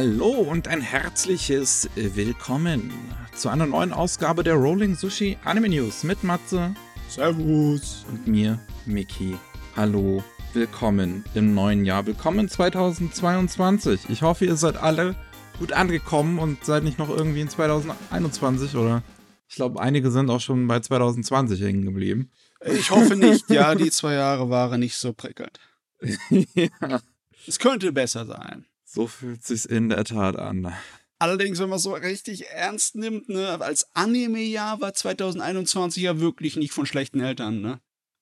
Hallo 0.00 0.28
und 0.28 0.68
ein 0.68 0.80
herzliches 0.80 1.90
Willkommen 1.96 2.92
zu 3.34 3.48
einer 3.48 3.66
neuen 3.66 3.92
Ausgabe 3.92 4.44
der 4.44 4.54
Rolling 4.54 4.94
Sushi 4.94 5.36
Anime 5.42 5.70
News 5.70 6.04
mit 6.04 6.22
Matze. 6.22 6.72
Servus. 7.08 8.06
Und 8.08 8.28
mir, 8.28 8.60
Miki. 8.86 9.36
Hallo, 9.74 10.22
willkommen 10.52 11.24
im 11.34 11.52
neuen 11.52 11.84
Jahr. 11.84 12.06
Willkommen 12.06 12.48
2022. 12.48 14.08
Ich 14.08 14.22
hoffe, 14.22 14.44
ihr 14.44 14.54
seid 14.54 14.76
alle 14.76 15.16
gut 15.58 15.72
angekommen 15.72 16.38
und 16.38 16.64
seid 16.64 16.84
nicht 16.84 17.00
noch 17.00 17.08
irgendwie 17.08 17.40
in 17.40 17.48
2021 17.48 18.76
oder 18.76 19.02
ich 19.48 19.56
glaube, 19.56 19.80
einige 19.80 20.12
sind 20.12 20.30
auch 20.30 20.40
schon 20.40 20.68
bei 20.68 20.78
2020 20.78 21.60
hängen 21.60 21.84
geblieben. 21.84 22.30
Ich 22.64 22.92
hoffe 22.92 23.16
nicht, 23.16 23.50
ja, 23.50 23.74
die 23.74 23.90
zwei 23.90 24.12
Jahre 24.12 24.48
waren 24.48 24.78
nicht 24.78 24.96
so 24.96 25.12
prickelnd. 25.12 25.58
ja. 26.30 27.00
Es 27.48 27.58
könnte 27.58 27.90
besser 27.90 28.26
sein. 28.26 28.67
So 28.90 29.06
fühlt 29.06 29.44
sich's 29.44 29.66
in 29.66 29.90
der 29.90 30.04
Tat 30.04 30.36
an. 30.36 30.72
Allerdings, 31.18 31.58
wenn 31.58 31.68
man 31.68 31.78
so 31.78 31.92
richtig 31.92 32.46
ernst 32.46 32.94
nimmt, 32.94 33.28
ne, 33.28 33.60
als 33.60 33.86
Anime-Jahr 33.94 34.80
war 34.80 34.94
2021 34.94 36.02
ja 36.02 36.20
wirklich 36.20 36.56
nicht 36.56 36.72
von 36.72 36.86
schlechten 36.86 37.20
Eltern, 37.20 37.60
ne? 37.60 37.80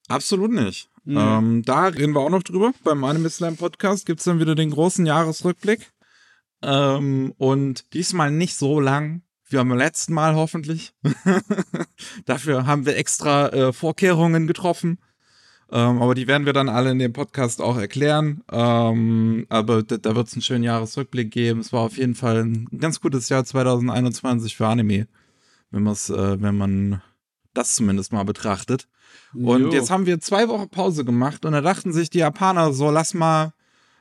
Absolut 0.09 0.51
nicht. 0.51 0.91
Mhm. 1.05 1.17
Ähm, 1.19 1.63
da 1.63 1.87
reden 1.87 2.15
wir 2.15 2.21
auch 2.21 2.31
noch 2.31 2.43
drüber. 2.43 2.73
Beim 2.83 3.05
Anime 3.05 3.31
Slam 3.31 3.57
Podcast 3.57 4.07
gibt's 4.07 4.25
dann 4.25 4.41
wieder 4.41 4.57
den 4.57 4.71
großen 4.71 5.07
Jahresrückblick. 5.07 5.93
Ähm, 6.63 7.33
und 7.39 7.93
diesmal 7.95 8.33
nicht 8.33 8.57
so 8.57 8.81
lang 8.81 9.23
wie 9.49 9.57
beim 9.57 9.73
letzten 9.73 10.15
Mal 10.15 10.35
hoffentlich. 10.35 10.95
Dafür 12.25 12.67
haben 12.67 12.87
wir 12.87 12.97
extra 12.97 13.49
äh, 13.51 13.73
Vorkehrungen 13.73 14.49
getroffen. 14.49 14.99
Ähm, 15.71 16.01
aber 16.01 16.15
die 16.15 16.29
werden 16.29 16.47
wir 16.47 16.53
dann 16.53 16.69
alle 16.69 16.93
in 16.93 16.99
dem 16.99 17.13
Podcast 17.13 17.61
auch 17.61 17.77
erklären. 17.77 18.43
Ähm, 18.53 19.47
aber 19.49 19.83
da, 19.83 19.97
da 19.97 20.15
wird 20.15 20.29
es 20.29 20.35
einen 20.35 20.43
schönen 20.43 20.65
Jahresrückblick 20.65 21.31
geben. 21.31 21.61
Es 21.61 21.73
war 21.73 21.81
auf 21.81 21.97
jeden 21.97 22.15
Fall 22.15 22.45
ein 22.45 22.69
ganz 22.79 23.01
gutes 23.01 23.29
Jahr 23.29 23.45
2021 23.45 24.57
für 24.57 24.69
Anime, 24.69 25.09
wenn, 25.71 25.83
man's, 25.83 26.09
äh, 26.09 26.41
wenn 26.41 26.57
man 26.57 27.03
das 27.53 27.75
zumindest 27.75 28.13
mal 28.13 28.25
betrachtet. 28.25 28.87
Und 29.35 29.63
jo. 29.63 29.73
jetzt 29.73 29.91
haben 29.91 30.07
wir 30.07 30.21
zwei 30.21 30.49
Wochen 30.49 30.69
Pause 30.69 31.05
gemacht 31.05 31.45
und 31.45 31.53
da 31.53 31.61
dachten 31.61 31.93
sich 31.93 32.11
die 32.11 32.19
Japaner 32.19 32.73
so, 32.73 32.91
lass 32.91 33.13
mal, 33.13 33.53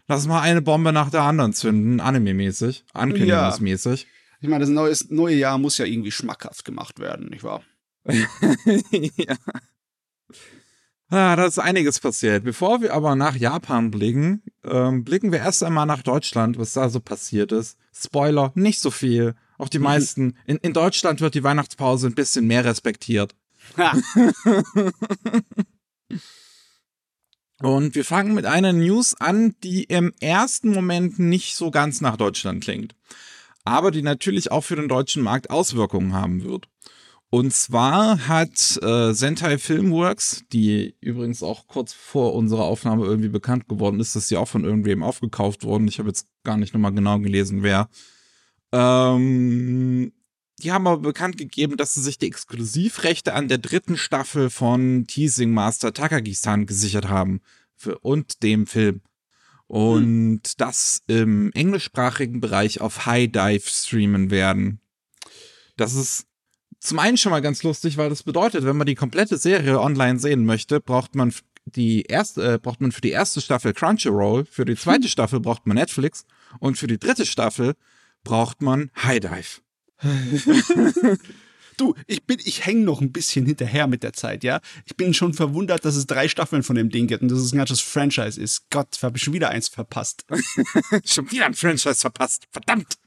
lass 0.07 0.27
mal 0.27 0.41
eine 0.41 0.61
Bombe 0.61 0.93
nach 0.93 1.09
der 1.09 1.23
anderen 1.23 1.53
zünden, 1.53 1.99
anime-mäßig, 1.99 2.85
ankündigungsmäßig. 2.93 4.03
Ja. 4.03 4.07
Ich 4.41 4.49
meine, 4.49 4.61
das 4.61 4.69
neue, 4.69 4.93
neue 5.09 5.35
Jahr 5.35 5.57
muss 5.57 5.77
ja 5.77 5.85
irgendwie 5.85 6.11
schmackhaft 6.11 6.63
gemacht 6.63 6.99
werden, 6.99 7.29
nicht 7.29 7.43
wahr? 7.43 7.63
ja. 8.05 9.35
Ah, 11.09 11.35
da 11.35 11.45
ist 11.45 11.59
einiges 11.59 11.99
passiert. 11.99 12.43
Bevor 12.43 12.81
wir 12.81 12.93
aber 12.93 13.15
nach 13.15 13.35
Japan 13.35 13.91
blicken, 13.91 14.41
ähm, 14.63 15.03
blicken 15.03 15.31
wir 15.31 15.39
erst 15.39 15.63
einmal 15.63 15.85
nach 15.85 16.01
Deutschland, 16.01 16.57
was 16.57 16.73
da 16.73 16.89
so 16.89 16.99
passiert 16.99 17.51
ist. 17.51 17.77
Spoiler, 17.93 18.51
nicht 18.55 18.79
so 18.79 18.89
viel. 18.89 19.35
Auch 19.57 19.69
die 19.69 19.77
mhm. 19.77 19.83
meisten. 19.83 20.37
In, 20.45 20.57
in 20.57 20.73
Deutschland 20.73 21.21
wird 21.21 21.35
die 21.35 21.43
Weihnachtspause 21.43 22.07
ein 22.07 22.15
bisschen 22.15 22.47
mehr 22.47 22.65
respektiert. 22.65 23.35
Und 27.61 27.95
wir 27.95 28.03
fangen 28.03 28.33
mit 28.33 28.45
einer 28.45 28.73
News 28.73 29.15
an, 29.19 29.55
die 29.63 29.85
im 29.85 30.11
ersten 30.19 30.71
Moment 30.71 31.19
nicht 31.19 31.55
so 31.55 31.71
ganz 31.71 32.01
nach 32.01 32.17
Deutschland 32.17 32.63
klingt. 32.63 32.95
Aber 33.63 33.91
die 33.91 34.01
natürlich 34.01 34.51
auch 34.51 34.61
für 34.61 34.75
den 34.75 34.89
deutschen 34.89 35.23
Markt 35.23 35.49
Auswirkungen 35.49 36.13
haben 36.13 36.43
wird. 36.43 36.67
Und 37.29 37.53
zwar 37.53 38.27
hat 38.27 38.79
äh, 38.81 39.13
Sentai 39.13 39.57
Filmworks, 39.57 40.43
die 40.53 40.95
übrigens 41.01 41.43
auch 41.43 41.67
kurz 41.67 41.91
vor 41.91 42.33
unserer 42.33 42.63
Aufnahme 42.63 43.05
irgendwie 43.05 43.29
bekannt 43.29 43.67
geworden 43.67 43.99
ist, 43.99 44.15
dass 44.15 44.27
sie 44.27 44.37
auch 44.37 44.47
von 44.47 44.63
irgendwem 44.63 45.03
aufgekauft 45.03 45.63
wurden. 45.63 45.87
Ich 45.87 45.99
habe 45.99 46.09
jetzt 46.09 46.27
gar 46.43 46.57
nicht 46.57 46.73
nochmal 46.73 46.93
genau 46.93 47.19
gelesen, 47.19 47.63
wer. 47.63 47.89
Ähm, 48.71 50.13
die 50.59 50.71
haben 50.71 50.87
aber 50.87 51.01
bekannt 51.01 51.37
gegeben, 51.37 51.77
dass 51.77 51.93
sie 51.93 52.01
sich 52.01 52.17
die 52.17 52.27
Exklusivrechte 52.27 53.33
an 53.33 53.47
der 53.47 53.57
dritten 53.57 53.97
Staffel 53.97 54.49
von 54.49 55.05
Teasing 55.07 55.51
Master 55.51 55.93
Takagi-san 55.93 56.65
gesichert 56.65 57.09
haben. 57.09 57.41
Für, 57.75 57.99
und 57.99 58.43
dem 58.43 58.67
Film. 58.67 59.01
Und 59.67 60.03
hm. 60.03 60.41
das 60.57 61.01
im 61.07 61.51
englischsprachigen 61.53 62.39
Bereich 62.39 62.79
auf 62.79 63.05
High 63.05 63.31
Dive 63.31 63.67
streamen 63.67 64.31
werden. 64.31 64.79
Das 65.75 65.95
ist 65.95 66.27
zum 66.85 66.99
einen 66.99 67.17
schon 67.17 67.31
mal 67.31 67.41
ganz 67.41 67.63
lustig, 67.63 67.97
weil 67.97 68.09
das 68.09 68.23
bedeutet, 68.23 68.65
wenn 68.65 68.77
man 68.77 68.87
die 68.87 68.95
komplette 68.95 69.37
Serie 69.37 69.79
online 69.79 70.19
sehen 70.19 70.45
möchte, 70.45 70.79
braucht 70.79 71.15
man 71.15 71.33
die 71.65 72.03
erste, 72.03 72.53
äh, 72.53 72.59
braucht 72.59 72.79
man 72.79 72.91
für 72.91 73.01
die 73.01 73.11
erste 73.11 73.41
Staffel 73.41 73.73
Crunchyroll, 73.73 74.45
für 74.45 74.65
die 74.65 74.75
zweite 74.75 75.07
Staffel 75.09 75.39
braucht 75.39 75.65
man 75.65 75.77
Netflix 75.77 76.25
und 76.59 76.77
für 76.77 76.87
die 76.87 76.99
dritte 76.99 77.25
Staffel 77.25 77.73
braucht 78.23 78.61
man 78.61 78.91
High 79.01 79.19
Dive. 79.19 79.61
du, 81.77 81.95
ich 82.05 82.25
bin, 82.25 82.37
ich 82.43 82.65
hänge 82.65 82.83
noch 82.83 83.01
ein 83.01 83.11
bisschen 83.11 83.45
hinterher 83.45 83.87
mit 83.87 84.03
der 84.03 84.13
Zeit, 84.13 84.43
ja. 84.43 84.59
Ich 84.85 84.95
bin 84.95 85.13
schon 85.13 85.33
verwundert, 85.33 85.85
dass 85.85 85.95
es 85.95 86.05
drei 86.05 86.27
Staffeln 86.27 86.63
von 86.63 86.75
dem 86.75 86.89
Ding 86.89 87.07
gibt 87.07 87.23
und 87.23 87.31
dass 87.31 87.39
es 87.39 87.53
ein 87.53 87.57
ganzes 87.57 87.81
Franchise 87.81 88.39
ist. 88.39 88.69
Gott, 88.69 88.97
habe 89.01 89.17
ich 89.17 89.23
schon 89.23 89.33
wieder 89.33 89.49
eins 89.49 89.69
verpasst. 89.69 90.25
schon 91.05 91.31
wieder 91.31 91.45
ein 91.45 91.55
Franchise 91.55 92.01
verpasst. 92.01 92.43
Verdammt. 92.51 92.97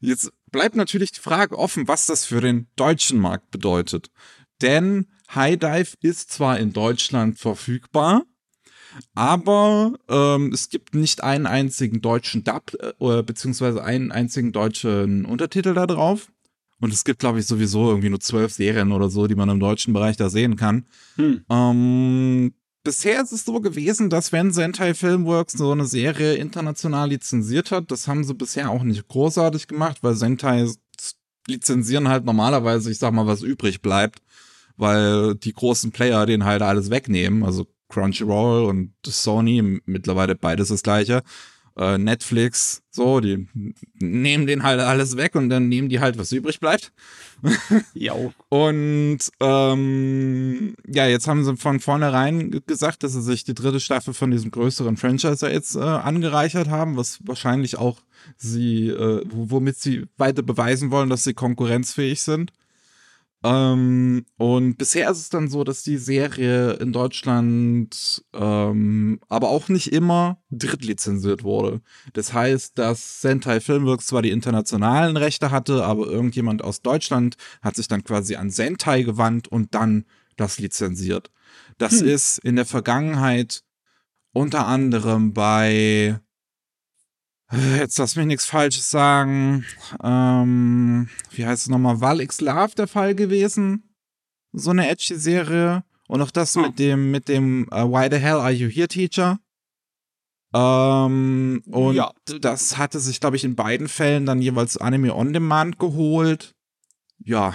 Jetzt 0.00 0.32
bleibt 0.52 0.76
natürlich 0.76 1.10
die 1.12 1.20
Frage 1.20 1.58
offen, 1.58 1.88
was 1.88 2.06
das 2.06 2.24
für 2.24 2.40
den 2.40 2.68
deutschen 2.76 3.18
Markt 3.18 3.50
bedeutet. 3.50 4.10
Denn 4.60 5.08
High 5.34 5.58
Dive 5.58 5.96
ist 6.00 6.30
zwar 6.30 6.58
in 6.58 6.72
Deutschland 6.72 7.38
verfügbar, 7.38 8.22
aber 9.14 9.94
ähm, 10.08 10.52
es 10.52 10.68
gibt 10.68 10.94
nicht 10.94 11.22
einen 11.24 11.46
einzigen 11.46 12.00
deutschen 12.00 12.44
Dub 12.44 12.72
äh, 13.00 13.22
beziehungsweise 13.22 13.82
einen 13.82 14.12
einzigen 14.12 14.52
deutschen 14.52 15.24
Untertitel 15.24 15.74
da 15.74 15.86
drauf. 15.86 16.28
Und 16.80 16.92
es 16.92 17.04
gibt, 17.04 17.20
glaube 17.20 17.38
ich, 17.38 17.46
sowieso 17.46 17.88
irgendwie 17.88 18.10
nur 18.10 18.20
zwölf 18.20 18.52
Serien 18.52 18.90
oder 18.90 19.08
so, 19.08 19.28
die 19.28 19.36
man 19.36 19.48
im 19.48 19.60
deutschen 19.60 19.94
Bereich 19.94 20.16
da 20.16 20.28
sehen 20.28 20.56
kann. 20.56 20.84
Hm. 21.14 21.44
Ähm, 21.48 22.54
bisher 22.82 23.22
ist 23.22 23.32
es 23.32 23.44
so 23.44 23.60
gewesen, 23.60 24.10
dass 24.10 24.32
wenn 24.32 24.52
Sentai 24.52 24.94
Filmworks 24.94 25.54
so 25.54 25.72
eine 25.72 25.86
Serie 25.86 26.34
international 26.34 27.08
lizenziert 27.10 27.70
hat, 27.70 27.90
das 27.90 28.08
haben 28.08 28.24
sie 28.24 28.34
bisher 28.34 28.70
auch 28.70 28.82
nicht 28.82 29.08
großartig 29.08 29.68
gemacht, 29.68 29.98
weil 30.02 30.14
Sentai 30.14 30.68
lizenzieren 31.46 32.08
halt 32.08 32.24
normalerweise, 32.24 32.90
ich 32.90 32.98
sag 32.98 33.12
mal, 33.12 33.26
was 33.26 33.42
übrig 33.42 33.82
bleibt, 33.82 34.22
weil 34.76 35.34
die 35.34 35.52
großen 35.52 35.92
Player 35.92 36.26
den 36.26 36.44
halt 36.44 36.62
alles 36.62 36.90
wegnehmen, 36.90 37.44
also 37.44 37.66
Crunchyroll 37.88 38.64
und 38.64 38.94
Sony, 39.04 39.80
mittlerweile 39.84 40.34
beides 40.34 40.68
das 40.68 40.82
gleiche 40.82 41.22
äh, 41.76 41.98
Netflix, 41.98 42.82
so, 42.90 43.20
die 43.20 43.48
nehmen 43.94 44.46
den 44.46 44.62
halt 44.62 44.80
alles 44.80 45.16
weg 45.16 45.34
und 45.34 45.48
dann 45.48 45.68
nehmen 45.68 45.88
die 45.88 46.00
halt, 46.00 46.18
was 46.18 46.32
übrig 46.32 46.60
bleibt. 46.60 46.92
ja. 47.94 48.14
Und 48.48 49.18
ähm, 49.40 50.74
ja, 50.86 51.06
jetzt 51.06 51.26
haben 51.26 51.44
sie 51.44 51.56
von 51.56 51.80
vornherein 51.80 52.62
gesagt, 52.66 53.02
dass 53.02 53.14
sie 53.14 53.22
sich 53.22 53.44
die 53.44 53.54
dritte 53.54 53.80
Staffel 53.80 54.14
von 54.14 54.30
diesem 54.30 54.50
größeren 54.50 54.96
Franchise 54.96 55.48
jetzt 55.50 55.74
äh, 55.74 55.80
angereichert 55.80 56.68
haben, 56.68 56.96
was 56.96 57.18
wahrscheinlich 57.24 57.78
auch 57.78 57.98
sie, 58.36 58.88
äh, 58.88 59.24
womit 59.28 59.78
sie 59.78 60.04
weiter 60.18 60.42
beweisen 60.42 60.90
wollen, 60.90 61.08
dass 61.08 61.24
sie 61.24 61.34
konkurrenzfähig 61.34 62.22
sind. 62.22 62.52
Ähm, 63.44 64.24
und 64.36 64.78
bisher 64.78 65.10
ist 65.10 65.18
es 65.18 65.28
dann 65.28 65.48
so, 65.48 65.64
dass 65.64 65.82
die 65.82 65.98
Serie 65.98 66.74
in 66.74 66.92
Deutschland 66.92 68.24
ähm, 68.32 69.20
aber 69.28 69.48
auch 69.48 69.68
nicht 69.68 69.92
immer 69.92 70.40
drittlizenziert 70.50 71.42
wurde. 71.42 71.80
Das 72.12 72.32
heißt, 72.32 72.78
dass 72.78 73.20
Sentai 73.20 73.60
Filmworks 73.60 74.06
zwar 74.06 74.22
die 74.22 74.30
internationalen 74.30 75.16
Rechte 75.16 75.50
hatte, 75.50 75.84
aber 75.84 76.06
irgendjemand 76.06 76.62
aus 76.62 76.82
Deutschland 76.82 77.36
hat 77.62 77.74
sich 77.74 77.88
dann 77.88 78.04
quasi 78.04 78.36
an 78.36 78.50
Sentai 78.50 79.02
gewandt 79.02 79.48
und 79.48 79.74
dann 79.74 80.04
das 80.36 80.58
lizenziert. 80.58 81.30
Das 81.78 82.00
hm. 82.00 82.08
ist 82.08 82.38
in 82.38 82.56
der 82.56 82.66
Vergangenheit 82.66 83.64
unter 84.32 84.66
anderem 84.66 85.32
bei 85.32 86.20
Jetzt 87.52 87.98
lass 87.98 88.16
mich 88.16 88.26
nichts 88.26 88.46
Falsches 88.46 88.90
sagen. 88.90 89.64
Ähm, 90.02 91.08
wie 91.32 91.44
heißt 91.44 91.62
es 91.62 91.68
nochmal? 91.68 92.00
Valix 92.00 92.40
Love 92.40 92.74
der 92.76 92.88
Fall 92.88 93.14
gewesen. 93.14 93.94
So 94.52 94.70
eine 94.70 94.88
edgy 94.88 95.16
Serie. 95.16 95.84
Und 96.08 96.22
auch 96.22 96.30
das 96.30 96.54
hm. 96.54 96.62
mit 96.62 96.78
dem, 96.78 97.10
mit 97.10 97.28
dem 97.28 97.68
uh, 97.70 97.90
Why 97.90 98.08
the 98.10 98.18
Hell 98.18 98.36
Are 98.36 98.50
You 98.50 98.68
Here 98.68 98.88
Teacher? 98.88 99.38
Ähm, 100.54 101.62
und 101.70 101.94
ja. 101.94 102.12
das 102.40 102.76
hatte 102.76 103.00
sich, 103.00 103.20
glaube 103.20 103.36
ich, 103.36 103.44
in 103.44 103.56
beiden 103.56 103.88
Fällen 103.88 104.26
dann 104.26 104.42
jeweils 104.42 104.76
Anime 104.76 105.14
On 105.14 105.32
Demand 105.32 105.78
geholt. 105.78 106.54
Ja. 107.18 107.54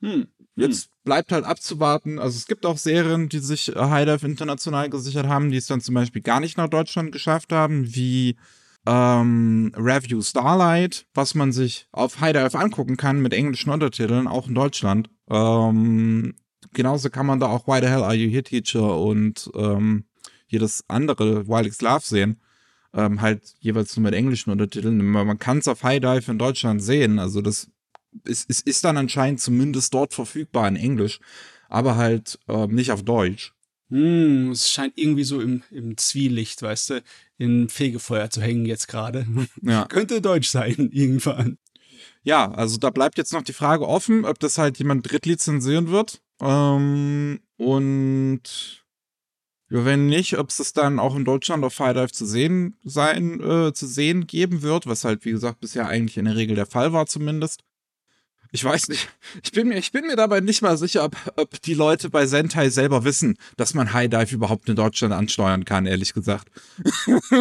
Hm. 0.00 0.28
Jetzt 0.56 0.84
hm. 0.84 0.90
bleibt 1.04 1.32
halt 1.32 1.44
abzuwarten. 1.44 2.18
Also 2.18 2.36
es 2.36 2.46
gibt 2.46 2.64
auch 2.64 2.78
Serien, 2.78 3.28
die 3.28 3.38
sich 3.38 3.72
High 3.74 4.06
Dive 4.06 4.26
international 4.26 4.88
gesichert 4.88 5.26
haben, 5.26 5.50
die 5.50 5.58
es 5.58 5.66
dann 5.66 5.80
zum 5.80 5.94
Beispiel 5.94 6.22
gar 6.22 6.40
nicht 6.40 6.56
nach 6.56 6.68
Deutschland 6.68 7.12
geschafft 7.12 7.52
haben, 7.52 7.94
wie 7.94 8.36
ähm, 8.86 9.72
Review 9.76 10.22
Starlight, 10.22 11.06
was 11.14 11.34
man 11.34 11.52
sich 11.52 11.86
auf 11.92 12.20
High 12.20 12.32
Dive 12.32 12.58
angucken 12.58 12.96
kann 12.96 13.20
mit 13.20 13.32
englischen 13.34 13.70
Untertiteln, 13.70 14.26
auch 14.26 14.48
in 14.48 14.54
Deutschland. 14.54 15.10
Ähm, 15.30 16.34
genauso 16.72 17.10
kann 17.10 17.26
man 17.26 17.40
da 17.40 17.46
auch 17.46 17.66
Why 17.66 17.80
the 17.80 17.88
Hell 17.88 18.02
Are 18.02 18.14
You 18.14 18.30
Here 18.30 18.42
Teacher 18.42 18.98
und 18.98 19.50
ähm, 19.54 20.04
jedes 20.46 20.84
andere 20.88 21.46
Wild 21.46 21.80
Love 21.82 22.02
sehen. 22.04 22.40
ähm, 22.94 23.20
halt 23.20 23.54
jeweils 23.60 23.96
nur 23.96 24.04
mit 24.04 24.14
englischen 24.14 24.50
Untertiteln. 24.50 24.98
Man 24.98 25.38
kann 25.38 25.58
es 25.58 25.68
auf 25.68 25.82
High 25.82 26.00
Dive 26.00 26.30
in 26.30 26.38
Deutschland 26.38 26.82
sehen, 26.82 27.18
also 27.18 27.40
das 27.40 27.70
ist, 28.24 28.50
ist, 28.50 28.66
ist 28.66 28.84
dann 28.84 28.96
anscheinend 28.96 29.40
zumindest 29.40 29.94
dort 29.94 30.14
verfügbar 30.14 30.66
in 30.68 30.76
Englisch, 30.76 31.20
aber 31.68 31.96
halt 31.96 32.38
ähm, 32.48 32.74
nicht 32.74 32.90
auf 32.90 33.04
Deutsch. 33.04 33.52
Hm, 33.90 34.50
es 34.52 34.70
scheint 34.70 34.94
irgendwie 34.96 35.24
so 35.24 35.40
im, 35.40 35.62
im 35.70 35.96
Zwielicht, 35.96 36.62
weißt 36.62 36.90
du, 36.90 37.02
in 37.40 37.70
Fegefeuer 37.70 38.28
zu 38.28 38.42
hängen 38.42 38.66
jetzt 38.66 38.86
gerade. 38.86 39.26
Ja. 39.62 39.86
Könnte 39.86 40.20
Deutsch 40.20 40.48
sein, 40.48 40.74
irgendwann. 40.92 41.58
Ja, 42.22 42.52
also 42.52 42.76
da 42.76 42.90
bleibt 42.90 43.18
jetzt 43.18 43.32
noch 43.32 43.42
die 43.42 43.54
Frage 43.54 43.88
offen, 43.88 44.24
ob 44.24 44.38
das 44.38 44.58
halt 44.58 44.78
jemand 44.78 45.10
drittlizenzieren 45.10 45.88
wird. 45.88 46.22
Ähm, 46.40 47.40
und 47.56 48.84
ja, 49.70 49.84
wenn 49.84 50.06
nicht, 50.06 50.36
ob 50.38 50.50
es 50.50 50.56
das 50.56 50.72
dann 50.72 50.98
auch 50.98 51.16
in 51.16 51.24
Deutschland 51.24 51.64
auf 51.64 51.78
High 51.78 51.94
Dive 51.94 52.12
zu 52.12 52.26
sehen 52.26 52.78
sein, 52.84 53.40
äh, 53.40 53.72
zu 53.72 53.86
sehen 53.86 54.26
geben 54.26 54.62
wird, 54.62 54.86
was 54.86 55.04
halt, 55.04 55.24
wie 55.24 55.30
gesagt, 55.30 55.60
bisher 55.60 55.86
eigentlich 55.86 56.18
in 56.18 56.26
der 56.26 56.36
Regel 56.36 56.56
der 56.56 56.66
Fall 56.66 56.92
war 56.92 57.06
zumindest. 57.06 57.62
Ich 58.52 58.64
weiß 58.64 58.88
nicht. 58.88 59.08
Ich 59.42 59.52
bin 59.52 59.68
mir, 59.68 59.78
ich 59.78 59.92
bin 59.92 60.06
mir 60.06 60.16
dabei 60.16 60.40
nicht 60.40 60.62
mal 60.62 60.76
sicher, 60.76 61.04
ob, 61.04 61.16
ob 61.36 61.62
die 61.62 61.74
Leute 61.74 62.10
bei 62.10 62.26
Sentai 62.26 62.70
selber 62.70 63.04
wissen, 63.04 63.38
dass 63.56 63.74
man 63.74 63.92
High 63.92 64.10
Dive 64.10 64.34
überhaupt 64.34 64.68
in 64.68 64.76
Deutschland 64.76 65.14
ansteuern 65.14 65.64
kann, 65.64 65.86
ehrlich 65.86 66.12
gesagt. 66.14 66.48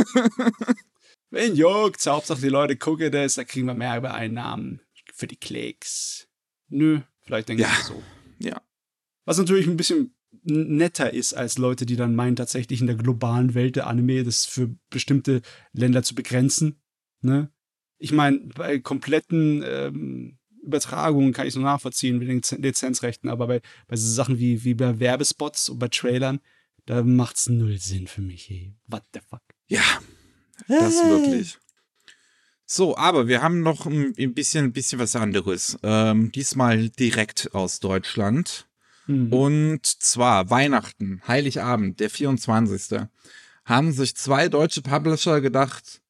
Wenn 1.32 1.56
juckt's, 1.56 2.08
Hauptsache 2.08 2.42
die 2.42 2.50
Leute 2.50 2.76
gucken 2.76 3.12
das, 3.12 3.36
da 3.36 3.44
kriegen 3.44 3.68
wir 3.68 3.74
mehr 3.74 3.98
über 3.98 4.14
Einnahmen 4.14 4.82
für 5.14 5.28
die 5.28 5.36
Klicks. 5.36 6.28
Nö, 6.70 7.02
vielleicht 7.22 7.50
denke 7.50 7.64
ja. 7.64 7.70
ich 7.72 7.84
so. 7.86 8.02
Ja. 8.40 8.62
Was 9.26 9.38
natürlich 9.38 9.68
ein 9.68 9.78
bisschen 9.78 10.16
netter 10.44 11.14
ist 11.14 11.34
als 11.34 11.58
Leute, 11.58 11.86
die 11.86 11.96
dann 11.96 12.16
meinen, 12.16 12.36
tatsächlich 12.36 12.82
in 12.82 12.88
der 12.88 12.96
globalen 12.96 13.54
Welt 13.54 13.76
der 13.76 13.88
Anime 13.88 14.24
das 14.24 14.46
für 14.46 14.76
bestimmte 14.90 15.42
Länder 15.74 16.04
zu 16.04 16.16
begrenzen. 16.16 16.82
Ne? 17.22 17.52
Ich 17.98 18.12
meine, 18.12 18.40
bei 18.56 18.80
kompletten 18.80 19.64
ähm, 19.66 20.39
Übertragungen 20.64 21.34
kann 21.34 21.48
ich 21.48 21.54
so 21.54 21.60
nachvollziehen 21.60 22.18
mit 22.18 22.28
den 22.28 22.42
Lizenzrechten, 22.62 23.30
aber 23.30 23.48
bei, 23.48 23.62
bei 23.88 23.96
so 23.96 24.12
Sachen 24.12 24.40
wie, 24.40 24.64
wie 24.64 24.74
bei 24.74 25.00
Werbespots 25.00 25.70
und 25.70 25.80
bei 25.80 25.88
Trailern, 25.88 26.40
da 26.86 27.04
macht's 27.04 27.50
null 27.50 27.78
Sinn 27.78 28.08
für 28.08 28.22
mich. 28.22 28.50
Ey. 28.50 28.74
What 28.88 29.04
the 29.14 29.20
fuck? 29.28 29.42
Ja, 29.68 29.84
das 30.68 30.96
wirklich. 31.04 31.58
So, 32.66 32.96
aber 32.98 33.28
wir 33.28 33.42
haben 33.42 33.62
noch 33.62 33.88
ein 33.88 34.14
bisschen, 34.34 34.66
ein 34.66 34.74
bisschen 34.74 35.00
was 35.00 35.16
anderes. 35.16 35.78
Ähm, 35.82 36.32
diesmal 36.32 36.90
direkt 36.90 37.54
aus 37.56 37.80
Deutschland. 37.80 38.68
Mhm. 39.08 39.34
Und 39.34 39.86
zwar 39.86 40.52
Weihnachten, 40.52 41.22
Heiligabend, 41.28 42.00
der 42.00 42.12
24. 42.12 43.08
Haben 43.66 43.92
sich 43.92 44.16
zwei 44.16 44.50
deutsche 44.50 44.84
Publisher 44.84 45.42
gedacht, 45.42 46.02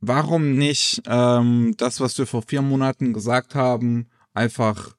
warum 0.00 0.56
nicht 0.56 1.02
ähm, 1.06 1.74
das, 1.76 2.00
was 2.00 2.18
wir 2.18 2.26
vor 2.26 2.42
vier 2.42 2.62
Monaten 2.62 3.12
gesagt 3.12 3.54
haben, 3.54 4.08
einfach 4.34 4.96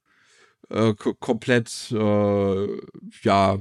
äh, 0.69 0.93
komplett 0.93 1.91
äh, 1.91 2.67
ja 3.23 3.59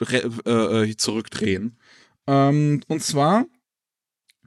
äh, 0.00 0.96
zurückdrehen. 0.96 1.78
Ähm, 2.26 2.80
und 2.88 3.02
zwar 3.02 3.46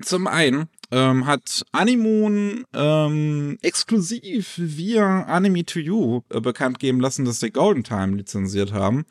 zum 0.01 0.27
einen 0.27 0.69
ähm, 0.91 1.25
hat 1.25 1.63
Animoon 1.71 2.65
ähm, 2.73 3.57
exklusiv 3.61 4.53
via 4.57 5.23
Anime 5.23 5.65
to 5.65 5.79
You 5.79 6.21
äh, 6.29 6.39
bekannt 6.39 6.79
geben 6.79 6.99
lassen, 6.99 7.25
dass 7.25 7.39
sie 7.39 7.51
Golden 7.51 7.83
Time 7.83 8.15
lizenziert 8.15 8.71
haben. 8.73 9.05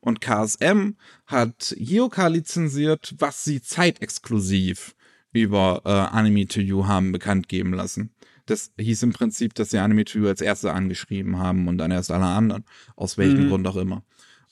Und 0.00 0.20
KSM 0.20 0.96
hat 1.26 1.74
Yoka 1.78 2.26
lizenziert, 2.26 3.14
was 3.18 3.42
sie 3.44 3.62
zeitexklusiv 3.62 4.94
über 5.42 5.82
äh, 5.84 5.90
Anime 5.90 6.46
to 6.46 6.60
You 6.60 6.86
haben 6.86 7.12
bekannt 7.12 7.48
geben 7.48 7.72
lassen. 7.72 8.10
Das 8.46 8.72
hieß 8.78 9.02
im 9.04 9.12
Prinzip, 9.12 9.54
dass 9.54 9.70
sie 9.70 9.78
Anime 9.78 10.04
to 10.04 10.18
You 10.18 10.28
als 10.28 10.40
erste 10.40 10.72
angeschrieben 10.72 11.38
haben 11.38 11.68
und 11.68 11.78
dann 11.78 11.90
erst 11.90 12.10
alle 12.10 12.26
anderen. 12.26 12.64
Aus 12.96 13.18
welchem 13.18 13.44
mhm. 13.44 13.48
Grund 13.48 13.66
auch 13.66 13.76
immer. 13.76 14.02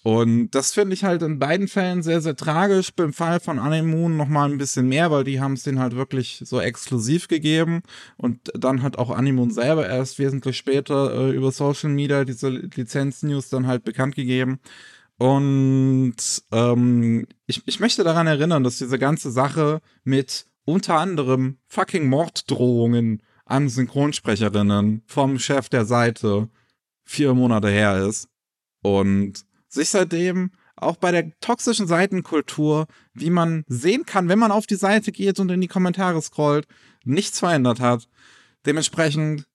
Und 0.04 0.50
das 0.50 0.72
finde 0.72 0.94
ich 0.94 1.04
halt 1.04 1.22
in 1.22 1.38
beiden 1.38 1.68
Fällen 1.68 2.02
sehr, 2.02 2.20
sehr 2.20 2.34
tragisch. 2.34 2.92
Beim 2.92 3.12
Fall 3.12 3.38
von 3.38 3.60
Anemoon 3.60 4.16
noch 4.16 4.26
mal 4.26 4.50
ein 4.50 4.58
bisschen 4.58 4.88
mehr, 4.88 5.12
weil 5.12 5.22
die 5.22 5.40
haben 5.40 5.52
es 5.52 5.62
den 5.62 5.78
halt 5.78 5.94
wirklich 5.94 6.42
so 6.44 6.60
exklusiv 6.60 7.28
gegeben. 7.28 7.82
Und 8.16 8.50
dann 8.54 8.82
hat 8.82 8.98
auch 8.98 9.10
Anemoon 9.10 9.52
selber 9.52 9.88
erst 9.88 10.18
wesentlich 10.18 10.56
später 10.56 11.28
äh, 11.28 11.30
über 11.30 11.52
Social 11.52 11.90
Media 11.90 12.24
diese 12.24 12.48
Lizenz-News 12.48 13.48
dann 13.48 13.68
halt 13.68 13.84
bekannt 13.84 14.16
gegeben. 14.16 14.58
Und 15.18 16.16
ähm, 16.50 17.28
ich, 17.46 17.62
ich 17.66 17.78
möchte 17.78 18.02
daran 18.02 18.26
erinnern, 18.26 18.64
dass 18.64 18.78
diese 18.78 18.98
ganze 18.98 19.30
Sache 19.30 19.80
mit 20.02 20.46
unter 20.64 20.98
anderem 20.98 21.58
fucking 21.68 22.08
Morddrohungen 22.08 23.22
an 23.44 23.68
Synchronsprecherinnen 23.68 25.02
vom 25.06 25.38
Chef 25.38 25.68
der 25.68 25.84
Seite 25.84 26.48
vier 27.04 27.34
Monate 27.34 27.68
her 27.68 28.06
ist. 28.06 28.28
Und 28.82 29.44
sich 29.68 29.90
seitdem 29.90 30.52
auch 30.76 30.96
bei 30.96 31.12
der 31.12 31.38
toxischen 31.40 31.86
Seitenkultur, 31.86 32.86
wie 33.14 33.30
man 33.30 33.64
sehen 33.68 34.04
kann, 34.04 34.28
wenn 34.28 34.38
man 34.38 34.52
auf 34.52 34.66
die 34.66 34.76
Seite 34.76 35.12
geht 35.12 35.38
und 35.38 35.50
in 35.50 35.60
die 35.60 35.68
Kommentare 35.68 36.20
scrollt, 36.20 36.66
nichts 37.04 37.38
verändert 37.38 37.80
hat. 37.80 38.08
Dementsprechend 38.66 39.46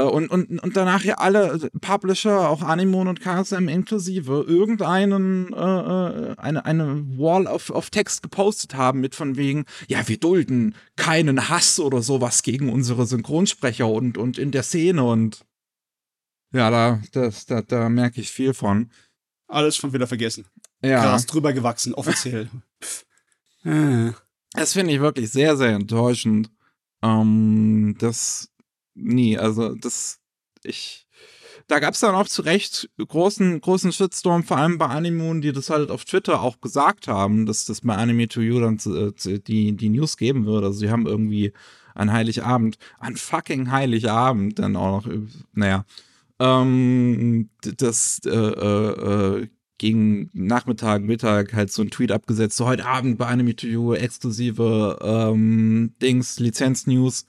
und, 0.00 0.30
und, 0.30 0.58
und 0.58 0.76
danach 0.76 1.04
ja 1.04 1.16
alle 1.16 1.70
Publisher, 1.82 2.48
auch 2.48 2.62
Animon 2.62 3.08
und 3.08 3.20
KSM 3.20 3.68
inklusive, 3.68 4.44
irgendeinen, 4.48 5.52
äh, 5.52 5.58
äh, 5.58 6.34
eine, 6.38 6.64
eine 6.64 7.04
Wall 7.18 7.46
of, 7.46 7.68
of 7.68 7.90
Text 7.90 8.22
gepostet 8.22 8.74
haben 8.74 9.00
mit 9.00 9.14
von 9.14 9.36
wegen, 9.36 9.66
ja, 9.88 10.08
wir 10.08 10.16
dulden 10.16 10.74
keinen 10.96 11.50
Hass 11.50 11.78
oder 11.78 12.00
sowas 12.00 12.42
gegen 12.42 12.72
unsere 12.72 13.04
Synchronsprecher 13.04 13.86
und, 13.86 14.16
und 14.16 14.38
in 14.38 14.50
der 14.50 14.62
Szene 14.62 15.04
und 15.04 15.44
ja, 16.54 16.70
da, 16.70 17.02
das, 17.12 17.46
da, 17.46 17.62
da 17.62 17.88
merke 17.88 18.20
ich 18.20 18.30
viel 18.30 18.54
von. 18.54 18.90
Alles 19.46 19.76
schon 19.76 19.92
wieder 19.92 20.06
vergessen. 20.06 20.46
Ja. 20.82 21.02
Gras 21.02 21.26
drüber 21.26 21.52
gewachsen, 21.52 21.94
offiziell. 21.94 22.48
das 24.52 24.72
finde 24.72 24.94
ich 24.94 25.00
wirklich 25.00 25.30
sehr, 25.30 25.56
sehr 25.56 25.70
enttäuschend. 25.70 26.50
Ähm, 27.02 27.96
das, 27.98 28.51
nie, 28.94 29.38
also 29.38 29.74
das, 29.74 30.20
ich, 30.62 31.06
da 31.66 31.78
gab 31.78 31.94
es 31.94 32.00
dann 32.00 32.14
auch 32.14 32.28
zu 32.28 32.42
Recht 32.42 32.90
großen, 32.98 33.60
großen 33.60 33.92
Shitstorm, 33.92 34.44
vor 34.44 34.58
allem 34.58 34.78
bei 34.78 34.86
Animoon, 34.86 35.40
die 35.40 35.52
das 35.52 35.70
halt 35.70 35.90
auf 35.90 36.04
Twitter 36.04 36.40
auch 36.42 36.60
gesagt 36.60 37.08
haben, 37.08 37.46
dass 37.46 37.64
das 37.64 37.82
bei 37.82 37.94
Anime 37.94 38.28
to 38.28 38.40
You 38.40 38.60
dann 38.60 38.78
äh, 38.86 39.38
die, 39.38 39.72
die 39.72 39.88
News 39.88 40.16
geben 40.16 40.46
würde. 40.46 40.68
Also 40.68 40.80
sie 40.80 40.90
haben 40.90 41.06
irgendwie 41.06 41.52
an 41.94 42.12
Heiligabend, 42.12 42.78
an 42.98 43.16
fucking 43.16 43.70
Heiligabend 43.70 44.58
dann 44.58 44.76
auch 44.76 45.04
noch, 45.04 45.12
naja, 45.52 45.84
ähm, 46.38 47.50
das 47.78 48.20
äh, 48.24 48.30
äh, 48.30 49.48
gegen 49.78 50.30
Nachmittag, 50.32 51.02
Mittag 51.02 51.52
halt 51.54 51.72
so 51.72 51.82
ein 51.82 51.90
Tweet 51.90 52.12
abgesetzt, 52.12 52.56
so 52.56 52.66
heute 52.66 52.86
Abend 52.86 53.18
bei 53.18 53.26
Anime 53.26 53.56
to 53.56 53.66
You 53.66 53.94
exklusive 53.94 54.98
ähm, 55.02 55.94
Dings, 56.00 56.38
Lizenz-News. 56.38 57.26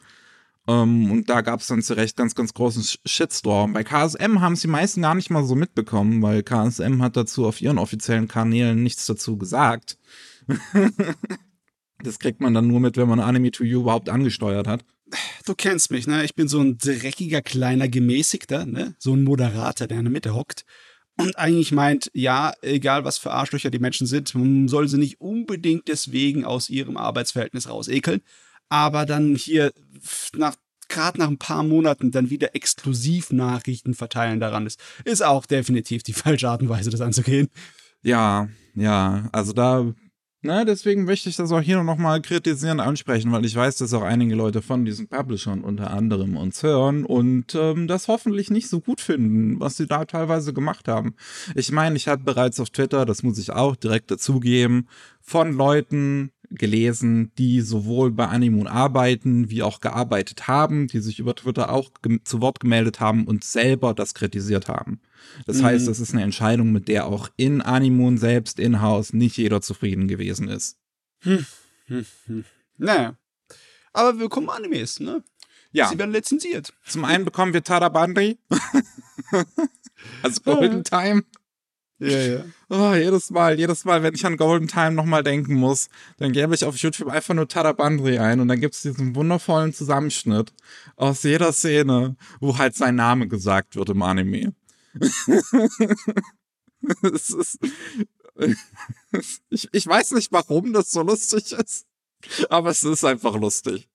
Ähm, 0.67 1.11
und 1.11 1.29
da 1.29 1.41
gab 1.41 1.59
es 1.59 1.67
dann 1.67 1.81
zu 1.81 1.95
Recht 1.95 2.15
ganz, 2.15 2.35
ganz 2.35 2.53
großen 2.53 2.99
Shitstorm. 3.05 3.73
Bei 3.73 3.83
KSM 3.83 4.39
haben 4.39 4.53
es 4.53 4.61
die 4.61 4.67
meisten 4.67 5.01
gar 5.01 5.15
nicht 5.15 5.29
mal 5.29 5.43
so 5.43 5.55
mitbekommen, 5.55 6.21
weil 6.21 6.43
KSM 6.43 7.01
hat 7.01 7.17
dazu 7.17 7.45
auf 7.45 7.61
ihren 7.61 7.77
offiziellen 7.77 8.27
Kanälen 8.27 8.81
nichts 8.81 9.05
dazu 9.05 9.37
gesagt. 9.37 9.97
das 12.03 12.19
kriegt 12.19 12.41
man 12.41 12.53
dann 12.53 12.67
nur 12.67 12.79
mit, 12.79 12.97
wenn 12.97 13.09
man 13.09 13.19
Anime 13.19 13.51
to 13.51 13.63
You 13.63 13.81
überhaupt 13.81 14.09
angesteuert 14.09 14.67
hat 14.67 14.85
du 15.45 15.55
kennst 15.55 15.91
mich, 15.91 16.07
ne? 16.07 16.23
Ich 16.23 16.35
bin 16.35 16.47
so 16.47 16.59
ein 16.59 16.77
dreckiger, 16.77 17.41
kleiner 17.41 17.87
Gemäßigter, 17.87 18.65
ne? 18.65 18.95
So 18.99 19.13
ein 19.13 19.23
Moderator, 19.23 19.87
der 19.87 19.99
in 19.99 20.05
der 20.05 20.11
Mitte 20.11 20.33
hockt. 20.33 20.65
Und 21.17 21.37
eigentlich 21.37 21.71
meint, 21.71 22.09
ja, 22.13 22.53
egal 22.61 23.05
was 23.05 23.19
für 23.19 23.31
Arschlöcher 23.31 23.69
die 23.69 23.79
Menschen 23.79 24.07
sind, 24.07 24.33
man 24.33 24.67
soll 24.67 24.87
sie 24.87 24.97
nicht 24.97 25.21
unbedingt 25.21 25.87
deswegen 25.87 26.43
aus 26.43 26.69
ihrem 26.69 26.97
Arbeitsverhältnis 26.97 27.69
rausekeln. 27.69 28.21
Aber 28.73 29.05
dann 29.05 29.35
hier 29.35 29.71
nach 30.35 30.55
gerade 30.89 31.19
nach 31.19 31.27
ein 31.27 31.37
paar 31.37 31.61
Monaten 31.61 32.09
dann 32.09 32.31
wieder 32.31 32.55
exklusiv 32.55 33.31
Nachrichten 33.31 33.93
verteilen 33.93 34.39
daran 34.39 34.65
ist, 34.65 34.79
ist 35.05 35.23
auch 35.23 35.45
definitiv 35.45 36.01
die 36.01 36.13
falsche 36.23 36.49
Art 36.49 36.63
und 36.63 36.69
Weise, 36.69 36.89
das 36.89 37.01
anzugehen. 37.01 37.49
Ja, 38.01 38.49
ja, 38.73 39.29
also 39.31 39.53
da 39.53 39.93
Ne, 40.45 40.65
deswegen 40.65 41.05
möchte 41.05 41.29
ich 41.29 41.37
das 41.37 41.53
auch 41.53 41.61
hier 41.61 41.81
noch 41.81 41.95
mal 41.95 42.21
kritisieren 42.21 42.81
ansprechen, 42.81 43.31
weil 43.31 43.45
ich 43.45 43.55
weiß, 43.55 43.77
dass 43.77 43.93
auch 43.93 44.01
einige 44.01 44.35
Leute 44.35 44.61
von 44.61 44.83
diesen 44.83 45.07
Publishern 45.07 45.63
unter 45.63 45.91
anderem 45.91 46.35
uns 46.35 46.61
hören 46.63 47.05
und 47.05 47.55
ähm, 47.55 47.87
das 47.87 48.09
hoffentlich 48.09 48.51
nicht 48.51 48.67
so 48.67 48.81
gut 48.81 48.99
finden, 48.99 49.61
was 49.61 49.77
sie 49.77 49.87
da 49.87 50.03
teilweise 50.03 50.51
gemacht 50.51 50.89
haben. 50.89 51.15
Ich 51.55 51.71
meine, 51.71 51.95
ich 51.95 52.09
hatte 52.09 52.23
bereits 52.25 52.59
auf 52.59 52.71
Twitter, 52.71 53.05
das 53.05 53.23
muss 53.23 53.37
ich 53.37 53.53
auch 53.53 53.77
direkt 53.77 54.11
dazugeben, 54.11 54.89
von 55.21 55.53
Leuten 55.53 56.33
gelesen, 56.55 57.31
die 57.37 57.61
sowohl 57.61 58.11
bei 58.11 58.27
Animoon 58.27 58.67
arbeiten, 58.67 59.49
wie 59.49 59.63
auch 59.63 59.79
gearbeitet 59.79 60.47
haben, 60.47 60.87
die 60.87 60.99
sich 60.99 61.19
über 61.19 61.35
Twitter 61.35 61.71
auch 61.71 61.91
zu 62.23 62.41
Wort 62.41 62.59
gemeldet 62.59 62.99
haben 62.99 63.25
und 63.25 63.43
selber 63.43 63.93
das 63.93 64.13
kritisiert 64.13 64.67
haben. 64.67 65.01
Das 65.45 65.57
mhm. 65.57 65.65
heißt, 65.65 65.87
das 65.87 65.99
ist 65.99 66.13
eine 66.13 66.23
Entscheidung, 66.23 66.71
mit 66.71 66.87
der 66.87 67.05
auch 67.05 67.29
in 67.37 67.61
Animoon 67.61 68.17
selbst 68.17 68.59
in-house 68.59 69.13
nicht 69.13 69.37
jeder 69.37 69.61
zufrieden 69.61 70.07
gewesen 70.07 70.47
ist. 70.47 70.77
Hm. 71.21 71.45
Hm, 71.87 72.05
hm. 72.25 72.45
Naja. 72.77 73.17
Aber 73.93 74.19
wir 74.19 74.29
kommen 74.29 74.49
Animes, 74.49 74.99
ne? 74.99 75.23
Ja. 75.71 75.87
Sie 75.87 75.97
werden 75.97 76.11
lizenziert. 76.11 76.73
Zum 76.85 77.03
einen 77.03 77.25
bekommen 77.25 77.53
wir 77.53 77.63
Tarabandri. 77.63 78.37
also 80.21 80.41
Golden 80.41 80.83
Time. 80.83 81.23
Ja, 82.11 82.19
ja. 82.19 82.43
Oh, 82.69 82.93
jedes 82.95 83.29
Mal, 83.29 83.57
jedes 83.57 83.85
Mal, 83.85 84.03
wenn 84.03 84.13
ich 84.13 84.25
an 84.25 84.35
Golden 84.35 84.67
Time 84.67 84.91
nochmal 84.91 85.23
denken 85.23 85.53
muss, 85.53 85.89
dann 86.17 86.31
gebe 86.31 86.53
ich 86.53 86.65
auf 86.65 86.75
YouTube 86.77 87.09
einfach 87.09 87.33
nur 87.33 87.47
Tarabandri 87.47 88.17
ein 88.17 88.39
und 88.39 88.47
dann 88.49 88.59
gibt 88.59 88.75
es 88.75 88.81
diesen 88.81 89.15
wundervollen 89.15 89.73
Zusammenschnitt 89.73 90.51
aus 90.95 91.23
jeder 91.23 91.53
Szene, 91.53 92.15
wo 92.39 92.57
halt 92.57 92.75
sein 92.75 92.95
Name 92.95 93.27
gesagt 93.27 93.75
wird 93.75 93.89
im 93.89 94.01
Anime. 94.01 94.53
es 97.13 97.29
ist, 97.29 97.59
ich, 99.49 99.69
ich 99.71 99.87
weiß 99.87 100.11
nicht, 100.11 100.31
warum 100.31 100.73
das 100.73 100.91
so 100.91 101.01
lustig 101.03 101.53
ist, 101.53 101.85
aber 102.49 102.71
es 102.71 102.83
ist 102.83 103.05
einfach 103.05 103.35
lustig. 103.35 103.89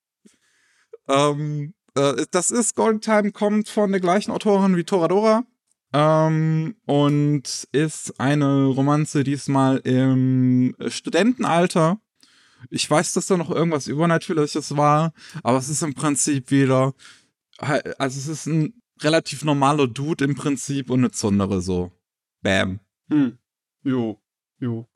Ähm, 1.07 1.73
äh, 1.95 2.25
das 2.31 2.51
ist 2.51 2.75
Golden 2.75 3.01
Time, 3.01 3.31
kommt 3.31 3.69
von 3.69 3.91
der 3.91 4.01
gleichen 4.01 4.31
Autorin 4.31 4.75
wie 4.77 4.83
Toradora. 4.83 5.43
Ähm, 5.91 6.75
und 6.85 7.67
ist 7.71 8.19
eine 8.19 8.65
Romanze 8.65 9.23
diesmal 9.23 9.77
im 9.77 10.75
Studentenalter. 10.87 11.99
Ich 12.69 12.89
weiß, 12.89 13.13
dass 13.13 13.27
da 13.27 13.37
noch 13.37 13.49
irgendwas 13.49 13.87
Übernatürliches 13.87 14.75
war, 14.75 15.13
aber 15.43 15.57
es 15.57 15.69
ist 15.69 15.81
im 15.81 15.93
Prinzip 15.93 16.51
wieder, 16.51 16.93
also 17.57 18.19
es 18.19 18.27
ist 18.27 18.45
ein 18.47 18.81
relativ 19.01 19.43
normaler 19.45 19.87
Dude 19.87 20.25
im 20.25 20.35
Prinzip 20.35 20.89
und 20.89 20.99
eine 20.99 21.11
Zundere 21.11 21.61
so. 21.61 21.91
Bam. 22.41 22.79
Hm. 23.09 23.37
Jo, 23.83 24.21
jo. 24.59 24.87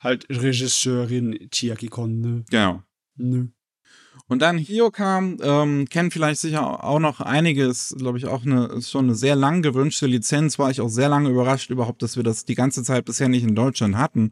Halt 0.00 0.26
Regisseurin 0.28 1.48
Chiaki 1.50 1.86
Kon, 1.86 2.20
ne? 2.20 2.44
Genau. 2.50 2.82
Ne. 3.16 3.52
Und 4.32 4.40
dann 4.40 4.56
Hioka, 4.56 5.18
ähm, 5.18 5.86
kennen 5.90 6.10
vielleicht 6.10 6.40
sicher 6.40 6.82
auch 6.82 7.00
noch 7.00 7.20
einiges, 7.20 7.94
glaube 7.98 8.16
ich, 8.16 8.24
auch 8.24 8.46
eine, 8.46 8.64
ist 8.68 8.90
schon 8.90 9.04
eine 9.04 9.14
sehr 9.14 9.36
lang 9.36 9.60
gewünschte 9.60 10.06
Lizenz. 10.06 10.58
War 10.58 10.70
ich 10.70 10.80
auch 10.80 10.88
sehr 10.88 11.10
lange 11.10 11.28
überrascht 11.28 11.68
überhaupt, 11.68 12.00
dass 12.00 12.16
wir 12.16 12.22
das 12.22 12.46
die 12.46 12.54
ganze 12.54 12.82
Zeit 12.82 13.04
bisher 13.04 13.28
nicht 13.28 13.42
in 13.42 13.54
Deutschland 13.54 13.98
hatten, 13.98 14.30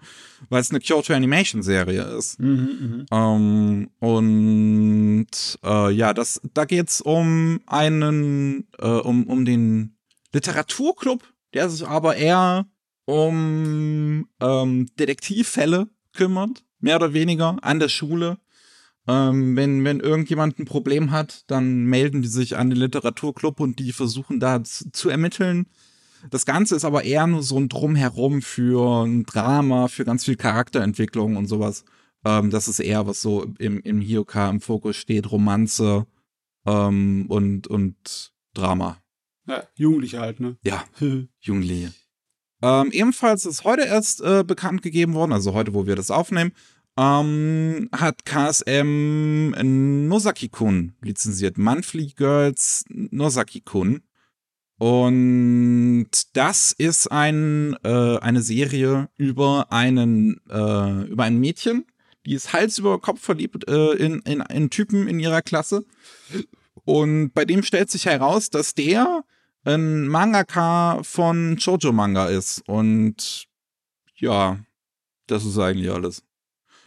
weil 0.49 0.63
es 0.63 0.71
eine 0.71 0.81
Kyoto 0.81 1.13
Animation 1.13 1.63
Serie 1.63 2.01
ist. 2.17 2.41
Mhm, 2.41 3.05
Ähm, 3.11 3.91
und 3.99 5.27
äh, 5.63 5.93
ja, 5.93 6.15
das, 6.15 6.41
da 6.55 6.65
geht's 6.65 7.03
um 7.03 7.61
einen, 7.67 8.69
äh, 8.79 8.87
um, 8.87 9.25
um 9.25 9.45
den 9.45 9.99
Literaturclub, 10.33 11.23
der 11.53 11.69
sich 11.69 11.87
aber 11.87 12.17
eher 12.17 12.65
um 13.05 14.27
ähm, 14.41 14.87
Detektivfälle 14.99 15.89
kümmert, 16.15 16.65
mehr 16.79 16.97
oder 16.97 17.13
weniger 17.13 17.59
an 17.61 17.81
der 17.81 17.91
Schule. 17.91 18.39
Ähm, 19.09 19.57
wenn, 19.57 19.85
wenn 19.85 20.01
irgendjemand 20.01 20.59
ein 20.59 20.67
Problem 20.67 21.11
hat, 21.11 21.45
dann 21.51 21.85
melden 21.85 22.23
die 22.23 22.29
sich 22.29 22.57
an 22.57 22.71
den 22.71 22.79
Literaturclub 22.79 23.61
und 23.61 23.79
die 23.79 23.93
versuchen 23.93 24.41
da 24.41 24.63
zu, 24.63 24.91
zu 24.93 25.09
ermitteln. 25.09 25.67
Das 26.29 26.45
Ganze 26.45 26.77
ist 26.77 26.85
aber 26.85 27.05
eher 27.05 27.27
nur 27.27 27.43
so 27.43 27.57
ein 27.57 27.69
Drumherum 27.69 28.43
für 28.43 29.05
ein 29.05 29.25
Drama, 29.25 29.89
für 29.89 30.05
ganz 30.05 30.25
viel 30.25 30.37
Charakterentwicklung 30.37 31.37
und 31.37 31.47
sowas. 31.47 31.85
Ähm, 32.25 32.51
das 32.51 32.69
ist 32.69 32.81
eher, 32.81 33.07
was 33.07 33.23
so 33.23 33.47
im, 33.59 33.81
im 33.81 34.01
Hioka 34.01 34.51
im 34.51 34.61
Fokus 34.61 34.97
steht, 34.97 35.31
Romanze 35.31 36.07
ähm, 36.67 37.25
und, 37.29 37.67
und 37.69 38.33
Drama. 38.53 38.99
Ja, 39.47 39.65
Jugendliche 39.75 40.21
halt, 40.21 40.41
ne? 40.41 40.59
Ja, 40.63 40.85
Jugendliche. 41.41 41.95
Ähm, 42.63 42.91
ebenfalls 42.93 43.47
ist 43.47 43.65
heute 43.65 43.85
erst 43.85 44.21
äh, 44.21 44.45
bekannt 44.47 44.83
gegeben 44.83 45.15
worden, 45.15 45.33
also 45.33 45.55
heute, 45.55 45.73
wo 45.73 45.87
wir 45.87 45.97
das 45.97 46.11
aufnehmen, 46.11 46.53
ähm, 46.99 47.89
hat 47.93 48.25
KSM 48.25 49.51
Nosaki-kun 50.09 50.95
lizenziert. 51.03 51.59
Monthly 51.59 52.13
Girls 52.17 52.85
Nosaki-kun. 52.89 54.03
Und 54.79 56.11
das 56.33 56.73
ist 56.73 57.13
ein, 57.13 57.77
äh, 57.85 58.19
eine 58.19 58.41
Serie 58.41 59.11
über 59.19 59.71
einen, 59.71 60.41
äh, 60.49 61.03
über 61.05 61.25
ein 61.25 61.39
Mädchen, 61.39 61.85
die 62.25 62.35
ist 62.35 62.53
Hals 62.53 62.79
über 62.79 62.99
Kopf 62.99 63.21
verliebt 63.21 63.69
äh, 63.69 63.93
in, 63.93 64.21
in 64.21 64.41
einen 64.41 64.71
Typen 64.71 65.07
in 65.09 65.21
ihrer 65.21 65.43
Klasse. 65.43 65.85
Und 66.85 67.33
bei 67.35 67.45
dem 67.45 67.63
stellt 67.63 67.91
sich 67.91 68.07
heraus, 68.07 68.51
dass 68.51 68.75
der 68.75 69.23
ein 69.65 70.09
Mangaka 70.09 71.03
von 71.03 71.59
Shoujo 71.59 71.93
Manga 71.93 72.29
ist. 72.29 72.63
Und 72.67 73.47
ja, 74.17 74.59
das 75.27 75.45
ist 75.45 75.59
eigentlich 75.59 75.91
alles. 75.91 76.23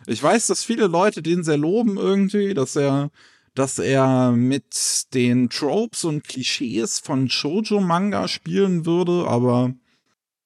Ich 0.08 0.22
weiß, 0.22 0.48
dass 0.48 0.64
viele 0.64 0.88
Leute 0.88 1.22
den 1.22 1.44
sehr 1.44 1.58
loben 1.58 1.98
irgendwie, 1.98 2.54
dass 2.54 2.76
er, 2.76 3.12
dass 3.56 3.80
er 3.80 4.32
mit 4.32 5.14
den 5.14 5.50
Tropes 5.50 6.04
und 6.04 6.24
Klischees 6.24 7.00
von 7.00 7.30
Shoujo 7.30 7.80
Manga 7.80 8.28
spielen 8.28 8.86
würde, 8.86 9.28
aber 9.28 9.74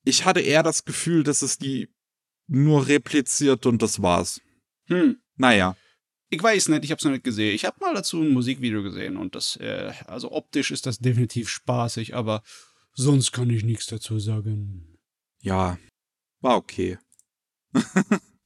ich 0.04 0.26
hatte 0.26 0.42
eher 0.42 0.64
das 0.64 0.86
Gefühl, 0.86 1.24
dass 1.24 1.42
es 1.42 1.58
die 1.58 1.90
nur 2.48 2.88
repliziert 2.88 3.66
und 3.66 3.82
das 3.82 4.02
war's. 4.02 4.42
Hm. 4.86 5.18
Naja. 5.36 5.76
Ich 6.30 6.44
weiß 6.44 6.70
nicht, 6.70 6.84
ich 6.84 6.92
hab's 6.92 7.06
noch 7.06 7.12
nicht 7.12 7.24
gesehen. 7.24 7.56
Ich 7.56 7.64
habe 7.64 7.78
mal 7.80 7.94
dazu 7.94 8.22
ein 8.22 8.34
Musikvideo 8.34 8.84
gesehen 8.84 9.16
und 9.16 9.34
das, 9.34 9.56
äh, 9.58 9.94
also 10.08 10.32
optisch 10.32 10.72
ist 10.72 10.86
das 10.86 11.00
definitiv 11.00 11.50
spaßig, 11.50 12.16
aber 12.16 12.44
sonst 12.94 13.32
kann 13.32 13.50
ich 13.50 13.64
nichts 13.64 13.88
dazu 13.88 14.20
sagen. 14.20 14.98
Ja, 15.42 15.78
war 16.42 16.58
okay. 16.58 16.98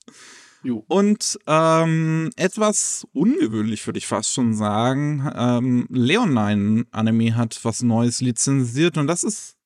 Jo. 0.63 0.83
Und 0.87 1.39
ähm, 1.47 2.29
etwas 2.35 3.07
ungewöhnlich 3.13 3.85
würde 3.87 3.97
ich 3.97 4.05
fast 4.05 4.31
schon 4.31 4.53
sagen, 4.53 5.27
ähm, 5.35 5.87
Leonine 5.89 6.85
Anime 6.91 7.35
hat 7.35 7.59
was 7.63 7.81
Neues 7.81 8.21
lizenziert 8.21 8.97
und 8.97 9.07
das 9.07 9.23
ist 9.23 9.57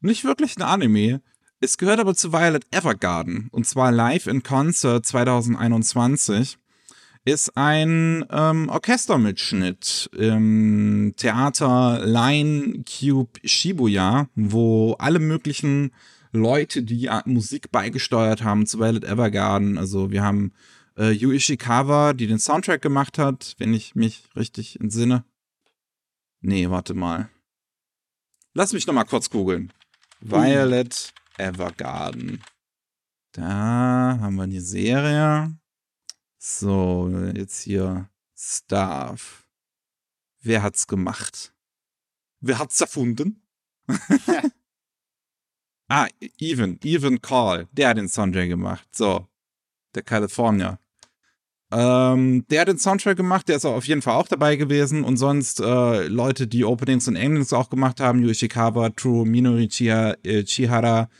nicht 0.00 0.24
wirklich 0.24 0.56
ein 0.56 0.62
Anime. 0.62 1.22
Es 1.60 1.78
gehört 1.78 1.98
aber 1.98 2.14
zu 2.14 2.32
Violet 2.32 2.66
Evergarden 2.70 3.48
und 3.52 3.66
zwar 3.66 3.90
Live 3.90 4.26
in 4.26 4.42
Concert 4.42 5.06
2021 5.06 6.58
ist 7.24 7.56
ein 7.56 8.24
ähm, 8.30 8.68
Orchestermitschnitt 8.68 10.10
im 10.16 11.14
Theater 11.16 12.00
Line 12.04 12.84
Cube 12.84 13.40
Shibuya, 13.44 14.28
wo 14.34 14.94
alle 14.98 15.18
möglichen 15.18 15.92
Leute, 16.32 16.82
die 16.82 17.10
Musik 17.24 17.70
beigesteuert 17.70 18.42
haben 18.42 18.66
zu 18.66 18.78
Violet 18.78 19.04
Evergarden. 19.04 19.78
Also 19.78 20.10
wir 20.10 20.22
haben 20.22 20.52
äh, 20.96 21.10
Yu 21.10 21.32
Ishikawa, 21.32 22.12
die 22.12 22.26
den 22.26 22.38
Soundtrack 22.38 22.82
gemacht 22.82 23.18
hat, 23.18 23.54
wenn 23.58 23.72
ich 23.72 23.94
mich 23.94 24.24
richtig 24.36 24.80
entsinne. 24.80 25.24
Nee, 26.40 26.70
warte 26.70 26.94
mal. 26.94 27.30
Lass 28.54 28.72
mich 28.72 28.86
noch 28.86 28.94
mal 28.94 29.04
kurz 29.04 29.30
googeln. 29.30 29.72
Violet 30.20 31.12
Evergarden. 31.36 32.42
Da 33.32 34.18
haben 34.20 34.36
wir 34.36 34.46
die 34.46 34.60
Serie. 34.60 35.56
So, 36.38 37.10
jetzt 37.34 37.60
hier 37.62 38.08
Staff. 38.36 39.48
Wer 40.40 40.62
hat's 40.62 40.86
gemacht? 40.86 41.52
Wer 42.40 42.58
hat's 42.58 42.80
erfunden? 42.80 43.42
ah, 45.88 46.06
Even, 46.38 46.78
Even 46.82 47.20
Call. 47.20 47.66
Der 47.72 47.88
hat 47.88 47.98
den 47.98 48.08
Soundtrack 48.08 48.48
gemacht. 48.48 48.86
So, 48.92 49.26
der 49.94 50.02
California. 50.02 50.78
Ähm, 51.70 52.46
der 52.48 52.62
hat 52.62 52.68
den 52.68 52.78
Soundtrack 52.78 53.16
gemacht, 53.18 53.46
der 53.48 53.56
ist 53.56 53.66
auf 53.66 53.84
jeden 53.86 54.00
Fall 54.00 54.14
auch 54.14 54.28
dabei 54.28 54.56
gewesen. 54.56 55.04
Und 55.04 55.18
sonst 55.18 55.60
äh, 55.60 56.06
Leute, 56.06 56.46
die 56.46 56.64
Openings 56.64 57.08
und 57.08 57.16
Endings 57.16 57.52
auch 57.52 57.68
gemacht 57.68 58.00
haben, 58.00 58.22
Yu 58.22 58.32
True, 58.96 59.26
Minori 59.26 59.68
Chia, 59.68 60.16
äh, 60.24 60.44
Chihara, 60.44 61.10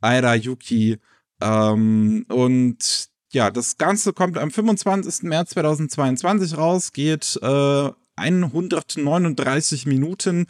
Aira 0.00 0.34
Yuki. 0.34 0.98
Ähm, 1.40 2.24
und 2.28 3.08
ja, 3.32 3.50
das 3.50 3.78
Ganze 3.78 4.12
kommt 4.12 4.38
am 4.38 4.50
25. 4.50 5.22
März 5.22 5.50
2022 5.50 6.56
raus, 6.56 6.92
geht 6.92 7.38
äh, 7.40 7.90
139 8.16 9.86
Minuten 9.86 10.46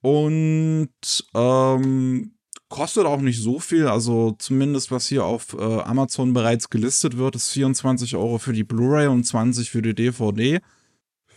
und 0.00 0.90
ähm, 1.34 2.37
kostet 2.68 3.06
auch 3.06 3.20
nicht 3.20 3.42
so 3.42 3.58
viel. 3.58 3.86
Also 3.86 4.32
zumindest 4.38 4.90
was 4.90 5.06
hier 5.06 5.24
auf 5.24 5.54
äh, 5.54 5.80
Amazon 5.80 6.32
bereits 6.32 6.70
gelistet 6.70 7.16
wird, 7.16 7.36
ist 7.36 7.50
24 7.50 8.16
Euro 8.16 8.38
für 8.38 8.52
die 8.52 8.64
Blu-ray 8.64 9.06
und 9.06 9.24
20 9.24 9.70
für 9.70 9.82
die 9.82 9.94
DVD. 9.94 10.60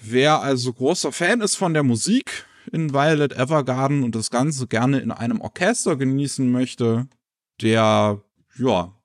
Wer 0.02 0.42
also 0.42 0.74
großer 0.74 1.12
Fan 1.12 1.42
ist 1.42 1.56
von 1.56 1.74
der 1.74 1.84
Musik 1.84 2.46
in 2.72 2.94
Violet 2.94 3.34
Evergarden 3.34 4.04
und 4.04 4.16
das 4.16 4.30
Ganze 4.30 4.68
gerne 4.68 5.00
in 5.00 5.12
einem 5.12 5.42
Orchester 5.42 5.96
genießen 5.96 6.52
möchte, 6.52 7.08
der, 7.62 8.22
ja, 8.58 8.96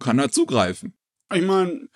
kann 0.00 0.18
er 0.18 0.30
zugreifen. 0.30 0.94
Ich 1.32 1.42
meine, 1.42 1.88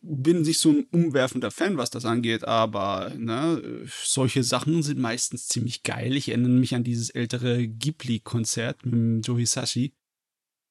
bin 0.00 0.42
nicht 0.42 0.60
so 0.60 0.70
ein 0.70 0.86
umwerfender 0.90 1.50
Fan, 1.50 1.76
was 1.78 1.90
das 1.90 2.04
angeht, 2.04 2.44
aber 2.44 3.12
ne, 3.16 3.86
solche 3.86 4.42
Sachen 4.44 4.82
sind 4.82 4.98
meistens 4.98 5.48
ziemlich 5.48 5.82
geil. 5.82 6.16
Ich 6.16 6.28
erinnere 6.28 6.50
mich 6.50 6.74
an 6.74 6.84
dieses 6.84 7.10
ältere 7.10 7.66
Ghibli-Konzert 7.66 8.84
mit 8.84 9.26
Joe 9.26 9.38
Hisashi. 9.38 9.94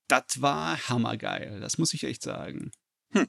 Das 0.08 0.42
war 0.42 0.78
hammergeil, 0.90 1.60
das 1.62 1.78
muss 1.78 1.94
ich 1.94 2.04
echt 2.04 2.22
sagen. 2.22 2.72
Hm. 3.12 3.28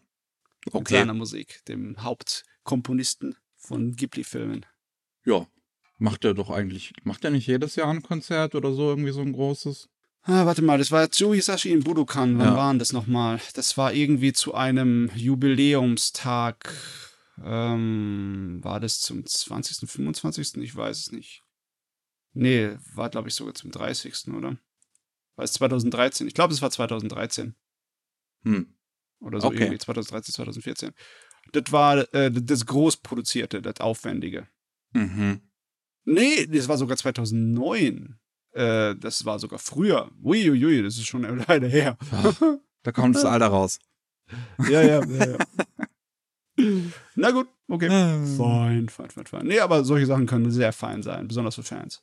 Mit 0.65 0.75
Okay. 0.75 0.95
seiner 0.95 1.15
Musik, 1.15 1.65
dem 1.67 2.03
Hauptkomponisten 2.03 3.37
von 3.57 3.93
Ghibli-Filmen. 3.97 4.67
Ja. 5.25 5.47
Macht 5.99 6.25
er 6.25 6.35
doch 6.35 6.51
eigentlich, 6.51 6.93
macht 7.05 7.25
er 7.25 7.31
nicht 7.31 7.47
jedes 7.47 7.77
Jahr 7.77 7.89
ein 7.89 8.03
Konzert 8.03 8.55
oder 8.55 8.73
so, 8.73 8.89
irgendwie 8.91 9.13
so 9.13 9.21
ein 9.21 9.33
großes? 9.33 9.89
Ah, 10.25 10.47
warte 10.47 10.63
mal, 10.63 10.79
das 10.79 10.93
war 10.93 11.09
Joe 11.09 11.35
Hisashi 11.35 11.71
in 11.73 11.83
Budokan. 11.83 12.39
Wann 12.39 12.47
Ja. 12.51 12.57
war 12.57 12.73
denn 12.73 12.79
das 12.79 12.93
nochmal? 12.93 13.41
Das 13.55 13.77
war 13.77 13.93
irgendwie 13.93 14.33
zu 14.33 14.55
einem 14.55 15.11
Jubiläumstag. 15.17 16.73
Ähm, 17.43 18.61
war 18.63 18.79
das 18.79 19.01
zum 19.01 19.27
20., 19.27 19.89
25.? 19.91 20.63
Ich 20.63 20.77
weiß 20.77 20.99
es 20.99 21.13
nicht. 21.13 21.43
Nee, 22.35 22.77
war 22.95 23.11
glaube 23.11 23.29
ich 23.29 23.35
sogar 23.35 23.55
zum 23.55 23.71
30., 23.73 24.29
oder? 24.29 24.57
War 25.35 25.45
es 25.45 25.53
2013? 25.55 26.29
Ich 26.29 26.35
glaube, 26.35 26.55
es 26.55 26.63
war 26.63 26.71
2013. 26.71 27.57
Hm. 28.45 28.75
Oder 29.21 29.41
so 29.41 29.49
Okay. 29.49 29.63
irgendwie 29.65 29.79
2013, 29.79 30.35
2014. 30.35 30.93
Das 31.53 31.73
war 31.73 32.13
äh, 32.15 32.31
das 32.31 32.67
Großproduzierte, 32.67 33.61
das 33.61 33.81
Aufwendige. 33.81 34.47
Mhm. 34.93 35.41
Nee, 36.05 36.47
das 36.47 36.69
war 36.69 36.77
sogar 36.79 36.97
2009. 36.97 38.19
Äh, 38.53 38.97
das 38.97 39.25
war 39.25 39.39
sogar 39.39 39.59
früher. 39.59 40.11
Uiuiui, 40.23 40.83
das 40.83 40.97
ist 40.97 41.07
schon 41.07 41.23
Weile 41.49 41.69
her. 41.69 41.97
Da 42.83 42.93
kommt 42.93 43.17
das 43.17 43.25
Alter 43.25 43.49
raus. 43.49 43.79
Ja, 44.69 44.83
ja, 44.83 45.05
ja, 45.05 45.27
ja. 45.27 45.39
Na 47.15 47.31
gut, 47.31 47.49
okay. 47.69 47.89
Ähm. 47.91 48.37
Fein, 48.37 48.89
fein, 48.89 49.11
fein, 49.11 49.27
fein. 49.27 49.47
Nee, 49.47 49.61
aber 49.61 49.85
solche 49.85 50.07
Sachen 50.07 50.27
können 50.27 50.51
sehr 50.51 50.73
fein 50.73 51.03
sein, 51.03 51.29
besonders 51.29 51.55
für 51.55 51.63
Fans. 51.63 52.03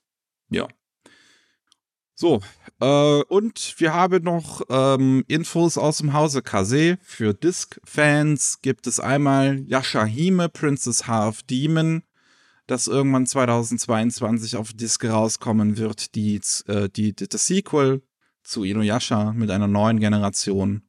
So, 2.22 2.42
äh, 2.82 3.24
und 3.30 3.76
wir 3.78 3.94
haben 3.94 4.26
noch 4.26 4.62
ähm, 4.70 5.24
Infos 5.30 5.78
aus 5.78 6.00
dem 6.00 6.12
Hause 6.12 6.42
Kase. 6.42 6.98
Für 7.02 7.34
Disc-Fans 7.34 8.60
gibt 8.62 8.88
es 8.88 9.00
einmal 9.00 9.60
Yashahime, 9.68 10.50
Princess 10.50 11.08
Half 11.08 11.44
Demon, 11.44 12.04
das 12.70 12.88
irgendwann 12.88 13.26
2022 13.26 14.56
auf 14.56 14.74
Disc 14.74 15.04
rauskommen 15.06 15.78
wird, 15.78 16.16
die, 16.16 16.40
äh, 16.68 16.90
die, 16.90 17.14
die, 17.14 17.28
das 17.28 17.48
Sequel 17.48 18.02
zu 18.44 18.64
Inuyasha 18.64 19.34
mit 19.34 19.52
einer 19.52 19.68
neuen 19.68 20.00
Generation. 20.00 20.84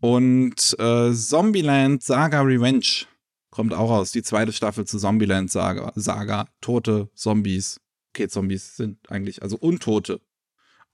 Und 0.00 0.76
äh, 0.78 1.12
Zombieland 1.12 2.02
Saga 2.02 2.42
Revenge 2.42 3.06
kommt 3.50 3.74
auch 3.74 3.90
raus, 3.90 4.12
die 4.12 4.22
zweite 4.22 4.52
Staffel 4.52 4.86
zu 4.86 4.98
Zombieland 4.98 5.50
Saga, 5.50 5.92
Saga 5.96 6.48
tote 6.60 7.10
Zombies. 7.14 7.80
Okay, 8.10 8.28
Zombies 8.28 8.76
sind 8.76 9.10
eigentlich, 9.10 9.42
also 9.42 9.56
Untote. 9.56 10.20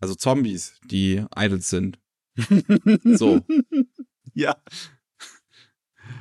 Also 0.01 0.15
Zombies, 0.15 0.75
die 0.85 1.25
Idols 1.37 1.71
sind. 1.71 1.99
So. 3.05 3.41
Ja, 4.35 4.57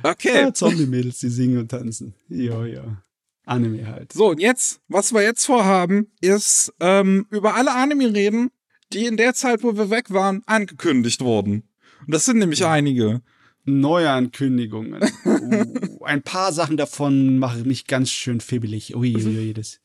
Okay. 0.04 0.42
ja 0.42 0.52
Zombie-Mädels, 0.52 1.20
die 1.20 1.28
singen 1.30 1.58
und 1.58 1.70
tanzen. 1.70 2.14
Ja, 2.28 2.64
ja. 2.66 3.02
Anime 3.44 3.86
halt. 3.86 4.12
So, 4.12 4.30
und 4.30 4.40
jetzt, 4.40 4.80
was 4.88 5.12
wir 5.12 5.22
jetzt 5.22 5.44
vorhaben, 5.44 6.12
ist 6.20 6.72
ähm, 6.80 7.26
über 7.30 7.54
alle 7.54 7.72
Anime 7.72 8.14
reden, 8.14 8.50
die 8.92 9.06
in 9.06 9.16
der 9.16 9.34
Zeit, 9.34 9.62
wo 9.62 9.76
wir 9.76 9.90
weg 9.90 10.10
waren, 10.10 10.42
angekündigt 10.46 11.20
wurden. 11.20 11.68
Und 12.06 12.14
das 12.14 12.24
sind 12.24 12.38
nämlich 12.38 12.64
einige. 12.64 13.22
Neuankündigungen. 13.64 15.02
uh, 15.24 16.04
ein 16.04 16.22
paar 16.22 16.52
Sachen 16.52 16.76
davon 16.76 17.38
machen 17.38 17.66
mich 17.66 17.86
ganz 17.86 18.10
schön 18.10 18.40
fibbelig. 18.40 18.94
Ui, 18.94 19.16
ui, 19.16 19.38
ui, 19.38 19.54
das. 19.54 19.80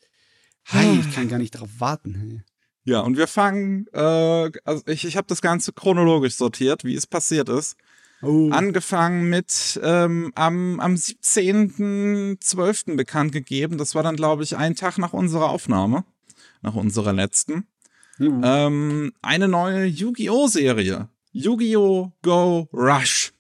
Hi, 0.66 1.00
ich 1.00 1.16
kann 1.16 1.30
gar 1.30 1.40
nicht 1.40 1.56
darauf 1.56 1.80
warten. 1.80 2.44
Ja, 2.84 3.02
und 3.02 3.18
wir 3.18 3.28
fangen, 3.28 3.88
äh, 3.94 4.52
also 4.64 4.84
ich, 4.86 5.06
ich 5.06 5.18
habe 5.18 5.28
das 5.28 5.42
Ganze 5.42 5.74
chronologisch 5.74 6.36
sortiert, 6.36 6.84
wie 6.84 6.96
es 6.96 7.08
passiert 7.08 7.50
ist. 7.50 7.78
Oh, 8.22 8.50
Angefangen 8.52 9.30
mit 9.30 9.80
ähm, 9.82 10.34
am, 10.36 10.80
am 10.82 10.96
17.12. 10.96 12.98
bekannt 12.98 13.32
gegeben. 13.32 13.78
Das 13.78 13.96
war 13.96 14.04
dann, 14.04 14.18
glaube 14.18 14.44
ich, 14.44 14.58
ein 14.58 14.76
Tag 14.76 14.98
nach 14.98 15.14
unserer 15.14 15.50
Aufnahme, 15.50 16.04
nach 16.62 16.76
unserer 16.76 17.14
letzten. 17.14 17.68
uh, 18.20 18.42
Ähm, 18.44 19.14
eine 19.22 19.48
neue 19.48 19.86
Yu-Gi-Oh! 19.86 20.48
Serie. 20.48 21.08
Yu-Gi-Oh! 21.32 22.12
Go 22.22 22.68
Rush. 22.74 23.32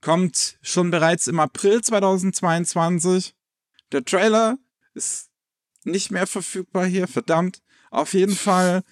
Kommt 0.00 0.58
schon 0.62 0.90
bereits 0.90 1.26
im 1.26 1.40
April 1.40 1.82
2022. 1.82 3.34
Der 3.90 4.04
Trailer 4.04 4.58
ist 4.94 5.30
nicht 5.82 6.12
mehr 6.12 6.26
verfügbar 6.26 6.86
hier, 6.86 7.08
verdammt. 7.08 7.62
Auf 7.94 8.12
jeden 8.12 8.34
Fall, 8.34 8.82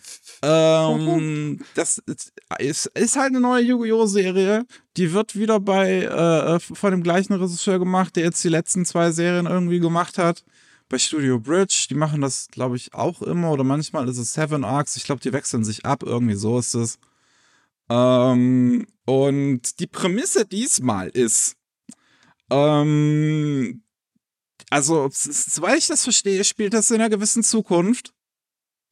ähm, 0.43 1.59
das 1.75 2.01
ist, 2.07 2.33
ist, 2.95 3.17
halt 3.17 3.31
eine 3.31 3.41
neue 3.41 3.65
Yu-Gi-Oh! 3.65 4.07
Serie. 4.07 4.65
Die 4.97 5.13
wird 5.13 5.35
wieder 5.35 5.59
bei, 5.59 6.05
äh, 6.05 6.61
von 6.61 6.93
dem 6.93 7.03
gleichen 7.03 7.33
Regisseur 7.33 7.81
gemacht, 7.81 8.15
der 8.15 8.23
jetzt 8.23 8.45
die 8.45 8.49
letzten 8.49 8.85
zwei 8.85 9.11
Serien 9.11 9.47
irgendwie 9.47 9.81
gemacht 9.81 10.19
hat 10.19 10.45
bei 10.89 10.99
Studio 10.99 11.41
Bridge. 11.41 11.87
Die 11.91 11.97
machen 11.97 12.21
das, 12.21 12.47
glaube 12.53 12.77
ich, 12.77 12.95
auch 12.95 13.23
immer 13.23 13.51
oder 13.51 13.65
manchmal 13.65 14.09
ist 14.09 14.19
es 14.19 14.35
Seven 14.35 14.63
Arcs. 14.63 14.95
Ich 14.95 15.03
glaube, 15.03 15.21
die 15.21 15.33
wechseln 15.33 15.65
sich 15.65 15.85
ab. 15.85 16.05
Irgendwie 16.05 16.37
so 16.37 16.61
ist 16.61 16.75
es. 16.75 17.01
Ähm, 17.91 18.87
und 19.05 19.81
die 19.81 19.89
Prämisse 19.89 20.47
diesmal 20.47 21.09
ist, 21.09 21.57
ähm, 22.51 23.83
also, 24.71 25.09
soweit 25.13 25.79
ich 25.79 25.89
das 25.89 26.05
verstehe, 26.05 26.45
spielt 26.45 26.73
das 26.73 26.91
in 26.93 27.01
einer 27.01 27.11
gewissen 27.11 27.43
Zukunft. 27.43 28.15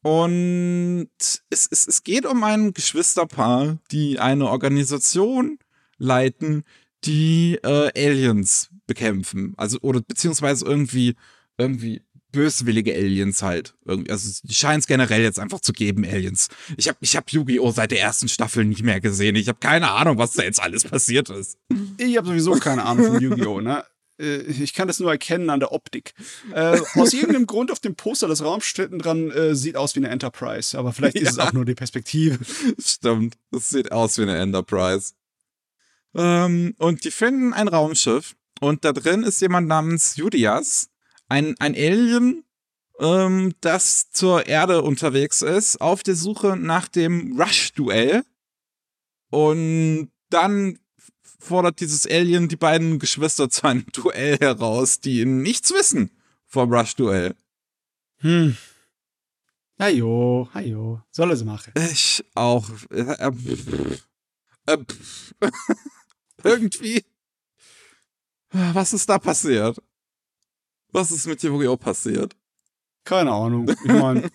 Und 0.03 1.11
es, 1.21 1.69
es, 1.71 1.87
es 1.87 2.03
geht 2.03 2.25
um 2.25 2.43
ein 2.43 2.73
Geschwisterpaar, 2.73 3.79
die 3.91 4.19
eine 4.19 4.49
Organisation 4.49 5.59
leiten, 5.99 6.65
die 7.05 7.59
äh, 7.63 7.91
Aliens 7.95 8.71
bekämpfen. 8.87 9.55
Also, 9.57 9.79
oder 9.83 10.01
beziehungsweise 10.01 10.65
irgendwie, 10.65 11.15
irgendwie 11.59 12.03
böswillige 12.33 12.95
Aliens 12.95 13.43
halt. 13.43 13.75
Irgendwie, 13.85 14.11
also 14.11 14.41
die 14.45 14.55
scheinen 14.55 14.81
es 14.81 14.87
generell 14.87 15.23
jetzt 15.23 15.39
einfach 15.39 15.61
zu 15.61 15.73
geben, 15.73 16.05
Aliens. 16.05 16.49
Ich 16.77 16.89
habe 16.89 16.99
ich 17.01 17.17
hab 17.17 17.31
Yu-Gi-Oh! 17.31 17.71
seit 17.71 17.91
der 17.91 18.01
ersten 18.01 18.29
Staffel 18.29 18.65
nicht 18.65 18.83
mehr 18.83 19.01
gesehen. 19.01 19.37
Ich 19.37 19.49
habe 19.49 19.59
keine 19.61 19.91
Ahnung, 19.91 20.19
was 20.19 20.33
da 20.33 20.43
jetzt 20.43 20.63
alles 20.63 20.85
passiert 20.85 21.31
ist. 21.31 21.59
ich 21.99 22.17
habe 22.17 22.29
sowieso 22.29 22.53
keine 22.53 22.85
Ahnung 22.85 23.07
von 23.07 23.21
Yu-Gi-Oh! 23.21 23.61
Ne? 23.61 23.85
Äh, 24.21 24.43
Ich 24.43 24.75
kann 24.75 24.87
das 24.89 25.01
nur 25.01 25.11
erkennen 25.11 25.51
an 25.51 25.61
der 25.61 25.73
Optik. 25.73 26.15
Äh, 26.53 26.81
aus 26.95 27.13
irgendeinem 27.13 27.47
Grund 27.47 27.71
auf 27.73 27.81
dem 27.81 27.95
Poster 27.97 28.29
das 28.29 28.43
Raumstätten 28.45 28.99
dran 28.99 29.31
äh, 29.31 29.55
sieht 29.55 29.77
aus 29.77 29.95
wie 29.97 30.01
eine 30.01 30.09
Enterprise, 30.11 30.79
aber 30.79 30.93
vielleicht 30.93 31.17
ist 31.17 31.31
es 31.31 31.37
Ja. 31.37 31.49
auch 31.49 31.53
nur 31.53 31.65
die 31.65 31.75
Perspektive. 31.75 32.39
Stimmt, 32.79 33.37
das 33.51 33.69
sieht 33.71 33.91
aus 33.93 34.19
wie 34.19 34.23
eine 34.23 34.37
Enterprise. 34.37 35.13
Ähm, 36.15 36.75
und 36.79 37.05
die 37.05 37.11
finden 37.11 37.53
ein 37.53 37.69
Raumschiff 37.69 38.35
und 38.61 38.85
da 38.85 38.93
drin 38.93 39.23
ist 39.23 39.41
jemand 39.41 39.69
namens 39.69 40.17
Judias, 40.17 40.91
ein, 41.29 41.55
ein 41.61 41.75
Alien, 41.75 42.45
ähm, 42.99 43.55
das 43.61 44.11
zur 44.11 44.47
Erde 44.47 44.83
unterwegs 44.83 45.41
ist, 45.43 45.81
auf 45.81 46.03
der 46.03 46.17
Suche 46.17 46.57
nach 46.57 46.89
dem 46.89 47.41
Rush-Duell. 47.41 48.25
Und 49.31 50.11
dann 50.31 50.79
fordert 51.41 51.81
dieses 51.81 52.07
Alien 52.07 52.49
die 52.49 52.57
beiden 52.57 52.99
Geschwister 52.99 53.51
zu 53.51 53.67
einem 53.67 53.87
Duell 53.93 54.39
heraus, 54.39 55.01
die 55.01 55.25
nichts 55.25 55.73
wissen 55.73 56.11
vom 56.47 56.73
Rush-Duell. 56.73 57.35
Hm. 58.19 58.57
Hajo, 59.79 60.49
hajo. 60.53 61.03
Soll 61.11 61.31
es 61.31 61.43
machen. 61.43 61.73
Ich 61.91 62.23
auch. 62.35 62.69
Äh, 62.91 63.33
pff. 63.33 64.07
äh, 64.67 64.77
pff. 64.77 65.35
Irgendwie. 66.45 67.05
Was 68.51 68.93
ist 68.93 69.09
da 69.09 69.19
passiert? 69.19 69.81
Was 70.93 71.11
ist 71.11 71.27
mit 71.27 71.43
Yu-Gi-Oh! 71.43 71.77
passiert? 71.77 72.37
Keine 73.05 73.33
Ahnung. 73.33 73.71
Ich 73.71 73.77
meine, 73.93 74.31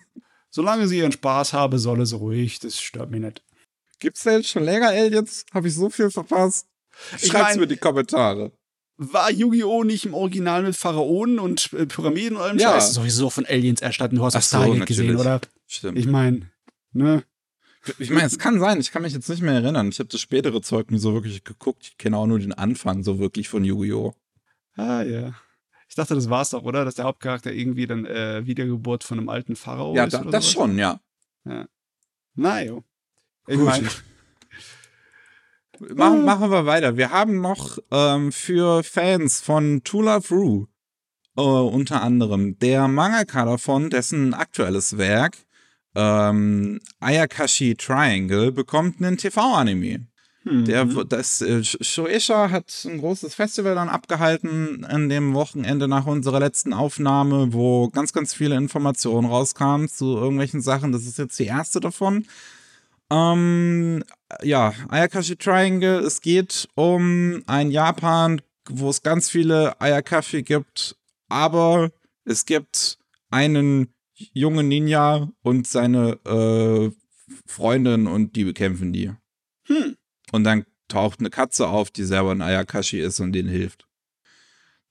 solange 0.50 0.88
sie 0.88 0.98
ihren 0.98 1.12
Spaß 1.12 1.52
habe, 1.52 1.78
soll 1.78 2.00
es 2.00 2.14
ruhig. 2.14 2.58
Das 2.58 2.80
stört 2.80 3.10
mich 3.10 3.20
nicht. 3.20 3.42
Gibt's 3.98 4.24
jetzt 4.24 4.48
schon 4.48 4.64
länger 4.64 4.88
Aliens? 4.88 5.44
Habe 5.52 5.68
ich 5.68 5.74
so 5.74 5.90
viel 5.90 6.10
verpasst? 6.10 6.66
Ich 7.20 7.28
Schreibt's 7.28 7.56
mir 7.56 7.64
in 7.64 7.68
die 7.68 7.76
Kommentare. 7.76 8.52
War 8.98 9.30
Yu-Gi-Oh! 9.30 9.84
nicht 9.84 10.06
im 10.06 10.14
Original 10.14 10.62
mit 10.62 10.74
Pharaonen 10.74 11.38
und 11.38 11.70
Pyramiden 11.88 12.36
und 12.36 12.42
allem 12.42 12.58
Ja. 12.58 12.72
Scheiß? 12.72 12.94
Sowieso 12.94 13.28
von 13.28 13.44
Aliens 13.44 13.82
erstatten. 13.82 14.16
Du 14.16 14.24
hast 14.24 14.34
das 14.34 14.48
so, 14.48 14.56
Stargate 14.56 14.86
gesehen, 14.86 15.16
oder? 15.16 15.40
Stimmt. 15.66 15.98
Ich 15.98 16.06
meine, 16.06 16.50
ne? 16.92 17.22
Ich 17.98 18.10
meine, 18.10 18.26
es 18.26 18.38
kann 18.38 18.58
sein, 18.58 18.80
ich 18.80 18.90
kann 18.90 19.02
mich 19.02 19.12
jetzt 19.12 19.28
nicht 19.28 19.42
mehr 19.42 19.54
erinnern. 19.54 19.88
Ich 19.90 19.98
habe 19.98 20.08
das 20.08 20.20
spätere 20.20 20.60
Zeug 20.62 20.90
nie 20.90 20.98
so 20.98 21.12
wirklich 21.12 21.44
geguckt. 21.44 21.82
Ich 21.84 21.98
kenne 21.98 22.16
auch 22.16 22.26
nur 22.26 22.38
den 22.38 22.52
Anfang 22.52 23.04
so 23.04 23.18
wirklich 23.18 23.48
von 23.48 23.64
Yu-Gi-Oh! 23.64 24.14
Ah, 24.76 25.02
ja. 25.02 25.34
Ich 25.88 25.94
dachte, 25.94 26.14
das 26.14 26.28
war's 26.28 26.50
doch, 26.50 26.64
oder? 26.64 26.84
Dass 26.84 26.96
der 26.96 27.04
Hauptcharakter 27.04 27.52
irgendwie 27.52 27.86
dann 27.86 28.06
äh, 28.06 28.44
Wiedergeburt 28.44 29.04
von 29.04 29.18
einem 29.18 29.28
alten 29.28 29.54
Pharao 29.56 29.94
ja, 29.94 30.04
ist. 30.04 30.14
da, 30.14 30.22
oder 30.22 30.30
das 30.32 30.50
sowas? 30.50 30.52
schon, 30.52 30.78
ja. 30.78 31.00
Na 32.34 32.62
jo. 32.62 32.82
Ich 33.46 33.56
meine, 33.58 33.88
Machen, 35.94 36.24
machen 36.24 36.50
wir 36.50 36.66
weiter. 36.66 36.96
Wir 36.96 37.10
haben 37.10 37.40
noch 37.40 37.78
ähm, 37.90 38.32
für 38.32 38.82
Fans 38.82 39.40
von 39.40 39.82
To 39.84 40.02
Love 40.02 40.28
Ru 40.34 40.66
äh, 41.36 41.40
unter 41.42 42.02
anderem 42.02 42.58
der 42.58 42.88
Mangaka 42.88 43.44
davon, 43.44 43.90
dessen 43.90 44.34
aktuelles 44.34 44.96
Werk 44.98 45.36
ähm, 45.94 46.80
Ayakashi 47.00 47.74
Triangle 47.74 48.52
bekommt 48.52 49.02
einen 49.02 49.16
TV-Anime. 49.16 50.06
Der, 50.48 50.84
Mhm. 50.84 51.08
das, 51.08 51.40
äh, 51.40 51.58
Sh- 51.64 51.82
Shueisha 51.82 52.50
hat 52.50 52.66
ein 52.84 52.98
großes 52.98 53.34
Festival 53.34 53.74
dann 53.74 53.88
abgehalten 53.88 54.84
an 54.84 55.08
dem 55.08 55.34
Wochenende 55.34 55.88
nach 55.88 56.06
unserer 56.06 56.38
letzten 56.38 56.72
Aufnahme, 56.72 57.52
wo 57.52 57.88
ganz, 57.88 58.12
ganz 58.12 58.32
viele 58.32 58.54
Informationen 58.54 59.26
rauskamen 59.26 59.88
zu 59.88 60.16
irgendwelchen 60.16 60.60
Sachen. 60.60 60.92
Das 60.92 61.02
ist 61.04 61.18
jetzt 61.18 61.36
die 61.40 61.46
erste 61.46 61.80
davon. 61.80 62.26
Ähm, 63.10 64.04
ja, 64.42 64.74
Ayakashi 64.88 65.36
Triangle. 65.36 65.98
Es 66.00 66.20
geht 66.20 66.68
um 66.74 67.42
ein 67.46 67.70
Japan, 67.70 68.40
wo 68.68 68.90
es 68.90 69.02
ganz 69.02 69.30
viele 69.30 69.80
Ayakashi 69.80 70.42
gibt, 70.42 70.96
aber 71.28 71.90
es 72.24 72.44
gibt 72.44 72.98
einen 73.30 73.94
jungen 74.32 74.68
Ninja 74.68 75.30
und 75.42 75.66
seine 75.66 76.18
äh, 76.24 76.90
Freundin 77.46 78.06
und 78.06 78.36
die 78.36 78.44
bekämpfen 78.44 78.92
die. 78.92 79.12
Hm. 79.66 79.96
Und 80.32 80.44
dann 80.44 80.64
taucht 80.88 81.20
eine 81.20 81.30
Katze 81.30 81.68
auf, 81.68 81.90
die 81.90 82.04
selber 82.04 82.30
ein 82.30 82.42
Ayakashi 82.42 83.00
ist 83.00 83.20
und 83.20 83.32
denen 83.32 83.48
hilft. 83.48 83.86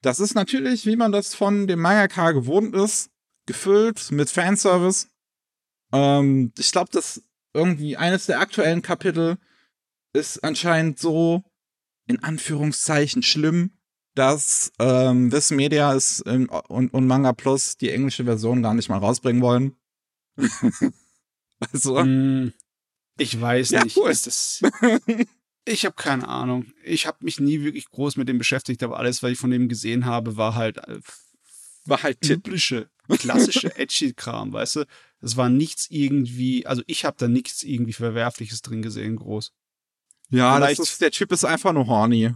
Das 0.02 0.20
ist 0.20 0.34
natürlich, 0.34 0.86
wie 0.86 0.96
man 0.96 1.12
das 1.12 1.34
von 1.34 1.66
dem 1.66 1.80
Mangaka 1.80 2.32
gewohnt 2.32 2.74
ist, 2.74 3.10
gefüllt 3.46 4.10
mit 4.10 4.30
Fanservice. 4.30 5.08
Ähm, 5.92 6.52
ich 6.58 6.70
glaube, 6.72 6.90
dass 6.92 7.22
irgendwie 7.56 7.96
eines 7.96 8.26
der 8.26 8.40
aktuellen 8.40 8.82
Kapitel 8.82 9.38
ist 10.12 10.44
anscheinend 10.44 10.98
so 10.98 11.42
in 12.06 12.22
Anführungszeichen 12.22 13.22
schlimm, 13.22 13.72
dass 14.14 14.72
ähm, 14.78 15.30
This 15.30 15.50
Media 15.50 15.92
ist 15.92 16.22
ähm, 16.26 16.48
und, 16.68 16.92
und 16.94 17.06
Manga 17.06 17.32
Plus 17.32 17.76
die 17.76 17.90
englische 17.90 18.24
Version 18.24 18.62
gar 18.62 18.74
nicht 18.74 18.88
mal 18.88 18.98
rausbringen 18.98 19.42
wollen. 19.42 19.76
also, 21.72 21.98
Hm, 22.00 22.52
Ich 23.18 23.40
weiß 23.40 23.70
Ja, 23.70 23.84
nicht. 23.84 23.96
cool. 23.96 24.10
Ist 24.10 24.26
das 24.26 24.60
ich 25.64 25.84
habe 25.84 25.96
keine 25.96 26.28
Ahnung. 26.28 26.66
Ich 26.84 27.06
habe 27.06 27.18
mich 27.24 27.40
nie 27.40 27.62
wirklich 27.62 27.88
groß 27.90 28.16
mit 28.16 28.28
dem 28.28 28.38
beschäftigt, 28.38 28.82
aber 28.82 28.98
alles, 28.98 29.22
was 29.22 29.32
ich 29.32 29.38
von 29.38 29.50
dem 29.50 29.68
gesehen 29.68 30.04
habe, 30.06 30.36
war 30.36 30.54
halt 30.54 30.78
äh, 30.78 31.00
war 31.86 32.02
halt 32.02 32.20
typische, 32.20 32.88
klassische 33.08 33.74
Edgy-Kram, 33.78 34.52
weißt 34.52 34.76
du? 34.76 34.84
Es 35.20 35.36
war 35.36 35.48
nichts 35.48 35.88
irgendwie, 35.90 36.66
also 36.66 36.82
ich 36.86 37.04
habe 37.04 37.16
da 37.18 37.28
nichts 37.28 37.62
irgendwie 37.62 37.92
Verwerfliches 37.92 38.62
drin 38.62 38.82
gesehen, 38.82 39.16
groß. 39.16 39.52
Ja, 40.30 40.58
das 40.58 40.66
Vielleicht- 40.68 40.80
ist, 40.80 41.00
der 41.00 41.10
Typ 41.10 41.32
ist 41.32 41.44
einfach 41.44 41.72
nur 41.72 41.86
horny. 41.86 42.34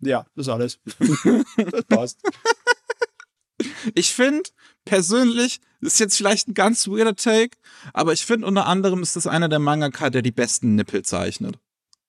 Ja, 0.00 0.26
das 0.34 0.46
ist 0.46 0.52
alles. 0.52 0.80
das 1.56 1.84
passt. 1.84 2.20
Ich 3.94 4.12
finde, 4.12 4.50
persönlich, 4.84 5.60
ist 5.80 6.00
jetzt 6.00 6.16
vielleicht 6.16 6.48
ein 6.48 6.54
ganz 6.54 6.88
weirder 6.88 7.14
Take, 7.14 7.56
aber 7.92 8.12
ich 8.12 8.24
finde 8.26 8.46
unter 8.46 8.66
anderem 8.66 9.02
ist 9.02 9.14
das 9.16 9.26
einer 9.26 9.48
der 9.48 9.58
Mangaka, 9.60 10.10
der 10.10 10.22
die 10.22 10.32
besten 10.32 10.74
Nippel 10.74 11.02
zeichnet. 11.04 11.58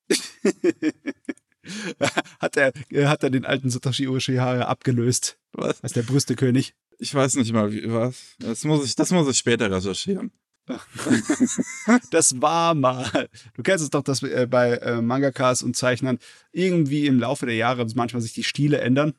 hat, 2.39 2.57
er, 2.57 2.73
hat 3.09 3.23
er 3.23 3.29
den 3.29 3.45
alten 3.45 3.69
Satoshi 3.69 4.07
Ushihara 4.07 4.63
abgelöst 4.65 5.37
Was? 5.53 5.83
als 5.83 5.93
der 5.93 6.03
Brüstekönig. 6.03 6.75
Ich 6.99 7.13
weiß 7.13 7.35
nicht 7.35 7.53
mal, 7.53 7.71
wie, 7.71 7.91
was. 7.91 8.35
Das 8.39 8.63
muss 8.63 8.85
ich, 8.85 8.95
das 8.95 9.11
muss 9.11 9.27
ich 9.29 9.37
später 9.37 9.71
recherchieren. 9.71 10.31
Das 12.11 12.41
war 12.41 12.73
mal. 12.73 13.27
Du 13.53 13.63
kennst 13.63 13.83
es 13.83 13.89
doch, 13.89 14.03
dass 14.03 14.23
äh, 14.23 14.47
bei 14.49 14.71
äh, 14.77 15.01
Mangakas 15.01 15.61
und 15.61 15.75
Zeichnern 15.75 16.19
irgendwie 16.51 17.05
im 17.07 17.19
Laufe 17.19 17.45
der 17.45 17.55
Jahre 17.55 17.85
manchmal 17.95 18.21
sich 18.21 18.33
die 18.33 18.43
Stile 18.43 18.79
ändern. 18.79 19.13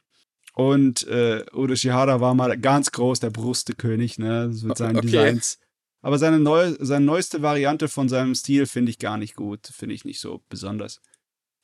Und 0.55 1.07
äh, 1.09 1.45
Urushihara 1.53 2.21
war 2.21 2.35
mal 2.35 2.57
ganz 2.59 2.93
groß 2.93 3.21
der 3.21 3.31
Brustekönig, 3.31 4.19
ne, 4.19 4.51
mit 4.63 4.79
seinen 4.79 4.97
Okay. 4.97 5.09
Designs. 5.09 5.59
Aber 6.01 6.19
seine, 6.19 6.39
neu, 6.39 6.75
seine 6.79 7.05
neueste 7.05 7.43
Variante 7.43 7.89
von 7.89 8.09
seinem 8.09 8.35
Stil 8.35 8.67
finde 8.67 8.91
ich 8.91 8.99
gar 8.99 9.17
nicht 9.17 9.35
gut. 9.35 9.67
Finde 9.67 9.95
ich 9.95 10.05
nicht 10.05 10.21
so 10.21 10.43
besonders. 10.49 11.01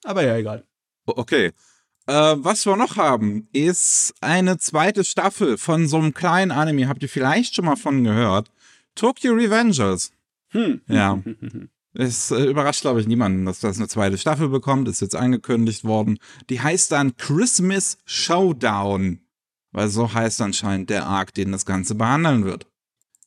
Aber 0.03 0.25
ja, 0.25 0.37
egal. 0.37 0.65
Okay. 1.05 1.53
Äh, 2.11 2.45
was 2.45 2.67
wir 2.67 2.75
noch 2.75 2.97
haben, 2.97 3.47
ist 3.53 4.15
eine 4.21 4.59
zweite 4.59 5.05
Staffel 5.05 5.57
von 5.57 5.87
so 5.87 5.97
einem 5.97 6.13
kleinen 6.13 6.51
Anime. 6.51 6.89
Habt 6.89 7.05
ihr 7.05 7.09
vielleicht 7.09 7.55
schon 7.55 7.67
mal 7.67 7.77
von 7.77 8.03
gehört? 8.03 8.51
Tokyo 8.97 9.33
Revengers. 9.33 10.11
Hm. 10.49 10.81
Ja. 10.89 11.23
Es 11.93 12.31
äh, 12.31 12.45
überrascht, 12.45 12.83
glaube 12.83 13.01
ich, 13.01 13.09
niemanden, 13.09 13.45
dass 13.45 13.59
das 13.59 13.79
eine 13.79 13.89
zweite 13.89 14.17
Staffel 14.17 14.49
bekommt. 14.49 14.87
Ist 14.87 15.01
jetzt 15.01 15.17
angekündigt 15.17 15.83
worden. 15.83 16.21
Die 16.49 16.61
heißt 16.61 16.93
dann 16.93 17.17
Christmas 17.17 17.99
Showdown. 18.05 19.19
Weil 19.73 19.89
so 19.89 20.15
heißt 20.15 20.41
anscheinend 20.41 20.89
der 20.89 21.07
Arc, 21.07 21.35
den 21.35 21.51
das 21.51 21.67
Ganze 21.67 21.97
behandeln 21.97 22.45
wird. 22.45 22.69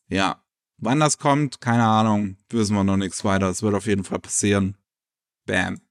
Ja. 0.07 0.41
Wann 0.77 1.01
das 1.01 1.17
kommt, 1.17 1.59
keine 1.59 1.83
Ahnung. 1.83 2.37
Wissen 2.51 2.73
wir 2.73 2.85
noch 2.85 2.95
nichts 2.95 3.25
weiter. 3.25 3.49
Es 3.49 3.63
wird 3.63 3.75
auf 3.75 3.85
jeden 3.85 4.05
Fall 4.05 4.19
passieren. 4.19 4.77
Bam. 5.45 5.81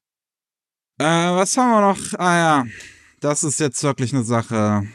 Äh, 1.03 1.35
was 1.35 1.57
haben 1.57 1.69
wir 1.71 1.81
noch? 1.81 2.17
Ah 2.17 2.37
ja. 2.37 2.67
Das 3.19 3.43
ist 3.43 3.59
jetzt 3.59 3.83
wirklich 3.83 4.13
eine 4.13 4.23
Sache. 4.23 4.87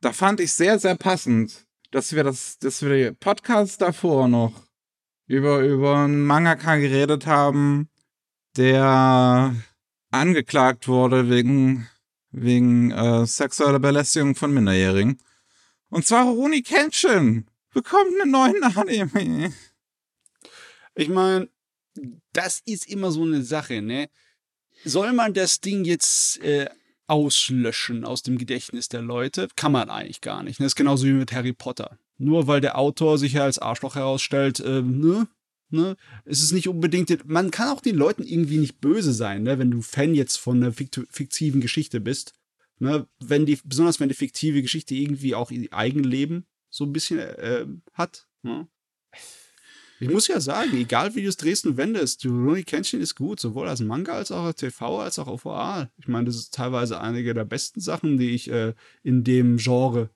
Da 0.00 0.12
fand 0.12 0.40
ich 0.40 0.52
sehr, 0.52 0.80
sehr 0.80 0.96
passend, 0.96 1.68
dass 1.92 2.12
wir 2.16 2.24
das, 2.24 2.58
dass 2.58 2.82
wir 2.82 3.10
die 3.10 3.14
Podcasts 3.14 3.78
davor 3.78 4.26
noch 4.26 4.66
über, 5.28 5.60
über 5.60 5.98
einen 5.98 6.26
Mangaka 6.26 6.78
geredet 6.78 7.26
haben, 7.26 7.88
der 8.56 9.54
angeklagt 10.10 10.88
wurde 10.88 11.30
wegen, 11.30 11.88
wegen 12.32 12.90
äh, 12.90 13.24
sexueller 13.24 13.78
Belästigung 13.78 14.34
von 14.34 14.52
Minderjährigen. 14.52 15.22
Und 15.90 16.08
zwar 16.08 16.24
Rurouni 16.24 16.62
Kenshin 16.62 17.46
bekommt 17.72 18.20
einen 18.20 18.32
neuen 18.32 18.64
Anime. 18.76 19.52
Ich 20.96 21.08
meine, 21.08 21.48
das 22.32 22.62
ist 22.66 22.88
immer 22.88 23.12
so 23.12 23.22
eine 23.22 23.44
Sache, 23.44 23.80
ne? 23.80 24.08
Soll 24.84 25.12
man 25.12 25.34
das 25.34 25.60
Ding 25.60 25.84
jetzt 25.84 26.40
äh, 26.42 26.68
auslöschen 27.06 28.04
aus 28.04 28.22
dem 28.22 28.38
Gedächtnis 28.38 28.88
der 28.88 29.02
Leute? 29.02 29.48
Kann 29.56 29.72
man 29.72 29.90
eigentlich 29.90 30.20
gar 30.20 30.42
nicht. 30.42 30.60
Ne? 30.60 30.64
Das 30.64 30.72
ist 30.72 30.76
genauso 30.76 31.06
wie 31.06 31.12
mit 31.12 31.32
Harry 31.32 31.52
Potter. 31.52 31.98
Nur 32.18 32.46
weil 32.46 32.60
der 32.60 32.78
Autor 32.78 33.18
sich 33.18 33.34
ja 33.34 33.44
als 33.44 33.58
Arschloch 33.58 33.94
herausstellt, 33.94 34.62
ähm, 34.64 35.00
ne? 35.00 35.28
Ne? 35.70 35.96
Es 36.24 36.42
ist 36.42 36.52
nicht 36.52 36.68
unbedingt, 36.68 37.28
man 37.28 37.50
kann 37.52 37.68
auch 37.68 37.80
den 37.80 37.94
Leuten 37.94 38.24
irgendwie 38.24 38.58
nicht 38.58 38.80
böse 38.80 39.12
sein, 39.12 39.44
ne? 39.44 39.58
wenn 39.58 39.70
du 39.70 39.82
Fan 39.82 40.14
jetzt 40.14 40.36
von 40.36 40.56
einer 40.56 40.72
fiktiven 40.72 41.60
Geschichte 41.60 42.00
bist. 42.00 42.34
Ne? 42.80 43.06
Wenn 43.20 43.46
die, 43.46 43.58
besonders 43.64 44.00
wenn 44.00 44.08
die 44.08 44.16
fiktive 44.16 44.62
Geschichte 44.62 44.94
irgendwie 44.94 45.34
auch 45.34 45.50
ihr 45.52 45.72
Eigenleben 45.72 46.46
so 46.70 46.84
ein 46.84 46.92
bisschen 46.92 47.20
äh, 47.20 47.66
hat. 47.92 48.26
Ne? 48.42 48.66
Ich 50.00 50.08
muss 50.10 50.28
ja 50.28 50.40
sagen, 50.40 50.74
egal 50.76 51.14
wie 51.14 51.22
du 51.22 51.28
es 51.28 51.36
drehst 51.36 51.66
und 51.66 51.76
wendest, 51.76 52.24
Rurouni 52.24 52.62
Kenshin 52.64 53.00
ist 53.00 53.14
gut, 53.16 53.38
sowohl 53.40 53.68
als 53.68 53.80
Manga 53.80 54.12
als 54.12 54.32
auch 54.32 54.44
als 54.44 54.56
TV 54.60 55.00
als 55.00 55.18
auch 55.18 55.26
OVA. 55.28 55.90
Ich 55.98 56.08
meine, 56.08 56.24
das 56.26 56.36
ist 56.36 56.54
teilweise 56.54 57.00
einige 57.00 57.34
der 57.34 57.44
besten 57.44 57.80
Sachen, 57.80 58.16
die 58.18 58.30
ich 58.30 58.50
äh, 58.50 58.72
in 59.02 59.24
dem 59.24 59.58
Genre 59.58 60.08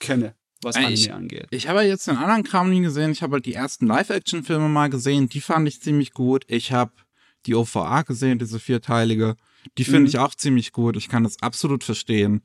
kenne, 0.00 0.34
was 0.62 0.76
Ey, 0.76 0.84
Anime 0.86 0.94
ich- 1.00 1.12
angeht. 1.12 1.46
Ich 1.50 1.68
habe 1.68 1.82
jetzt 1.82 2.06
den 2.06 2.16
anderen 2.16 2.44
Kram 2.44 2.70
nie 2.70 2.80
gesehen. 2.80 3.10
Ich 3.12 3.22
habe 3.22 3.34
halt 3.34 3.46
die 3.46 3.54
ersten 3.54 3.86
Live-Action-Filme 3.86 4.68
mal 4.68 4.88
gesehen. 4.90 5.28
Die 5.28 5.40
fand 5.40 5.68
ich 5.68 5.80
ziemlich 5.82 6.12
gut. 6.12 6.44
Ich 6.48 6.72
habe 6.72 6.92
die 7.44 7.54
OVA 7.54 8.02
gesehen, 8.02 8.38
diese 8.38 8.58
vierteilige. 8.58 9.36
Die 9.78 9.84
finde 9.84 10.00
Mhm. 10.00 10.06
ich 10.06 10.18
auch 10.18 10.34
ziemlich 10.34 10.72
gut. 10.72 10.96
Ich 10.96 11.08
kann 11.08 11.24
das 11.24 11.42
absolut 11.42 11.84
verstehen. 11.84 12.42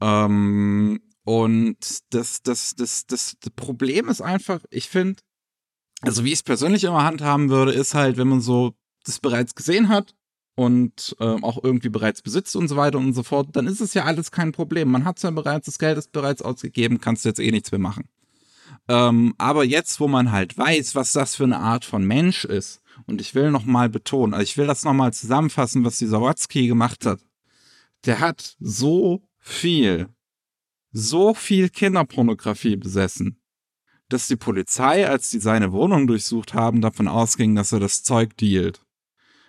Ähm, 0.00 1.00
und 1.24 1.76
das, 2.10 2.42
das, 2.42 2.74
das, 2.74 3.06
das, 3.06 3.36
das 3.40 3.50
Problem 3.54 4.08
ist 4.08 4.20
einfach, 4.20 4.60
ich 4.70 4.88
finde, 4.88 5.20
also 6.02 6.24
wie 6.24 6.28
ich 6.28 6.34
es 6.34 6.42
persönlich 6.42 6.84
immer 6.84 7.04
handhaben 7.04 7.48
würde, 7.48 7.72
ist 7.72 7.94
halt, 7.94 8.16
wenn 8.16 8.28
man 8.28 8.40
so 8.40 8.74
das 9.04 9.18
bereits 9.18 9.54
gesehen 9.54 9.88
hat 9.88 10.14
und 10.54 11.16
ähm, 11.20 11.42
auch 11.44 11.62
irgendwie 11.62 11.88
bereits 11.88 12.22
besitzt 12.22 12.54
und 12.56 12.68
so 12.68 12.76
weiter 12.76 12.98
und 12.98 13.14
so 13.14 13.22
fort, 13.22 13.48
dann 13.52 13.66
ist 13.66 13.80
es 13.80 13.94
ja 13.94 14.04
alles 14.04 14.30
kein 14.30 14.52
Problem. 14.52 14.90
Man 14.90 15.04
hat 15.04 15.22
ja 15.22 15.30
bereits, 15.30 15.66
das 15.66 15.78
Geld 15.78 15.98
ist 15.98 16.12
bereits 16.12 16.42
ausgegeben, 16.42 17.00
kannst 17.00 17.24
du 17.24 17.30
jetzt 17.30 17.40
eh 17.40 17.50
nichts 17.50 17.72
mehr 17.72 17.78
machen. 17.78 18.08
Ähm, 18.88 19.34
aber 19.38 19.64
jetzt, 19.64 20.00
wo 20.00 20.08
man 20.08 20.32
halt 20.32 20.58
weiß, 20.58 20.94
was 20.94 21.12
das 21.12 21.36
für 21.36 21.44
eine 21.44 21.58
Art 21.58 21.84
von 21.84 22.04
Mensch 22.04 22.44
ist, 22.44 22.80
und 23.06 23.20
ich 23.20 23.34
will 23.34 23.50
noch 23.50 23.64
mal 23.64 23.88
betonen, 23.88 24.34
also 24.34 24.42
ich 24.42 24.58
will 24.58 24.66
das 24.66 24.84
noch 24.84 24.92
mal 24.92 25.12
zusammenfassen, 25.12 25.84
was 25.84 25.98
dieser 25.98 26.20
Watzki 26.20 26.66
gemacht 26.66 27.06
hat. 27.06 27.20
Der 28.04 28.20
hat 28.20 28.56
so 28.60 29.22
viel, 29.38 30.08
so 30.92 31.32
viel 31.32 31.68
Kinderpornografie 31.68 32.76
besessen, 32.76 33.41
dass 34.12 34.28
die 34.28 34.36
Polizei, 34.36 35.08
als 35.08 35.30
die 35.30 35.38
seine 35.38 35.72
Wohnung 35.72 36.06
durchsucht 36.06 36.54
haben, 36.54 36.80
davon 36.80 37.08
ausging, 37.08 37.54
dass 37.54 37.72
er 37.72 37.80
das 37.80 38.02
Zeug 38.02 38.36
dealt. 38.36 38.80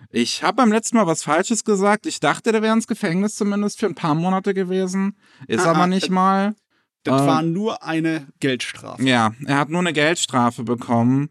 Ich 0.10 0.44
habe 0.44 0.58
beim 0.58 0.72
letzten 0.72 0.98
Mal 0.98 1.08
was 1.08 1.24
Falsches 1.24 1.64
gesagt. 1.64 2.06
Ich 2.06 2.20
dachte, 2.20 2.52
der 2.52 2.62
wäre 2.62 2.74
ins 2.74 2.88
Gefängnis 2.88 3.36
zumindest 3.36 3.80
für 3.80 3.86
ein 3.86 3.96
paar 3.96 4.16
Monate 4.16 4.54
gewesen. 4.54 5.18
Ist 5.48 5.66
Ah, 5.66 5.72
aber 5.72 5.84
ah, 5.84 5.88
nicht 5.88 6.10
äh, 6.10 6.12
mal. 6.12 6.56
Das 7.04 7.22
ähm, 7.22 7.28
war 7.28 7.42
nur 7.42 7.84
eine 7.84 8.28
Geldstrafe. 8.40 9.04
Ja, 9.04 9.34
er 9.46 9.58
hat 9.58 9.70
nur 9.70 9.80
eine 9.80 9.94
Geldstrafe 9.94 10.64
bekommen. 10.64 11.30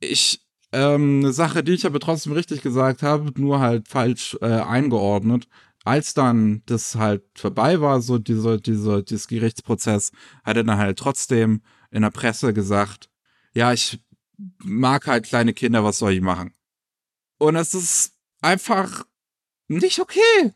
Ich, 0.00 0.40
ähm, 0.72 1.20
eine 1.20 1.32
Sache, 1.32 1.62
die 1.62 1.72
ich 1.72 1.86
aber 1.86 2.00
trotzdem 2.00 2.32
richtig 2.32 2.62
gesagt 2.62 3.02
habe, 3.02 3.32
nur 3.40 3.60
halt 3.60 3.88
falsch 3.88 4.36
äh, 4.40 4.46
eingeordnet. 4.46 5.46
Als 5.84 6.14
dann 6.14 6.62
das 6.66 6.94
halt 6.94 7.24
vorbei 7.34 7.80
war, 7.80 8.00
so 8.00 8.18
dieser, 8.18 8.58
dieser, 8.58 9.02
dieses 9.02 9.26
Gerichtsprozess, 9.26 10.12
hat 10.44 10.56
er 10.56 10.64
dann 10.64 10.78
halt 10.78 10.98
trotzdem 10.98 11.62
in 11.92 12.02
der 12.02 12.10
Presse 12.10 12.52
gesagt, 12.52 13.08
ja, 13.54 13.72
ich 13.72 14.00
mag 14.58 15.06
halt 15.06 15.24
kleine 15.26 15.52
Kinder, 15.52 15.84
was 15.84 15.98
soll 15.98 16.12
ich 16.14 16.20
machen? 16.20 16.52
Und 17.38 17.54
es 17.56 17.74
ist 17.74 18.12
einfach 18.40 19.04
nicht 19.68 20.00
okay. 20.00 20.52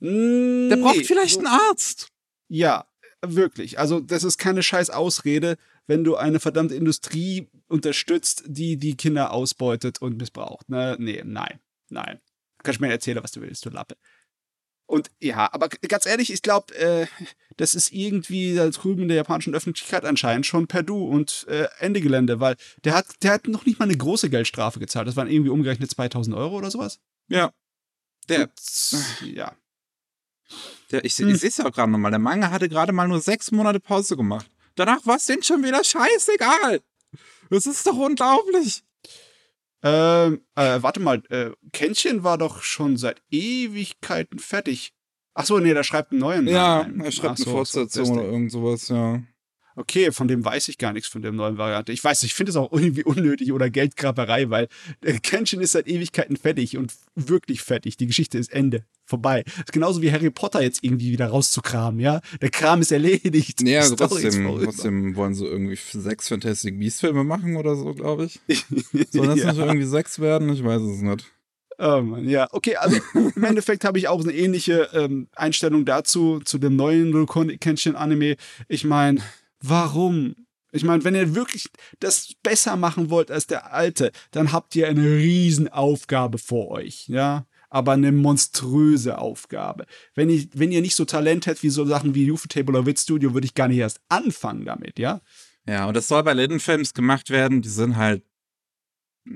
Mm, 0.00 0.68
Der 0.68 0.76
braucht 0.76 0.96
nee, 0.98 1.04
vielleicht 1.04 1.34
so- 1.34 1.38
einen 1.40 1.46
Arzt. 1.48 2.08
Ja, 2.48 2.86
wirklich. 3.24 3.78
Also, 3.78 4.00
das 4.00 4.24
ist 4.24 4.36
keine 4.38 4.62
scheiß 4.62 4.90
Ausrede, 4.90 5.56
wenn 5.86 6.04
du 6.04 6.16
eine 6.16 6.40
verdammte 6.40 6.74
Industrie 6.74 7.48
unterstützt, 7.68 8.42
die 8.46 8.76
die 8.76 8.96
Kinder 8.96 9.32
ausbeutet 9.32 10.00
und 10.02 10.16
missbraucht. 10.16 10.68
Ne? 10.68 10.96
Nee, 10.98 11.22
nein, 11.24 11.60
nein. 11.88 12.20
Kannst 12.62 12.80
mir 12.80 12.90
erzählen, 12.90 13.22
was 13.22 13.32
du 13.32 13.40
willst, 13.42 13.64
du 13.66 13.70
Lappe. 13.70 13.96
Und 14.86 15.10
ja, 15.18 15.52
aber 15.52 15.68
ganz 15.68 16.06
ehrlich, 16.06 16.32
ich 16.32 16.42
glaube, 16.42 16.74
äh, 16.74 17.06
das 17.56 17.74
ist 17.74 17.92
irgendwie 17.92 18.54
da 18.54 18.68
drüben 18.68 19.02
in 19.02 19.08
der 19.08 19.16
japanischen 19.16 19.54
Öffentlichkeit 19.54 20.04
anscheinend 20.04 20.46
schon 20.46 20.66
per 20.66 20.82
Du 20.82 21.04
und 21.04 21.46
äh, 21.48 21.68
Ende 21.78 22.00
Gelände, 22.00 22.40
weil 22.40 22.56
der 22.84 22.94
hat, 22.94 23.06
der 23.22 23.32
hat 23.32 23.48
noch 23.48 23.64
nicht 23.64 23.78
mal 23.78 23.86
eine 23.86 23.96
große 23.96 24.28
Geldstrafe 24.28 24.80
gezahlt. 24.80 25.08
Das 25.08 25.16
waren 25.16 25.30
irgendwie 25.30 25.50
umgerechnet 25.50 25.90
2000 25.90 26.36
Euro 26.36 26.56
oder 26.56 26.70
sowas. 26.70 27.00
Ja. 27.28 27.52
Der, 28.28 28.50
ja. 29.22 29.54
der 30.90 31.04
ich, 31.04 31.16
Hm. 31.16 31.28
ich 31.28 31.40
sehe 31.40 31.48
es 31.48 31.56
ja 31.58 31.66
auch 31.66 31.72
gerade 31.72 31.90
nochmal. 31.90 32.10
Der 32.10 32.18
Manga 32.20 32.50
hatte 32.50 32.68
gerade 32.68 32.92
mal 32.92 33.08
nur 33.08 33.20
sechs 33.20 33.50
Monate 33.50 33.80
Pause 33.80 34.16
gemacht. 34.16 34.50
Danach 34.74 35.06
war 35.06 35.16
es 35.16 35.26
denen 35.26 35.42
schon 35.42 35.62
wieder 35.62 35.82
scheißegal. 35.84 36.80
Das 37.50 37.66
ist 37.66 37.86
doch 37.86 37.96
unglaublich. 37.96 38.82
Ähm, 39.84 40.40
äh, 40.54 40.80
warte 40.80 40.98
mal, 40.98 41.22
äh, 41.28 41.50
Kenshin 41.72 42.24
war 42.24 42.38
doch 42.38 42.62
schon 42.62 42.96
seit 42.96 43.22
Ewigkeiten 43.30 44.38
fertig. 44.38 44.94
Ach 45.34 45.44
so, 45.44 45.58
nee, 45.58 45.74
der 45.74 45.82
schreibt 45.82 46.12
einen 46.12 46.20
neuen. 46.20 46.48
Ja, 46.48 46.84
Nein, 46.84 47.00
er 47.00 47.12
schreibt 47.12 47.34
ach 47.34 47.36
so, 47.38 47.44
eine 47.50 47.56
Fortsetzung 47.56 48.04
so, 48.06 48.12
oder 48.14 48.24
irgend 48.24 48.50
sowas, 48.50 48.88
ja. 48.88 49.22
Okay, 49.76 50.12
von 50.12 50.28
dem 50.28 50.44
weiß 50.44 50.68
ich 50.68 50.78
gar 50.78 50.92
nichts, 50.92 51.08
von 51.08 51.22
der 51.22 51.32
neuen 51.32 51.58
Variante. 51.58 51.92
Ich 51.92 52.02
weiß, 52.02 52.22
ich 52.22 52.34
finde 52.34 52.50
es 52.50 52.56
auch 52.56 52.70
irgendwie 52.72 53.02
unnötig 53.04 53.52
oder 53.52 53.70
Geldgraberei, 53.70 54.48
weil 54.50 54.68
Kenshin 55.22 55.60
ist 55.60 55.72
seit 55.72 55.88
Ewigkeiten 55.88 56.36
fertig 56.36 56.76
und 56.76 56.94
wirklich 57.16 57.62
fertig. 57.62 57.96
Die 57.96 58.06
Geschichte 58.06 58.38
ist 58.38 58.52
Ende. 58.52 58.84
Vorbei. 59.06 59.44
ist 59.58 59.72
genauso 59.72 60.00
wie 60.00 60.10
Harry 60.12 60.30
Potter 60.30 60.62
jetzt 60.62 60.82
irgendwie 60.82 61.12
wieder 61.12 61.26
rauszukramen, 61.26 62.00
ja? 62.00 62.20
Der 62.40 62.50
Kram 62.50 62.80
ist 62.80 62.90
erledigt. 62.92 63.60
Also 63.66 63.94
ist 63.94 63.98
trotzdem, 63.98 64.46
trotzdem 64.62 65.16
wollen 65.16 65.34
sie 65.34 65.44
irgendwie 65.44 65.76
sechs 65.76 66.28
Fantastic 66.28 66.78
Beasts 66.78 67.00
Filme 67.00 67.22
machen 67.24 67.56
oder 67.56 67.76
so, 67.76 67.92
glaube 67.92 68.26
ich. 68.26 68.40
Sollen 69.10 69.28
das 69.30 69.38
Ja. 69.38 69.52
nicht 69.52 69.58
irgendwie 69.60 69.84
sechs 69.86 70.20
werden? 70.20 70.48
Ich 70.50 70.64
weiß 70.64 70.80
es 70.80 71.02
nicht. 71.02 71.26
Oh 71.78 72.00
Mann, 72.00 72.28
ja. 72.28 72.46
Okay, 72.52 72.76
also 72.76 72.98
im 73.34 73.44
Endeffekt 73.44 73.84
habe 73.84 73.98
ich 73.98 74.08
auch 74.08 74.22
eine 74.22 74.32
ähnliche 74.32 74.88
ähm, 74.94 75.26
Einstellung 75.34 75.84
dazu, 75.84 76.40
zu 76.44 76.58
dem 76.58 76.76
neuen 76.76 77.12
Rurouni 77.12 77.58
Kenshin 77.58 77.96
Anime. 77.96 78.36
Ich 78.68 78.84
meine, 78.84 79.20
warum? 79.68 80.34
Ich 80.72 80.84
meine, 80.84 81.04
wenn 81.04 81.14
ihr 81.14 81.34
wirklich 81.34 81.70
das 82.00 82.32
besser 82.42 82.76
machen 82.76 83.10
wollt 83.10 83.30
als 83.30 83.46
der 83.46 83.72
alte, 83.72 84.10
dann 84.32 84.52
habt 84.52 84.74
ihr 84.74 84.88
eine 84.88 85.08
Riesenaufgabe 85.08 86.38
vor 86.38 86.70
euch, 86.70 87.08
ja. 87.08 87.46
Aber 87.70 87.92
eine 87.92 88.12
monströse 88.12 89.18
Aufgabe. 89.18 89.86
Wenn, 90.14 90.30
ich, 90.30 90.48
wenn 90.54 90.70
ihr 90.70 90.80
nicht 90.80 90.94
so 90.94 91.04
Talent 91.04 91.46
hättet 91.46 91.64
wie 91.64 91.70
so 91.70 91.84
Sachen 91.84 92.14
wie 92.14 92.30
Ufotable 92.30 92.76
oder 92.76 92.86
Wit 92.86 93.00
Studio, 93.00 93.34
würde 93.34 93.46
ich 93.46 93.54
gar 93.54 93.68
nicht 93.68 93.78
erst 93.78 94.00
anfangen 94.08 94.64
damit, 94.64 94.98
ja. 94.98 95.20
Ja, 95.66 95.86
und 95.86 95.96
das 95.96 96.08
soll 96.08 96.22
bei 96.22 96.34
Linden 96.34 96.60
Films 96.60 96.94
gemacht 96.94 97.30
werden. 97.30 97.62
Die 97.62 97.68
sind 97.68 97.96
halt 97.96 98.22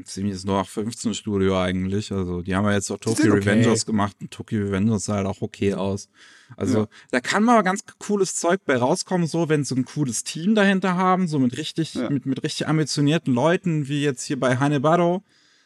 ziemliches 0.05 0.45
nur 0.45 0.65
15 0.65 1.15
Studio 1.15 1.59
eigentlich. 1.61 2.13
Also, 2.13 2.43
die 2.43 2.55
haben 2.55 2.65
ja 2.67 2.73
jetzt 2.75 2.91
auch 2.91 2.99
Tokyo 2.99 3.33
okay. 3.33 3.39
Revengers 3.51 3.87
gemacht 3.87 4.17
und 4.21 4.31
Tokyo 4.31 4.61
Revengers 4.61 5.07
sah 5.07 5.17
halt 5.17 5.27
auch 5.27 5.41
okay 5.41 5.75
aus. 5.75 6.09
Also, 6.57 6.81
Ja. 6.81 6.89
da 7.11 7.21
kann 7.21 7.43
mal 7.45 7.63
ganz 7.63 7.85
cooles 7.99 8.37
Zeug 8.37 8.61
bei 8.67 8.77
rauskommen, 8.77 9.27
so, 9.27 9.49
wenn 9.49 9.65
sie 9.65 9.75
ein 9.75 9.85
cooles 9.85 10.25
Team 10.25 10.55
dahinter 10.55 10.97
haben, 10.97 11.27
so 11.29 11.39
mit 11.39 11.57
richtig, 11.57 11.95
Ja. 11.95 12.11
mit, 12.11 12.27
mit 12.27 12.43
richtig 12.43 12.69
ambitionierten 12.69 13.33
Leuten, 13.33 13.89
wie 13.89 14.03
jetzt 14.03 14.25
hier 14.25 14.39
bei 14.39 14.57
Hanebado. 14.59 15.23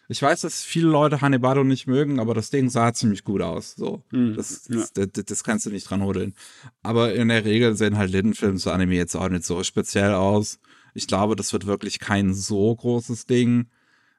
Ich 0.08 0.20
weiß, 0.20 0.42
dass 0.42 0.62
viele 0.62 0.88
Leute 0.88 1.20
Hanebado 1.20 1.64
nicht 1.64 1.86
mögen, 1.86 2.20
aber 2.20 2.34
das 2.34 2.50
Ding 2.50 2.68
sah 2.68 2.92
ziemlich 2.92 3.24
gut 3.24 3.40
aus. 3.40 3.74
So. 3.76 4.02
Mhm. 4.10 4.34
Das, 4.34 4.64
das, 4.64 4.92
das, 4.92 5.08
das 5.24 5.42
kannst 5.44 5.64
du 5.66 5.70
nicht 5.70 5.88
dran 5.88 6.02
hodeln. 6.02 6.34
Aber 6.82 7.14
in 7.14 7.28
der 7.28 7.44
Regel 7.44 7.74
sehen 7.76 7.96
halt 7.96 8.10
Lindenfilms 8.10 8.62
so 8.64 8.70
Anime 8.70 8.94
jetzt 8.94 9.14
auch 9.16 9.28
nicht 9.28 9.44
so 9.44 9.62
speziell 9.64 10.12
aus. 10.12 10.58
Ich 10.92 11.06
glaube, 11.06 11.34
das 11.34 11.52
wird 11.52 11.66
wirklich 11.66 11.98
kein 11.98 12.34
so 12.34 12.74
großes 12.74 13.26
Ding. 13.26 13.68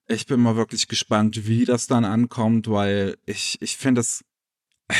Ich 0.08 0.26
bin 0.26 0.42
mal 0.42 0.56
wirklich 0.56 0.88
gespannt, 0.88 1.48
wie 1.48 1.66
das 1.66 1.88
dann 1.88 2.04
ankommt, 2.04 2.70
weil 2.70 3.18
ich, 3.26 3.58
ich 3.62 3.78
finde 3.78 4.02
es, 4.02 4.24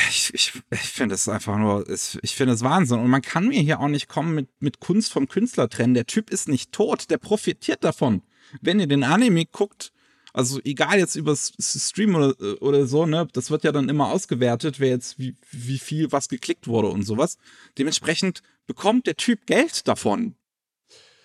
ich, 0.08 0.32
ich, 0.32 0.52
ich 0.70 0.80
finde 0.80 1.14
es 1.14 1.28
einfach 1.28 1.58
nur, 1.58 1.88
ich 1.88 2.34
finde 2.34 2.54
es 2.54 2.62
Wahnsinn. 2.62 3.00
Und 3.00 3.10
man 3.10 3.22
kann 3.22 3.48
mir 3.48 3.60
hier 3.60 3.80
auch 3.80 3.88
nicht 3.88 4.08
kommen 4.08 4.34
mit, 4.34 4.48
mit 4.60 4.80
Kunst 4.80 5.12
vom 5.12 5.28
Künstler 5.28 5.68
trennen. 5.68 5.94
Der 5.94 6.06
Typ 6.06 6.30
ist 6.30 6.48
nicht 6.48 6.72
tot, 6.72 7.10
der 7.10 7.18
profitiert 7.18 7.84
davon. 7.84 8.22
Wenn 8.62 8.80
ihr 8.80 8.86
den 8.86 9.04
Anime 9.04 9.44
guckt, 9.46 9.92
also 10.32 10.58
egal 10.64 10.98
jetzt 10.98 11.14
über 11.14 11.36
Stream 11.36 12.16
oder, 12.16 12.34
oder 12.60 12.86
so, 12.86 13.06
ne, 13.06 13.28
das 13.32 13.50
wird 13.50 13.62
ja 13.62 13.72
dann 13.72 13.88
immer 13.88 14.10
ausgewertet, 14.10 14.80
wer 14.80 14.88
jetzt 14.88 15.18
wie, 15.18 15.36
wie 15.52 15.78
viel 15.78 16.10
was 16.10 16.28
geklickt 16.28 16.66
wurde 16.66 16.88
und 16.88 17.04
sowas. 17.04 17.38
Dementsprechend 17.78 18.42
bekommt 18.66 19.06
der 19.06 19.16
Typ 19.16 19.46
Geld 19.46 19.86
davon. 19.86 20.34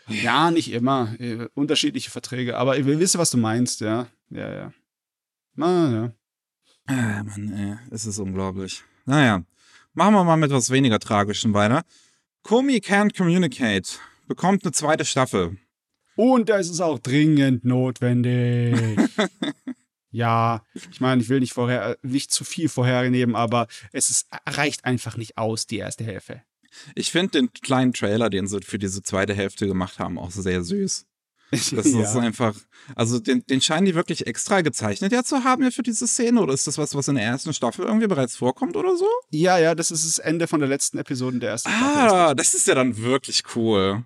Ja, 0.10 0.52
nicht 0.52 0.72
immer. 0.72 1.15
Äh, 1.19 1.48
unterschiedliche 1.54 2.10
Verträge. 2.10 2.58
Aber 2.58 2.78
ich 2.78 2.86
will 2.86 3.00
wissen, 3.00 3.19
was 3.19 3.32
du 3.32 3.38
meinst, 3.38 3.82
ja. 3.82 4.08
Ja, 4.30 4.54
ja. 4.54 4.74
Na, 5.56 5.91
ja. 5.91 6.12
Ah, 6.86 7.24
Mann, 7.24 7.54
ey, 7.54 7.78
es 7.91 8.06
ist 8.06 8.17
unglaublich. 8.17 8.84
Naja, 9.06 9.43
machen 9.93 10.13
wir 10.13 10.24
mal 10.24 10.38
mit 10.38 10.52
was 10.52 10.72
weniger 10.72 11.00
Tragischem 11.00 11.54
weiter. 11.54 11.84
Komi 12.43 12.78
Can't 12.78 13.15
Communicate 13.15 14.00
bekommt 14.28 14.63
eine 14.63 14.72
zweite 14.72 15.06
Staffel. 15.06 15.58
Und 16.15 16.50
das 16.50 16.69
ist 16.69 16.82
auch 16.82 17.00
dringend 17.00 17.63
notwendig. 17.63 18.98
ja, 20.12 20.63
ich 20.91 21.00
meine, 21.00 21.22
ich 21.22 21.30
will 21.30 21.39
nicht 21.39 21.54
vorher, 21.54 21.98
nicht 22.02 22.32
zu 22.32 22.43
viel 22.43 22.69
vorhernehmen, 22.69 23.36
aber 23.36 23.67
es 23.91 24.10
ist, 24.10 24.28
reicht 24.48 24.86
einfach 24.86 25.15
nicht 25.15 25.38
aus, 25.38 25.67
die 25.67 25.78
erste 25.78 26.04
Hälfte. 26.04 26.41
Ich 26.96 27.12
finde 27.12 27.39
den 27.39 27.54
kleinen 27.54 27.94
Trailer, 27.94 28.30
den 28.30 28.48
sie 28.48 28.60
für 28.62 28.80
diese 28.80 29.02
zweite 29.02 29.34
Hälfte 29.34 29.68
gemacht 29.68 30.00
haben, 30.00 30.18
auch 30.18 30.32
sehr 30.32 30.63
süß. 30.63 31.06
Das 31.52 31.72
ist 31.72 31.96
ja. 31.96 32.20
einfach, 32.20 32.56
also 32.96 33.18
den, 33.18 33.44
den 33.48 33.60
scheinen 33.60 33.86
die 33.86 33.96
wirklich 33.96 34.28
extra 34.28 34.62
gezeichnet 34.62 35.12
ja 35.12 35.24
zu 35.24 35.44
haben 35.44 35.63
ja 35.63 35.72
für 35.72 35.82
diese 35.82 36.08
Szene 36.08 36.39
oder 36.42 36.54
ist 36.54 36.68
das 36.68 36.78
was, 36.78 36.94
was 36.94 37.08
in 37.08 37.15
der 37.15 37.24
ersten 37.24 37.54
Staffel 37.54 37.86
irgendwie 37.86 38.06
bereits 38.06 38.36
vorkommt 38.36 38.76
oder 38.76 38.96
so? 38.96 39.08
ja, 39.32 39.58
ja, 39.58 39.74
das 39.74 39.89
ist 39.89 40.06
das 40.06 40.20
Ende 40.20 40.48
von 40.48 40.60
der 40.60 40.70
letzten 40.70 41.00
Episode 41.00 41.39
der 41.39 41.50
ersten 41.50 41.70
Ah, 41.70 42.36
das 42.36 42.54
ist 42.54 42.68
ja 42.68 42.76
dann 42.76 42.98
wirklich 42.98 43.44
cool. 43.56 44.06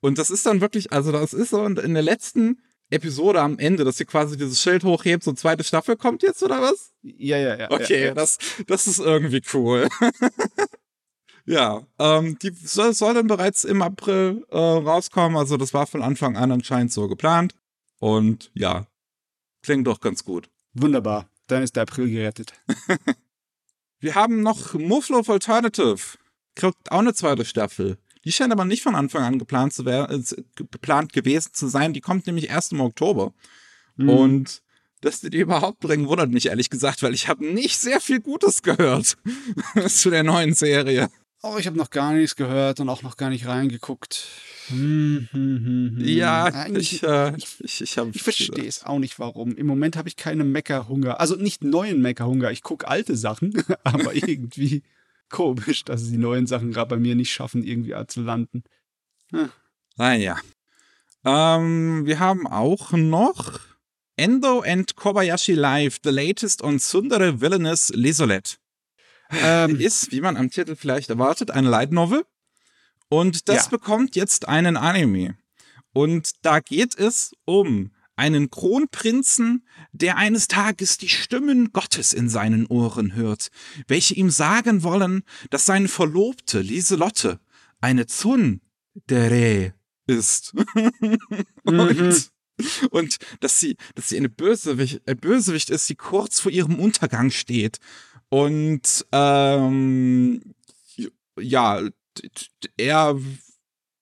Und 0.00 0.18
das 0.18 0.30
ist 0.30 0.46
dann 0.46 0.60
wirklich, 0.60 0.92
also 0.92 1.10
das 1.10 1.32
ist 1.32 1.50
so 1.50 1.64
in 1.64 1.94
der 1.94 2.02
letzten 2.02 2.62
Episode 2.90 3.40
am 3.40 3.58
Ende, 3.58 3.84
dass 3.84 3.98
sie 3.98 4.04
quasi 4.04 4.36
dieses 4.36 4.62
Schild 4.62 4.84
hochhebt, 4.84 5.22
so 5.22 5.32
zweite 5.32 5.64
Staffel 5.64 5.96
kommt 5.96 6.22
jetzt 6.22 6.42
oder 6.42 6.62
was? 6.62 6.92
Ja, 7.02 7.36
ja, 7.36 7.56
ja. 7.58 7.70
Okay, 7.70 8.00
ja, 8.00 8.06
ja. 8.06 8.14
Das, 8.14 8.38
das 8.66 8.86
ist 8.86 8.98
irgendwie 8.98 9.42
cool. 9.52 9.88
ja, 11.48 11.82
ähm, 11.98 12.38
die 12.38 12.50
soll, 12.50 12.92
soll 12.92 13.14
dann 13.14 13.26
bereits 13.26 13.64
im 13.64 13.80
April 13.80 14.44
äh, 14.50 14.58
rauskommen, 14.58 15.38
also 15.38 15.56
das 15.56 15.72
war 15.72 15.86
von 15.86 16.02
Anfang 16.02 16.36
an 16.36 16.52
anscheinend 16.52 16.92
so 16.92 17.08
geplant. 17.08 17.54
Und 17.98 18.50
ja, 18.54 18.86
klingt 19.62 19.86
doch 19.86 20.00
ganz 20.00 20.24
gut. 20.24 20.50
Wunderbar. 20.74 21.30
Dann 21.46 21.62
ist 21.62 21.76
der 21.76 21.84
April 21.84 22.10
gerettet. 22.10 22.52
Wir 23.98 24.14
haben 24.14 24.42
noch 24.42 24.74
Move 24.74 25.06
Love 25.08 25.32
Alternative. 25.32 26.18
Kriegt 26.54 26.92
auch 26.92 26.98
eine 26.98 27.14
zweite 27.14 27.46
Staffel. 27.46 27.96
Die 28.24 28.32
scheint 28.32 28.52
aber 28.52 28.66
nicht 28.66 28.82
von 28.82 28.94
Anfang 28.94 29.22
an 29.22 29.38
geplant, 29.38 29.72
zu 29.72 29.84
äh, 29.86 30.22
geplant 30.54 31.14
gewesen 31.14 31.54
zu 31.54 31.66
sein. 31.68 31.94
Die 31.94 32.02
kommt 32.02 32.26
nämlich 32.26 32.50
erst 32.50 32.72
im 32.72 32.80
Oktober. 32.80 33.32
Mhm. 33.96 34.08
Und 34.10 34.62
dass 35.00 35.20
die 35.20 35.30
die 35.30 35.38
überhaupt 35.38 35.80
bringen, 35.80 36.08
wundert 36.08 36.30
mich 36.30 36.46
ehrlich 36.46 36.68
gesagt, 36.68 37.02
weil 37.02 37.14
ich 37.14 37.28
habe 37.28 37.46
nicht 37.46 37.78
sehr 37.78 38.00
viel 38.02 38.20
Gutes 38.20 38.62
gehört 38.62 39.16
zu 39.88 40.10
der 40.10 40.24
neuen 40.24 40.52
Serie. 40.52 41.08
Oh, 41.42 41.56
ich 41.56 41.66
habe 41.66 41.76
noch 41.76 41.90
gar 41.90 42.12
nichts 42.12 42.34
gehört 42.34 42.80
und 42.80 42.88
auch 42.88 43.02
noch 43.02 43.16
gar 43.16 43.30
nicht 43.30 43.46
reingeguckt. 43.46 44.26
Hm, 44.68 45.28
hm, 45.30 45.64
hm, 45.64 45.96
hm. 45.96 46.04
Ja, 46.04 46.44
Eigentlich, 46.44 46.94
ich, 46.94 47.02
äh, 47.04 47.36
ich, 47.36 47.80
ich 47.80 47.96
habe. 47.96 48.10
Ich 48.12 48.22
verstehe 48.22 48.66
es 48.66 48.84
auch 48.84 48.98
nicht, 48.98 49.20
warum. 49.20 49.54
Im 49.54 49.66
Moment 49.66 49.96
habe 49.96 50.08
ich 50.08 50.16
keine 50.16 50.42
Meckerhunger. 50.42 51.20
Also 51.20 51.36
nicht 51.36 51.62
neuen 51.62 52.02
Meckerhunger. 52.02 52.50
Ich 52.50 52.62
gucke 52.62 52.88
alte 52.88 53.16
Sachen, 53.16 53.52
aber 53.84 54.14
irgendwie 54.14 54.82
komisch, 55.28 55.84
dass 55.84 56.08
die 56.08 56.18
neuen 56.18 56.46
Sachen 56.46 56.72
gerade 56.72 56.88
bei 56.88 56.96
mir 56.96 57.14
nicht 57.14 57.32
schaffen, 57.32 57.62
irgendwie 57.62 57.94
zu 58.08 58.22
landen. 58.22 58.64
Naja. 59.96 60.38
Ähm, 61.24 62.04
wir 62.04 62.18
haben 62.18 62.46
auch 62.46 62.92
noch 62.92 63.60
Endo 64.16 64.62
and 64.66 64.96
Kobayashi 64.96 65.54
Live, 65.54 65.98
the 66.02 66.10
latest 66.10 66.62
on 66.62 66.78
Sundere 66.78 67.40
Villainous 67.40 67.90
Lesolette. 67.90 68.56
Ähm, 69.30 69.76
Ist, 69.80 70.12
wie 70.12 70.20
man 70.20 70.36
am 70.36 70.50
Titel 70.50 70.76
vielleicht 70.76 71.10
erwartet, 71.10 71.50
eine 71.50 71.68
Light 71.68 71.92
Novel. 71.92 72.24
Und 73.08 73.48
das 73.48 73.64
Ja. 73.64 73.70
bekommt 73.70 74.16
jetzt 74.16 74.48
einen 74.48 74.76
Anime. 74.76 75.36
Und 75.92 76.30
da 76.42 76.60
geht 76.60 76.96
es 76.98 77.32
um 77.44 77.90
einen 78.16 78.50
Kronprinzen, 78.50 79.64
der 79.92 80.16
eines 80.16 80.48
Tages 80.48 80.98
die 80.98 81.08
Stimmen 81.08 81.72
Gottes 81.72 82.12
in 82.12 82.28
seinen 82.28 82.66
Ohren 82.66 83.14
hört, 83.14 83.48
welche 83.86 84.14
ihm 84.14 84.30
sagen 84.30 84.82
wollen, 84.82 85.22
dass 85.50 85.64
seine 85.66 85.88
Verlobte 85.88 86.60
Lieselotte 86.60 87.38
eine 87.80 88.06
Tsundere 88.06 89.72
ist. 90.06 90.52
und, 91.64 92.30
und 92.90 93.16
dass 93.40 93.60
sie, 93.60 93.76
dass 93.94 94.08
sie 94.08 94.16
eine 94.16 94.28
Bösewicht, 94.28 95.00
ein 95.06 95.16
Bösewicht 95.18 95.70
ist, 95.70 95.88
die 95.88 95.94
kurz 95.94 96.40
vor 96.40 96.50
ihrem 96.50 96.74
Untergang 96.80 97.30
steht. 97.30 97.78
Und 98.30 99.06
ähm, 99.12 100.54
ja, 101.40 101.80
er 102.76 103.18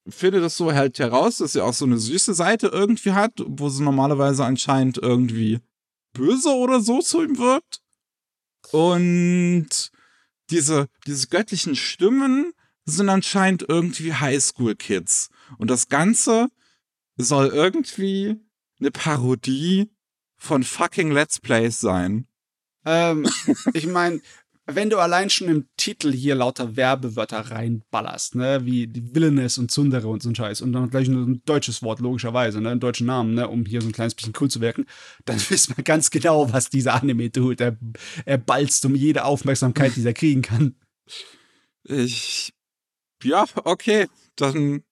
findet 0.08 0.42
das 0.42 0.56
so 0.56 0.72
halt 0.72 0.98
heraus, 0.98 1.38
dass 1.38 1.52
sie 1.52 1.62
auch 1.62 1.74
so 1.74 1.84
eine 1.84 1.98
süße 1.98 2.34
Seite 2.34 2.68
irgendwie 2.68 3.12
hat, 3.12 3.32
wo 3.46 3.68
sie 3.68 3.82
normalerweise 3.82 4.44
anscheinend 4.44 4.98
irgendwie 4.98 5.60
böse 6.12 6.50
oder 6.50 6.80
so 6.80 7.00
zu 7.00 7.22
ihm 7.22 7.38
wirkt. 7.38 7.80
Und 8.72 9.90
diese, 10.50 10.88
diese 11.06 11.28
göttlichen 11.28 11.76
Stimmen 11.76 12.52
sind 12.84 13.08
anscheinend 13.08 13.64
irgendwie 13.68 14.14
Highschool-Kids. 14.14 15.28
Und 15.58 15.70
das 15.70 15.88
Ganze 15.88 16.48
soll 17.16 17.48
irgendwie 17.48 18.36
eine 18.80 18.90
Parodie 18.90 19.90
von 20.36 20.62
fucking 20.62 21.10
Let's 21.10 21.40
Plays 21.40 21.80
sein. 21.80 22.28
Ähm, 22.86 23.28
ich 23.74 23.86
meine, 23.86 24.20
wenn 24.66 24.90
du 24.90 24.98
allein 24.98 25.30
schon 25.30 25.48
im 25.48 25.68
Titel 25.76 26.12
hier 26.12 26.34
lauter 26.34 26.76
Werbewörter 26.76 27.50
reinballerst, 27.50 28.34
ne, 28.34 28.64
wie 28.64 28.86
die 28.88 29.14
Villainess 29.14 29.58
und 29.58 29.70
Zundere 29.70 30.08
und 30.08 30.22
so 30.22 30.28
ein 30.28 30.34
Scheiß, 30.34 30.60
und 30.60 30.72
dann 30.72 30.90
gleich 30.90 31.06
ein 31.08 31.42
deutsches 31.44 31.82
Wort, 31.82 32.00
logischerweise, 32.00 32.60
ne, 32.60 32.70
einen 32.70 32.80
deutschen 32.80 33.06
Namen, 33.06 33.34
ne, 33.34 33.48
um 33.48 33.64
hier 33.64 33.80
so 33.80 33.88
ein 33.88 33.92
kleines 33.92 34.14
bisschen 34.14 34.32
cool 34.40 34.50
zu 34.50 34.60
wirken, 34.60 34.86
dann 35.24 35.40
wisst 35.48 35.76
man 35.76 35.84
ganz 35.84 36.10
genau, 36.10 36.52
was 36.52 36.70
dieser 36.70 36.94
Anime 36.94 37.30
tut. 37.30 37.60
Er, 37.60 37.76
er 38.24 38.38
balzt 38.38 38.84
um 38.84 38.94
jede 38.94 39.24
Aufmerksamkeit, 39.24 39.94
die 39.94 40.04
er 40.04 40.14
kriegen 40.14 40.42
kann. 40.42 40.74
Ich. 41.84 42.52
Ja, 43.22 43.46
okay. 43.64 44.06
Dann. 44.34 44.82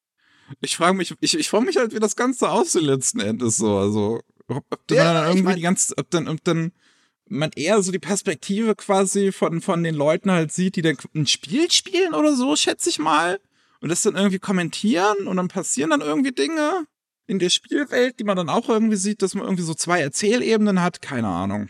Ich 0.61 0.77
frage 0.77 0.97
mich, 0.97 1.15
ich, 1.21 1.39
ich 1.39 1.49
frage 1.49 1.65
mich 1.65 1.77
halt, 1.77 1.95
wie 1.95 2.01
das 2.01 2.17
Ganze 2.17 2.51
aussieht 2.51 2.83
letzten 2.83 3.21
Endes 3.21 3.57
so. 3.57 3.79
Also, 3.79 4.21
ob, 4.47 4.65
ob 4.71 4.91
ja, 4.91 5.15
dann 5.15 5.25
irgendwie 5.25 5.39
ich 5.39 5.45
mein, 5.45 5.57
die 5.57 5.63
ganze, 5.63 5.95
ob 5.97 6.11
dann, 6.11 6.29
ob 6.29 6.45
dann 6.45 6.73
man 7.29 7.51
eher 7.57 7.83
so 7.83 7.93
die 7.93 7.99
Perspektive 7.99 8.75
quasi 8.75 9.33
von, 9.33 9.61
von 9.61 9.83
den 9.83 9.95
Leuten 9.95 10.31
halt 10.31 10.53
sieht, 10.53 10.77
die 10.77 10.83
dann 10.83 10.97
ein 11.15 11.27
Spiel 11.27 11.71
spielen 11.71 12.15
oder 12.15 12.35
so, 12.35 12.55
schätze 12.57 12.91
ich 12.91 12.99
mal. 12.99 13.41
Und 13.81 13.89
das 13.91 14.03
dann 14.03 14.17
irgendwie 14.17 14.39
kommentieren 14.39 15.27
und 15.27 15.37
dann 15.37 15.49
passieren 15.49 15.91
dann 15.91 16.01
irgendwie 16.01 16.33
Dinge 16.33 16.87
in 17.27 17.39
der 17.39 17.51
Spielwelt, 17.51 18.19
die 18.19 18.25
man 18.25 18.37
dann 18.37 18.49
auch 18.49 18.69
irgendwie 18.69 18.97
sieht, 18.97 19.23
dass 19.23 19.35
man 19.35 19.45
irgendwie 19.45 19.63
so 19.63 19.75
zwei 19.75 20.01
Erzählebenen 20.01 20.83
hat. 20.83 21.03
Keine 21.03 21.29
Ahnung. 21.29 21.69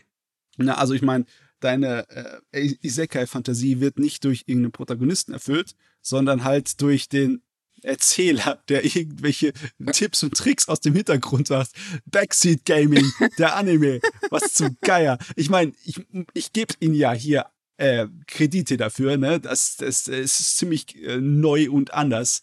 Na, 0.57 0.75
also 0.75 0.95
ich 0.95 1.03
meine, 1.03 1.25
deine 1.61 2.07
äh, 2.53 2.75
Isekai-Fantasie 2.83 3.81
wird 3.81 3.99
nicht 3.99 4.25
durch 4.25 4.45
irgendeinen 4.47 4.73
Protagonisten 4.73 5.33
erfüllt, 5.33 5.75
sondern 6.01 6.45
halt 6.45 6.81
durch 6.81 7.09
den 7.09 7.43
Erzähler, 7.85 8.63
der 8.69 8.85
irgendwelche 8.85 9.53
Tipps 9.93 10.23
und 10.23 10.35
Tricks 10.37 10.69
aus 10.69 10.81
dem 10.81 10.95
Hintergrund 10.95 11.49
sagt. 11.49 11.73
Backseat 12.07 12.65
Gaming, 12.65 13.11
der 13.39 13.57
Anime, 13.57 14.01
was 14.31 14.55
zum 14.55 14.77
Geier. 14.81 15.19
Ich 15.37 15.51
meine, 15.51 15.73
ich, 15.85 16.01
ich 16.33 16.53
gebe 16.53 16.75
Ihnen 16.81 16.95
ja 16.95 17.13
hier 17.13 17.47
äh, 17.77 18.07
Kredite 18.27 18.77
dafür, 18.77 19.17
ne? 19.17 19.41
Das, 19.41 19.77
das, 19.77 20.05
das 20.05 20.41
ist 20.41 20.57
ziemlich 20.57 20.97
äh, 21.03 21.21
neu 21.21 21.71
und 21.71 21.93
anders. 21.93 22.43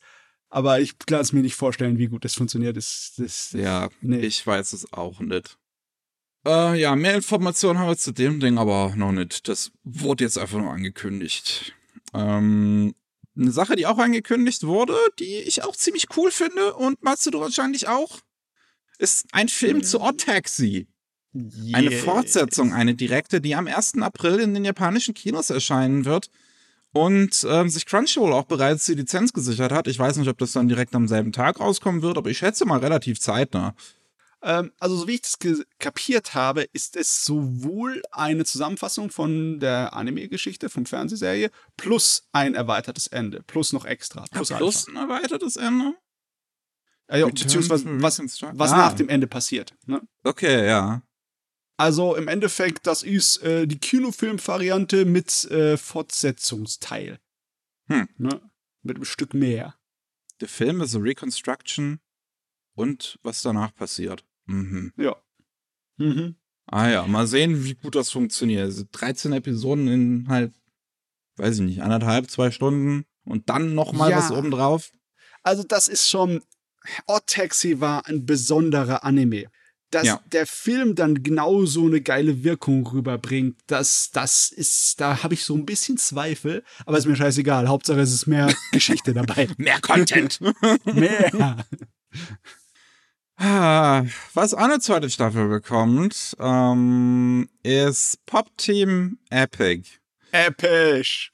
Aber 0.49 0.81
ich 0.81 0.99
kann 0.99 1.21
es 1.21 1.31
mir 1.31 1.41
nicht 1.41 1.55
vorstellen, 1.55 1.97
wie 1.97 2.07
gut 2.07 2.25
das 2.25 2.35
funktioniert. 2.35 2.75
Das, 2.75 3.13
das, 3.17 3.51
ja, 3.53 3.89
nee. 4.01 4.19
ich 4.19 4.45
weiß 4.45 4.73
es 4.73 4.91
auch 4.91 5.19
nicht. 5.21 5.57
Äh, 6.45 6.79
ja, 6.79 6.95
mehr 6.95 7.15
Informationen 7.15 7.79
haben 7.79 7.87
wir 7.87 7.97
zu 7.97 8.11
dem 8.11 8.39
Ding 8.39 8.57
aber 8.57 8.93
noch 8.95 9.11
nicht. 9.13 9.47
Das 9.47 9.71
wurde 9.83 10.25
jetzt 10.25 10.37
einfach 10.37 10.57
nur 10.57 10.71
angekündigt. 10.71 11.73
Ähm, 12.13 12.93
eine 13.37 13.51
Sache, 13.51 13.75
die 13.75 13.85
auch 13.85 13.97
angekündigt 13.97 14.63
wurde, 14.63 14.95
die 15.19 15.35
ich 15.37 15.63
auch 15.63 15.75
ziemlich 15.75 16.07
cool 16.17 16.31
finde 16.31 16.73
und 16.73 17.01
Matsu, 17.03 17.31
du 17.31 17.39
wahrscheinlich 17.39 17.87
auch, 17.87 18.19
ist 18.99 19.25
ein 19.31 19.47
Film 19.47 19.83
zu 19.83 20.01
Odd 20.01 20.23
Taxi. 20.25 20.87
Yes. 21.33 21.73
Eine 21.73 21.91
Fortsetzung, 21.91 22.73
eine 22.73 22.93
direkte, 22.93 23.39
die 23.39 23.55
am 23.55 23.67
1. 23.67 24.01
April 24.01 24.39
in 24.39 24.53
den 24.53 24.65
japanischen 24.65 25.13
Kinos 25.13 25.49
erscheinen 25.49 26.03
wird 26.03 26.29
und 26.91 27.45
ähm, 27.49 27.69
sich 27.69 27.85
Crunchyroll 27.85 28.33
auch 28.33 28.45
bereits 28.45 28.85
die 28.85 28.95
Lizenz 28.95 29.31
gesichert 29.31 29.71
hat. 29.71 29.87
Ich 29.87 29.97
weiß 29.97 30.17
nicht, 30.17 30.27
ob 30.27 30.37
das 30.37 30.51
dann 30.51 30.67
direkt 30.67 30.93
am 30.93 31.07
selben 31.07 31.31
Tag 31.31 31.59
rauskommen 31.59 32.01
wird, 32.01 32.17
aber 32.17 32.29
ich 32.29 32.37
schätze 32.37 32.65
mal 32.65 32.79
relativ 32.79 33.19
zeitnah. 33.19 33.75
Ähm, 34.43 34.71
also, 34.79 34.95
so 34.95 35.07
wie 35.07 35.15
ich 35.15 35.21
das 35.21 35.37
kapiert 35.77 36.33
habe, 36.33 36.63
ist 36.73 36.95
es 36.95 37.23
sowohl 37.25 38.01
eine 38.11 38.43
Zusammenfassung 38.43 39.11
von 39.11 39.59
der 39.59 39.93
Anime-Geschichte, 39.93 40.69
vom 40.69 40.85
Fernsehserie, 40.85 41.51
plus 41.77 42.27
ein 42.31 42.55
erweitertes 42.55 43.07
Ende, 43.07 43.43
plus 43.43 43.71
noch 43.71 43.85
extra. 43.85 44.25
Plus, 44.31 44.49
ja, 44.49 44.57
plus 44.57 44.87
ein 44.87 44.95
erweitertes 44.95 45.57
Ende? 45.57 45.95
Äh, 47.07 47.19
ja, 47.19 47.27
beziehungsweise 47.27 47.85
was, 48.01 48.19
was 48.19 48.71
ah. 48.71 48.77
nach 48.77 48.93
dem 48.93 49.09
Ende 49.09 49.27
passiert. 49.27 49.75
Ne? 49.85 50.01
Okay, 50.23 50.65
ja. 50.65 51.03
Also 51.77 52.15
im 52.15 52.27
Endeffekt, 52.27 52.87
das 52.87 53.03
ist 53.03 53.43
äh, 53.43 53.67
die 53.67 53.77
Kinofilm-Variante 53.77 55.05
mit 55.05 55.45
äh, 55.45 55.77
Fortsetzungsteil. 55.77 57.19
Hm. 57.87 58.07
Ne? 58.17 58.51
Mit 58.83 58.97
einem 58.97 59.05
Stück 59.05 59.33
mehr. 59.33 59.75
Der 60.39 60.47
Film 60.47 60.81
ist 60.81 60.95
a 60.95 60.99
Reconstruction 60.99 61.99
und 62.75 63.19
was 63.23 63.41
danach 63.41 63.73
passiert. 63.75 64.23
Mhm. 64.45 64.93
Ja. 64.97 65.15
Mhm. 65.97 66.35
Ah 66.67 66.89
ja, 66.89 67.05
mal 67.05 67.27
sehen, 67.27 67.63
wie 67.65 67.73
gut 67.73 67.95
das 67.95 68.09
funktioniert. 68.09 68.63
Also 68.63 68.83
13 68.91 69.33
Episoden 69.33 69.87
in 69.87 70.27
halt, 70.29 70.53
weiß 71.37 71.55
ich 71.55 71.61
nicht, 71.61 71.81
anderthalb, 71.81 72.29
zwei 72.29 72.51
Stunden 72.51 73.05
und 73.25 73.49
dann 73.49 73.75
nochmal 73.75 74.11
ja. 74.11 74.17
was 74.17 74.31
obendrauf. 74.31 74.91
Also 75.43 75.63
das 75.63 75.87
ist 75.87 76.09
schon, 76.09 76.41
Odd 77.07 77.25
Taxi 77.27 77.79
war 77.79 78.07
ein 78.07 78.25
besonderer 78.25 79.03
Anime. 79.03 79.45
Dass 79.89 80.07
ja. 80.07 80.21
der 80.31 80.47
Film 80.47 80.95
dann 80.95 81.21
genau 81.21 81.65
so 81.65 81.85
eine 81.85 81.99
geile 81.99 82.45
Wirkung 82.45 82.87
rüberbringt, 82.87 83.59
das, 83.67 84.09
das 84.13 84.49
ist, 84.49 85.01
da 85.01 85.21
habe 85.21 85.33
ich 85.33 85.43
so 85.43 85.53
ein 85.53 85.65
bisschen 85.65 85.97
Zweifel, 85.97 86.63
aber 86.85 86.97
ist 86.97 87.07
mir 87.07 87.17
scheißegal. 87.17 87.67
Hauptsache 87.67 87.99
es 87.99 88.13
ist 88.13 88.25
mehr 88.25 88.53
Geschichte 88.71 89.13
dabei. 89.13 89.49
mehr 89.57 89.81
Content. 89.81 90.39
mehr. 90.85 91.65
Ah, 93.43 94.05
was 94.35 94.53
auch 94.53 94.59
eine 94.59 94.79
zweite 94.79 95.09
Staffel 95.09 95.47
bekommt, 95.47 96.37
ähm, 96.39 97.49
ist 97.63 98.23
Pop 98.27 98.55
Team 98.55 99.17
Epic. 99.31 99.89
Episch. 100.31 101.31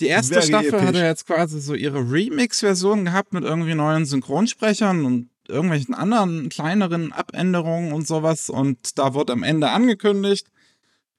Die 0.00 0.06
erste 0.06 0.36
Very 0.36 0.46
Staffel 0.46 0.68
episch. 0.68 0.82
hatte 0.82 0.98
jetzt 1.00 1.26
quasi 1.26 1.60
so 1.60 1.74
ihre 1.74 2.10
Remix-Version 2.10 3.04
gehabt 3.04 3.34
mit 3.34 3.44
irgendwie 3.44 3.74
neuen 3.74 4.06
Synchronsprechern 4.06 5.04
und 5.04 5.28
irgendwelchen 5.46 5.94
anderen 5.94 6.48
kleineren 6.48 7.12
Abänderungen 7.12 7.92
und 7.92 8.06
sowas. 8.06 8.48
Und 8.48 8.98
da 8.98 9.12
wird 9.12 9.30
am 9.30 9.42
Ende 9.42 9.68
angekündigt, 9.68 10.46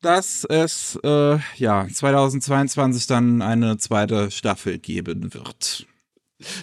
dass 0.01 0.45
es 0.45 0.97
äh, 1.03 1.37
ja 1.57 1.87
2022 1.93 3.05
dann 3.05 3.43
eine 3.43 3.77
zweite 3.77 4.31
Staffel 4.31 4.79
geben 4.79 5.35
wird 5.35 5.85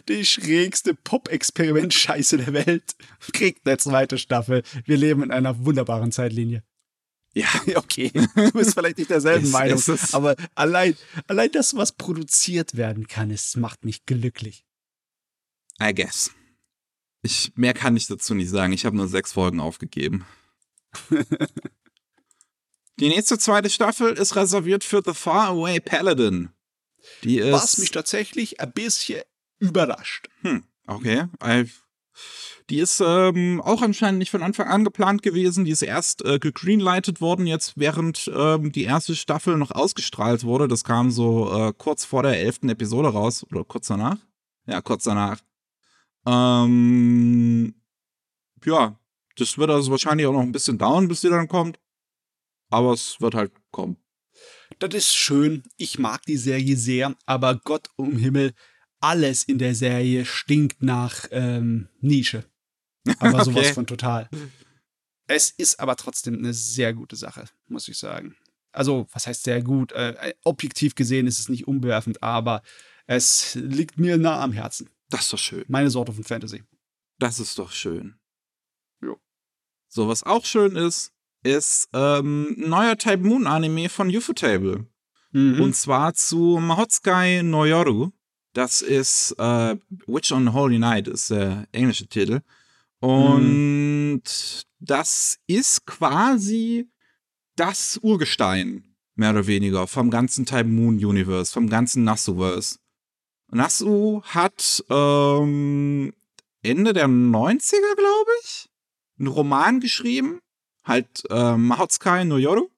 die 0.08 0.24
schrägste 0.24 0.94
Pop-Experiment-Scheiße 0.94 2.38
der 2.38 2.52
Welt, 2.52 2.94
kriegt 3.32 3.66
eine 3.66 3.78
zweite 3.78 4.18
Staffel. 4.18 4.62
Wir 4.84 4.96
leben 4.96 5.22
in 5.22 5.30
einer 5.30 5.64
wunderbaren 5.64 6.12
Zeitlinie. 6.12 6.62
Ja, 7.34 7.48
okay. 7.76 8.10
Du 8.12 8.52
bist 8.52 8.74
vielleicht 8.74 8.98
nicht 8.98 9.10
derselben 9.10 9.46
es, 9.46 9.52
Meinung, 9.52 9.78
es 9.78 10.14
aber 10.14 10.36
allein, 10.54 10.96
allein 11.26 11.50
das, 11.50 11.76
was 11.76 11.92
produziert 11.92 12.76
werden 12.76 13.08
kann, 13.08 13.30
es 13.30 13.56
macht 13.56 13.84
mich 13.84 14.06
glücklich. 14.06 14.64
I 15.82 15.92
guess. 15.92 16.30
Ich, 17.22 17.52
mehr 17.56 17.74
kann 17.74 17.96
ich 17.96 18.06
dazu 18.06 18.34
nicht 18.34 18.50
sagen. 18.50 18.72
Ich 18.72 18.86
habe 18.86 18.96
nur 18.96 19.08
sechs 19.08 19.32
Folgen 19.32 19.60
aufgegeben. 19.60 20.24
Die 23.00 23.08
nächste 23.08 23.38
zweite 23.38 23.70
Staffel 23.70 24.12
ist 24.12 24.36
reserviert 24.36 24.84
für 24.84 25.02
The 25.04 25.14
Faraway 25.14 25.80
Paladin. 25.80 26.50
Die 27.24 27.38
ist 27.38 27.50
Was 27.52 27.78
mich 27.78 27.90
tatsächlich 27.90 28.60
ein 28.60 28.72
bisschen 28.72 29.22
überrascht. 29.64 30.28
Hm, 30.42 30.64
okay. 30.86 31.24
Die 32.70 32.78
ist 32.78 33.02
ähm, 33.04 33.60
auch 33.60 33.82
anscheinend 33.82 34.18
nicht 34.18 34.30
von 34.30 34.42
Anfang 34.42 34.68
an 34.68 34.84
geplant 34.84 35.22
gewesen. 35.22 35.64
Die 35.64 35.70
ist 35.70 35.82
erst 35.82 36.24
äh, 36.24 36.38
gegreenlightet 36.38 37.20
worden, 37.20 37.46
jetzt 37.46 37.74
während 37.76 38.30
ähm, 38.34 38.72
die 38.72 38.84
erste 38.84 39.14
Staffel 39.14 39.56
noch 39.56 39.70
ausgestrahlt 39.70 40.44
wurde. 40.44 40.68
Das 40.68 40.84
kam 40.84 41.10
so 41.10 41.52
äh, 41.52 41.72
kurz 41.76 42.04
vor 42.04 42.22
der 42.22 42.38
elften 42.38 42.68
Episode 42.68 43.08
raus. 43.08 43.44
Oder 43.50 43.64
kurz 43.64 43.88
danach? 43.88 44.18
Ja, 44.66 44.80
kurz 44.80 45.04
danach. 45.04 45.40
Ähm, 46.26 47.74
ja, 48.64 48.98
das 49.36 49.58
wird 49.58 49.70
also 49.70 49.90
wahrscheinlich 49.90 50.26
auch 50.26 50.32
noch 50.32 50.40
ein 50.40 50.52
bisschen 50.52 50.78
dauern, 50.78 51.08
bis 51.08 51.20
die 51.20 51.28
dann 51.28 51.48
kommt. 51.48 51.78
Aber 52.70 52.92
es 52.92 53.20
wird 53.20 53.34
halt 53.34 53.52
kommen. 53.72 53.98
Das 54.78 54.94
ist 54.94 55.14
schön. 55.14 55.62
Ich 55.76 55.98
mag 55.98 56.22
die 56.22 56.36
Serie 56.36 56.76
sehr, 56.76 57.14
aber 57.26 57.56
Gott 57.56 57.88
um 57.96 58.16
Himmel, 58.16 58.54
alles 59.04 59.44
in 59.44 59.58
der 59.58 59.74
Serie 59.74 60.24
stinkt 60.24 60.82
nach 60.82 61.26
ähm, 61.30 61.88
Nische. 62.00 62.44
Aber 63.18 63.34
okay. 63.34 63.44
sowas 63.44 63.70
von 63.70 63.86
total. 63.86 64.30
Es 65.26 65.50
ist 65.50 65.78
aber 65.78 65.96
trotzdem 65.96 66.38
eine 66.38 66.54
sehr 66.54 66.94
gute 66.94 67.16
Sache, 67.16 67.44
muss 67.68 67.86
ich 67.88 67.98
sagen. 67.98 68.34
Also, 68.72 69.06
was 69.12 69.26
heißt 69.26 69.44
sehr 69.44 69.62
gut? 69.62 69.92
Äh, 69.92 70.34
objektiv 70.42 70.94
gesehen 70.94 71.26
ist 71.26 71.38
es 71.38 71.48
nicht 71.50 71.68
umwerfend, 71.68 72.22
aber 72.22 72.62
es 73.06 73.54
liegt 73.54 73.98
mir 73.98 74.16
nah 74.16 74.40
am 74.42 74.52
Herzen. 74.52 74.88
Das 75.10 75.22
ist 75.22 75.32
doch 75.32 75.38
schön. 75.38 75.64
Meine 75.68 75.90
Sorte 75.90 76.12
von 76.12 76.24
Fantasy. 76.24 76.64
Das 77.18 77.38
ist 77.38 77.58
doch 77.58 77.72
schön. 77.72 78.18
Jo. 79.02 79.20
So, 79.88 80.08
was 80.08 80.22
auch 80.22 80.46
schön 80.46 80.76
ist, 80.76 81.12
ist 81.42 81.88
ähm, 81.92 82.56
ein 82.58 82.68
neuer 82.70 82.96
Type 82.96 83.18
Moon 83.18 83.46
Anime 83.46 83.90
von 83.90 84.08
Ufotable. 84.08 84.86
Mhm. 85.32 85.60
Und 85.60 85.76
zwar 85.76 86.14
zu 86.14 86.58
Mahotsukai 86.58 87.42
no 87.42 87.66
Yoru. 87.66 88.10
Das 88.54 88.82
ist 88.82 89.32
äh, 89.38 89.76
Witch 90.06 90.32
on 90.32 90.52
Holy 90.52 90.78
Night, 90.78 91.08
ist 91.08 91.30
der 91.30 91.66
englische 91.72 92.06
Titel. 92.06 92.40
Und 93.00 94.22
das 94.78 95.38
ist 95.48 95.84
quasi 95.86 96.88
das 97.56 97.98
Urgestein, 98.00 98.84
mehr 99.16 99.30
oder 99.30 99.46
weniger, 99.46 99.86
vom 99.88 100.08
ganzen 100.08 100.46
Time 100.46 100.64
Moon 100.64 101.04
Universe, 101.04 101.52
vom 101.52 101.68
ganzen 101.68 102.04
Nasuverse. 102.04 102.78
Nasu 103.50 104.22
hat 104.22 104.84
ähm, 104.88 106.12
Ende 106.62 106.92
der 106.92 107.08
90er, 107.08 107.96
glaube 107.96 108.30
ich, 108.42 108.68
einen 109.18 109.28
Roman 109.28 109.80
geschrieben, 109.80 110.38
halt 110.84 111.24
äh, 111.28 111.56
Mahotsukai 111.56 112.24
no 112.24 112.38
Yoru, 112.38 112.68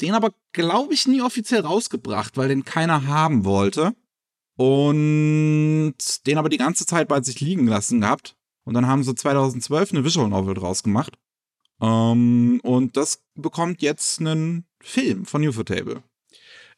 den 0.00 0.14
aber, 0.14 0.32
glaube 0.52 0.94
ich, 0.94 1.06
nie 1.08 1.22
offiziell 1.22 1.60
rausgebracht, 1.60 2.36
weil 2.36 2.48
den 2.48 2.64
keiner 2.64 3.06
haben 3.06 3.44
wollte. 3.44 3.94
Und 4.56 5.94
den 6.26 6.38
aber 6.38 6.48
die 6.48 6.58
ganze 6.58 6.86
Zeit 6.86 7.08
bei 7.08 7.20
sich 7.22 7.40
liegen 7.40 7.66
lassen 7.66 8.00
gehabt. 8.00 8.36
Und 8.64 8.74
dann 8.74 8.86
haben 8.86 9.02
sie 9.02 9.14
2012 9.14 9.92
eine 9.92 10.04
Visual 10.04 10.28
Novel 10.28 10.54
draus 10.54 10.82
gemacht. 10.82 11.18
Ähm, 11.80 12.60
und 12.62 12.96
das 12.96 13.22
bekommt 13.34 13.82
jetzt 13.82 14.20
einen 14.20 14.64
Film 14.80 15.24
von 15.24 15.46
Ufotable. 15.46 16.02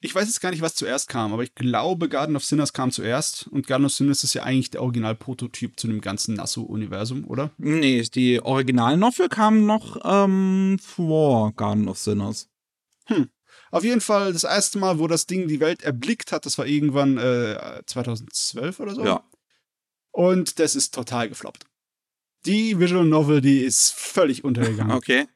Ich 0.01 0.15
weiß 0.15 0.27
jetzt 0.27 0.41
gar 0.41 0.51
nicht, 0.51 0.61
was 0.61 0.75
zuerst 0.75 1.09
kam, 1.09 1.33
aber 1.33 1.43
ich 1.43 1.55
glaube, 1.55 2.09
Garden 2.09 2.37
of 2.37 2.45
Sinners 2.45 2.73
kam 2.73 2.91
zuerst. 2.91 3.49
Und 3.49 3.67
Garden 3.67 3.87
of 3.87 3.93
Sinners 3.93 4.25
ist 4.25 4.35
ja 4.35 4.43
eigentlich 4.43 4.71
der 4.71 4.83
Originalprototyp 4.83 5.79
zu 5.81 5.87
dem 5.87 6.01
ganzen 6.01 6.35
Nasu-Universum, 6.35 7.25
oder? 7.27 7.51
Nee, 7.57 8.03
die 8.03 8.43
Originalnovel 8.43 9.29
kam 9.29 9.65
noch 9.65 9.99
ähm, 10.05 10.79
vor 10.81 11.53
Garden 11.55 11.89
of 11.89 11.99
Sinners. 11.99 12.49
Auf 13.71 13.85
jeden 13.85 14.01
Fall 14.01 14.33
das 14.33 14.45
erste 14.45 14.79
Mal, 14.79 14.99
wo 14.99 15.07
das 15.07 15.27
Ding 15.27 15.49
die 15.49 15.61
Welt 15.61 15.83
erblickt 15.83 16.33
hat, 16.33 16.47
das 16.47 16.59
war 16.59 16.67
irgendwann 16.67 17.19
äh, 17.19 17.83
2012 17.87 18.81
oder 18.81 18.95
so. 18.95 19.05
Ja. 19.05 19.25
Und 20.13 20.59
das 20.59 20.75
ist 20.75 20.95
total 20.95 21.29
gefloppt. 21.29 21.67
Die 22.47 22.79
Visual 22.79 23.05
Novel, 23.05 23.41
die 23.41 23.59
ist 23.59 23.93
völlig 23.93 24.45
untergegangen. 24.45 24.97
Okay. 24.97 25.27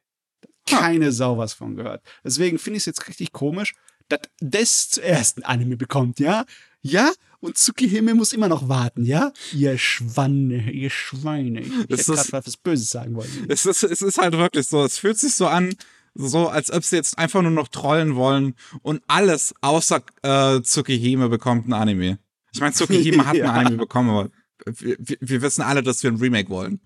Keine 0.66 1.12
Sau 1.12 1.36
was 1.38 1.52
von 1.52 1.76
gehört. 1.76 2.02
Deswegen 2.24 2.58
finde 2.58 2.76
ich 2.76 2.82
es 2.82 2.86
jetzt 2.86 3.08
richtig 3.08 3.32
komisch, 3.32 3.74
dass 4.08 4.20
das 4.40 4.90
zuerst 4.90 5.38
ein 5.38 5.44
Anime 5.44 5.76
bekommt, 5.76 6.20
ja? 6.20 6.44
Ja? 6.82 7.12
Und 7.40 7.56
Tsukihime 7.56 8.14
muss 8.14 8.32
immer 8.32 8.48
noch 8.48 8.68
warten, 8.68 9.04
ja? 9.04 9.32
Ihr 9.52 9.78
Schwanne, 9.78 10.70
ihr 10.70 10.90
Schweine. 10.90 11.60
Ich 11.60 11.86
Das 11.88 12.08
hätte 12.08 12.30
gerade 12.30 12.46
was 12.46 12.56
Böses 12.56 12.90
sagen 12.90 13.14
wollen. 13.14 13.46
Es 13.48 13.66
ist, 13.66 13.82
es 13.82 14.02
ist 14.02 14.18
halt 14.18 14.34
wirklich 14.34 14.66
so, 14.66 14.84
es 14.84 14.98
fühlt 14.98 15.18
sich 15.18 15.34
so 15.34 15.46
an, 15.46 15.74
so 16.14 16.48
als 16.48 16.70
ob 16.70 16.84
sie 16.84 16.96
jetzt 16.96 17.18
einfach 17.18 17.42
nur 17.42 17.50
noch 17.50 17.68
trollen 17.68 18.16
wollen 18.16 18.54
und 18.82 19.02
alles 19.06 19.54
außer 19.60 20.02
äh, 20.22 20.60
Tsukihime 20.60 21.28
bekommt 21.28 21.68
ein 21.68 21.72
Anime. 21.72 22.18
Ich 22.52 22.60
meine, 22.60 22.72
Tsukihime 22.72 23.26
hat 23.26 23.36
Ja. 23.36 23.52
ein 23.52 23.66
Anime 23.66 23.78
bekommen, 23.78 24.10
aber 24.10 24.30
wir, 24.66 24.96
wir, 24.98 25.42
wissen 25.42 25.62
alle, 25.62 25.82
dass 25.82 26.02
wir 26.02 26.10
ein 26.10 26.16
Remake 26.16 26.50
wollen. 26.50 26.80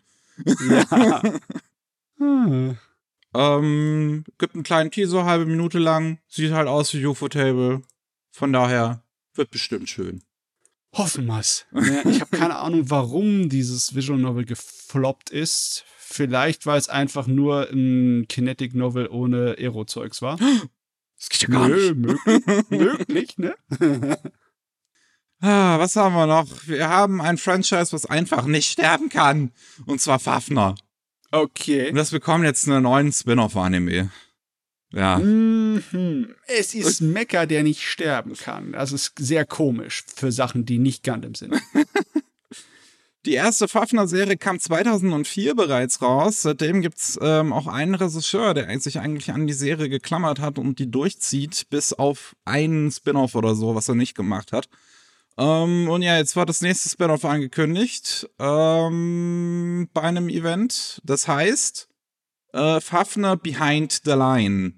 Ja. 0.68 1.22
Hm. 2.18 2.77
Ähm, 3.37 4.22
gibt 4.39 4.55
einen 4.55 4.62
kleinen 4.62 4.93
Teaser, 4.93 5.25
halbe 5.25 5.45
Minute 5.45 5.81
lang, 5.81 6.18
sieht 6.29 6.53
halt 6.53 6.68
aus 6.68 6.95
wie 6.95 7.05
UFO-Table. 7.05 7.83
Von 8.31 8.53
daher 8.53 9.03
wird 9.35 9.51
bestimmt 9.51 9.89
schön. 9.89 10.22
Hoffen 10.95 11.26
wir's. 11.26 11.66
Ich 12.09 12.20
habe 12.20 12.36
keine 12.36 12.57
Ahnung, 12.57 12.88
warum 12.90 13.49
dieses 13.49 13.95
Visual 13.95 14.18
Novel 14.18 14.45
gefloppt 14.45 15.30
ist. 15.30 15.84
Vielleicht, 15.99 16.66
weil 16.66 16.78
es 16.78 16.88
einfach 16.88 17.26
nur 17.26 17.68
ein 17.70 18.26
Kinetic 18.28 18.74
Novel 18.74 19.09
ohne 19.09 19.57
Aero-Zeugs 19.59 20.22
war. 20.22 20.38
Das 21.16 21.28
geht 21.28 21.42
ja 21.42 21.49
gar 21.49 21.68
nicht. 21.68 21.95
möglich, 21.95 22.68
möglich, 22.68 23.38
ne? 23.38 23.55
Ah, 25.40 25.78
was 25.78 25.97
haben 25.97 26.14
wir 26.14 26.26
noch? 26.26 26.47
Wir 26.66 26.88
haben 26.88 27.20
ein 27.20 27.38
Franchise, 27.38 27.92
was 27.92 28.05
einfach 28.05 28.45
nicht 28.47 28.70
sterben 28.70 29.09
kann. 29.09 29.53
Und 29.86 30.01
zwar 30.01 30.18
Fafner. 30.18 30.70
Und 31.30 31.38
Okay. 31.40 31.92
das 31.92 32.11
bekommt 32.11 32.45
jetzt 32.45 32.68
einen 32.68 32.82
neuen 32.84 33.12
Spin-off-Anime. 33.12 34.11
Ja. 34.95 35.18
Mhm. 35.18 36.34
Es 36.47 36.74
ist 36.74 37.01
Mecha, 37.01 37.47
der 37.47 37.64
nicht 37.64 37.82
sterben 37.82 38.34
kann. 38.34 38.72
Das 38.72 38.92
ist 38.92 39.12
sehr 39.18 39.45
komisch 39.45 40.05
für 40.14 40.30
Sachen, 40.30 40.64
die 40.64 40.78
nicht 40.78 41.05
Gundam 41.05 41.34
sind. 41.34 41.55
Die 43.26 43.32
erste 43.32 43.68
Fafner-Serie 43.68 44.36
kam 44.36 44.61
2004 44.61 45.55
bereits 45.55 46.03
raus. 46.03 46.42
Seitdem 46.42 46.82
gibt's 46.82 47.18
ähm, 47.22 47.55
auch 47.55 47.66
einen 47.66 47.95
Regisseur, 47.95 48.53
der 48.53 48.78
sich 48.78 49.01
eigentlich 49.01 49.32
an 49.32 49.47
die 49.47 49.55
Serie 49.55 49.88
geklammert 49.88 50.40
hat 50.40 50.59
und 50.59 50.78
die 50.78 50.90
durchzieht, 50.90 51.66
bis 51.70 51.95
auf 51.95 52.36
einen 52.45 52.90
Spin-off 52.92 53.34
oder 53.34 53.55
so, 53.55 53.74
was 53.74 53.88
er 53.88 53.95
nicht 53.95 54.14
gemacht 54.14 54.53
hat. 54.53 54.68
Ähm, 55.38 55.88
und 55.88 56.03
ja, 56.03 56.18
jetzt 56.18 56.36
war 56.36 56.45
das 56.45 56.61
nächste 56.61 56.90
Spin-off 56.90 57.24
angekündigt 57.24 58.28
ähm, 58.38 59.88
bei 59.95 60.03
einem 60.03 60.28
Event. 60.28 61.01
Das 61.03 61.26
heißt 61.26 61.88
äh, 62.53 62.78
Fafner 62.82 63.38
Behind 63.38 64.03
the 64.05 64.12
Line. 64.12 64.74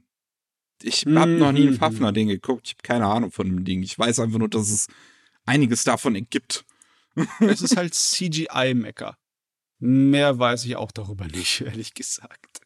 Ich 0.82 1.04
habe 1.06 1.32
noch 1.32 1.52
nie 1.52 1.66
ein 1.66 1.72
Mhm. 1.74 1.78
Fafner-Ding 1.78 2.28
geguckt. 2.28 2.66
Ich 2.66 2.72
habe 2.74 2.82
keine 2.82 3.06
Ahnung 3.06 3.32
von 3.32 3.46
dem 3.46 3.64
Ding. 3.64 3.82
Ich 3.82 3.98
weiß 3.98 4.20
einfach 4.20 4.38
nur, 4.38 4.48
dass 4.48 4.70
es 4.70 4.88
einiges 5.44 5.84
davon 5.84 6.14
gibt. 6.28 6.64
es 7.40 7.62
ist 7.62 7.76
halt 7.76 7.94
CGI-Mecha. 7.94 9.16
Mehr 9.78 10.38
weiß 10.38 10.64
ich 10.64 10.76
auch 10.76 10.92
darüber 10.92 11.26
nicht, 11.26 11.60
ehrlich 11.66 11.94
gesagt. 11.94 12.60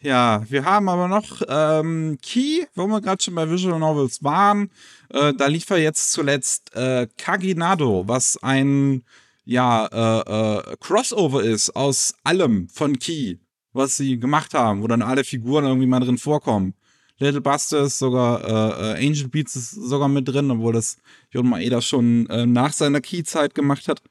Ja, 0.00 0.44
wir 0.48 0.64
haben 0.64 0.88
aber 0.88 1.08
noch 1.08 1.42
ähm, 1.48 2.18
Key, 2.22 2.64
wo 2.74 2.86
wir 2.86 3.00
gerade 3.00 3.22
schon 3.22 3.34
bei 3.34 3.50
Visual 3.50 3.78
Novels 3.78 4.22
waren. 4.22 4.70
Äh, 5.10 5.34
da 5.34 5.46
lief 5.46 5.68
er 5.70 5.78
jetzt 5.78 6.12
zuletzt 6.12 6.74
äh, 6.74 7.08
Kaginado, 7.18 8.06
was 8.06 8.38
ein 8.42 9.04
ja 9.44 9.86
äh, 9.86 10.70
äh, 10.72 10.76
Crossover 10.80 11.42
ist 11.42 11.74
aus 11.76 12.14
allem 12.24 12.68
von 12.68 12.98
Key, 12.98 13.36
was 13.76 13.96
sie 13.96 14.18
gemacht 14.18 14.54
haben, 14.54 14.82
wo 14.82 14.86
dann 14.86 15.02
alle 15.02 15.24
Figuren 15.24 15.64
irgendwie 15.64 15.86
mal 15.86 16.00
drin 16.00 16.18
vorkommen. 16.18 16.74
Little 17.18 17.40
Buster 17.40 17.82
ist 17.82 17.98
sogar, 17.98 18.44
äh, 18.44 19.02
äh, 19.02 19.06
Angel 19.06 19.28
Beats 19.28 19.56
ist 19.56 19.70
sogar 19.70 20.08
mit 20.08 20.28
drin, 20.28 20.50
obwohl 20.50 20.72
das 20.74 20.98
Jon 21.30 21.48
Maeda 21.48 21.80
schon 21.80 22.26
äh, 22.28 22.44
nach 22.44 22.72
seiner 22.72 23.00
Key-Zeit 23.00 23.54
gemacht 23.54 23.88
hat. 23.88 24.02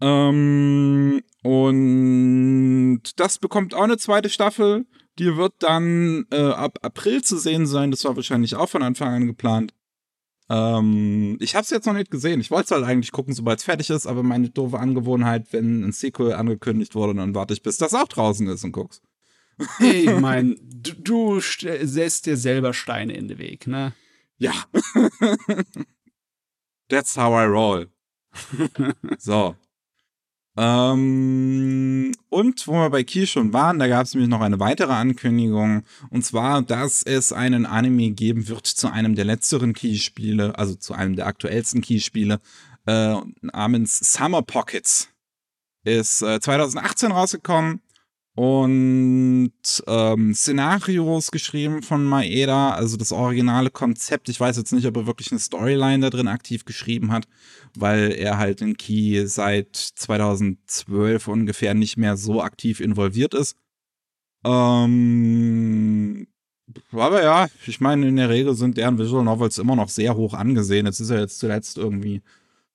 Ähm, 0.00 1.22
und 1.42 3.02
das 3.16 3.38
bekommt 3.38 3.74
auch 3.74 3.84
eine 3.84 3.98
zweite 3.98 4.28
Staffel. 4.30 4.86
Die 5.18 5.36
wird 5.36 5.54
dann 5.60 6.26
äh, 6.32 6.40
ab 6.40 6.78
April 6.82 7.22
zu 7.22 7.38
sehen 7.38 7.66
sein. 7.66 7.92
Das 7.92 8.04
war 8.04 8.16
wahrscheinlich 8.16 8.56
auch 8.56 8.68
von 8.68 8.82
Anfang 8.82 9.14
an 9.14 9.26
geplant. 9.26 9.72
Ähm, 10.50 11.36
ich 11.40 11.54
habe 11.54 11.64
es 11.64 11.70
jetzt 11.70 11.86
noch 11.86 11.94
nicht 11.94 12.10
gesehen. 12.10 12.40
Ich 12.40 12.50
wollte 12.50 12.64
es 12.66 12.70
halt 12.72 12.84
eigentlich 12.84 13.12
gucken, 13.12 13.34
sobald 13.34 13.58
es 13.58 13.64
fertig 13.64 13.90
ist, 13.90 14.06
aber 14.06 14.22
meine 14.22 14.50
doofe 14.50 14.78
Angewohnheit, 14.78 15.52
wenn 15.52 15.84
ein 15.84 15.92
Sequel 15.92 16.34
angekündigt 16.34 16.94
wurde, 16.94 17.14
dann 17.14 17.34
warte 17.34 17.54
ich, 17.54 17.62
bis 17.62 17.78
das 17.78 17.94
auch 17.94 18.08
draußen 18.08 18.46
ist 18.48 18.64
und 18.64 18.72
guck's. 18.72 19.00
Ich 19.80 20.10
meine, 20.20 20.56
du, 20.60 20.92
du 20.94 21.40
setzt 21.40 22.26
dir 22.26 22.36
selber 22.36 22.74
Steine 22.74 23.14
in 23.14 23.28
den 23.28 23.38
Weg, 23.38 23.66
ne? 23.66 23.94
Ja. 24.36 24.52
That's 26.88 27.16
how 27.16 27.32
I 27.32 27.46
roll. 27.46 27.88
so. 29.18 29.56
Ähm, 30.56 32.12
und 32.28 32.66
wo 32.68 32.72
wir 32.72 32.90
bei 32.90 33.02
Key 33.02 33.26
schon 33.26 33.52
waren, 33.52 33.78
da 33.78 33.88
gab 33.88 34.06
es 34.06 34.14
nämlich 34.14 34.30
noch 34.30 34.40
eine 34.40 34.60
weitere 34.60 34.92
Ankündigung. 34.92 35.82
Und 36.10 36.24
zwar, 36.24 36.62
dass 36.62 37.02
es 37.02 37.32
einen 37.32 37.66
Anime 37.66 38.10
geben 38.10 38.48
wird 38.48 38.66
zu 38.66 38.90
einem 38.92 39.14
der 39.14 39.24
letzteren 39.24 39.72
Key-Spiele, 39.72 40.56
also 40.58 40.74
zu 40.74 40.94
einem 40.94 41.16
der 41.16 41.26
aktuellsten 41.26 41.80
Key-Spiele, 41.80 42.40
äh, 42.86 43.16
namens 43.42 43.98
Summer 43.98 44.42
Pockets. 44.42 45.08
Ist 45.84 46.22
äh, 46.22 46.40
2018 46.40 47.12
rausgekommen 47.12 47.80
und 48.36 49.52
ähm, 49.86 50.34
Szenarios 50.34 51.30
geschrieben 51.30 51.82
von 51.82 52.04
Maeda, 52.04 52.70
also 52.70 52.96
das 52.96 53.12
originale 53.12 53.70
Konzept. 53.70 54.28
Ich 54.28 54.40
weiß 54.40 54.56
jetzt 54.56 54.72
nicht, 54.72 54.86
ob 54.86 54.96
er 54.96 55.06
wirklich 55.06 55.30
eine 55.30 55.38
Storyline 55.38 56.00
da 56.00 56.10
drin 56.10 56.26
aktiv 56.26 56.64
geschrieben 56.64 57.12
hat, 57.12 57.28
weil 57.76 58.10
er 58.12 58.38
halt 58.38 58.60
in 58.60 58.76
Key 58.76 59.24
seit 59.26 59.76
2012 59.76 61.28
ungefähr 61.28 61.74
nicht 61.74 61.96
mehr 61.96 62.16
so 62.16 62.42
aktiv 62.42 62.80
involviert 62.80 63.34
ist. 63.34 63.56
Ähm, 64.44 66.26
aber 66.90 67.22
ja, 67.22 67.48
ich 67.66 67.80
meine, 67.80 68.08
in 68.08 68.16
der 68.16 68.30
Regel 68.30 68.54
sind 68.54 68.76
deren 68.76 68.98
Visual 68.98 69.24
Novels 69.24 69.58
immer 69.58 69.76
noch 69.76 69.88
sehr 69.88 70.16
hoch 70.16 70.34
angesehen. 70.34 70.86
Jetzt 70.86 70.98
ist 71.00 71.10
ja 71.10 71.20
jetzt 71.20 71.38
zuletzt 71.38 71.78
irgendwie 71.78 72.16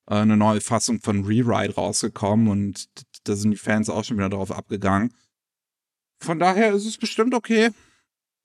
äh, 0.08 0.16
eine 0.16 0.38
neue 0.38 0.62
Fassung 0.62 1.02
von 1.02 1.26
Rewrite 1.26 1.76
rausgekommen 1.76 2.48
und 2.48 2.86
da 3.26 3.36
sind 3.36 3.52
die 3.52 3.58
Fans 3.58 3.90
auch 3.90 4.06
schon 4.06 4.18
wieder 4.18 4.30
drauf 4.30 4.52
abgegangen. 4.52 5.14
Von 6.20 6.40
daher 6.40 6.74
ist 6.74 6.86
es 6.86 6.98
bestimmt 6.98 7.34
okay. 7.34 7.70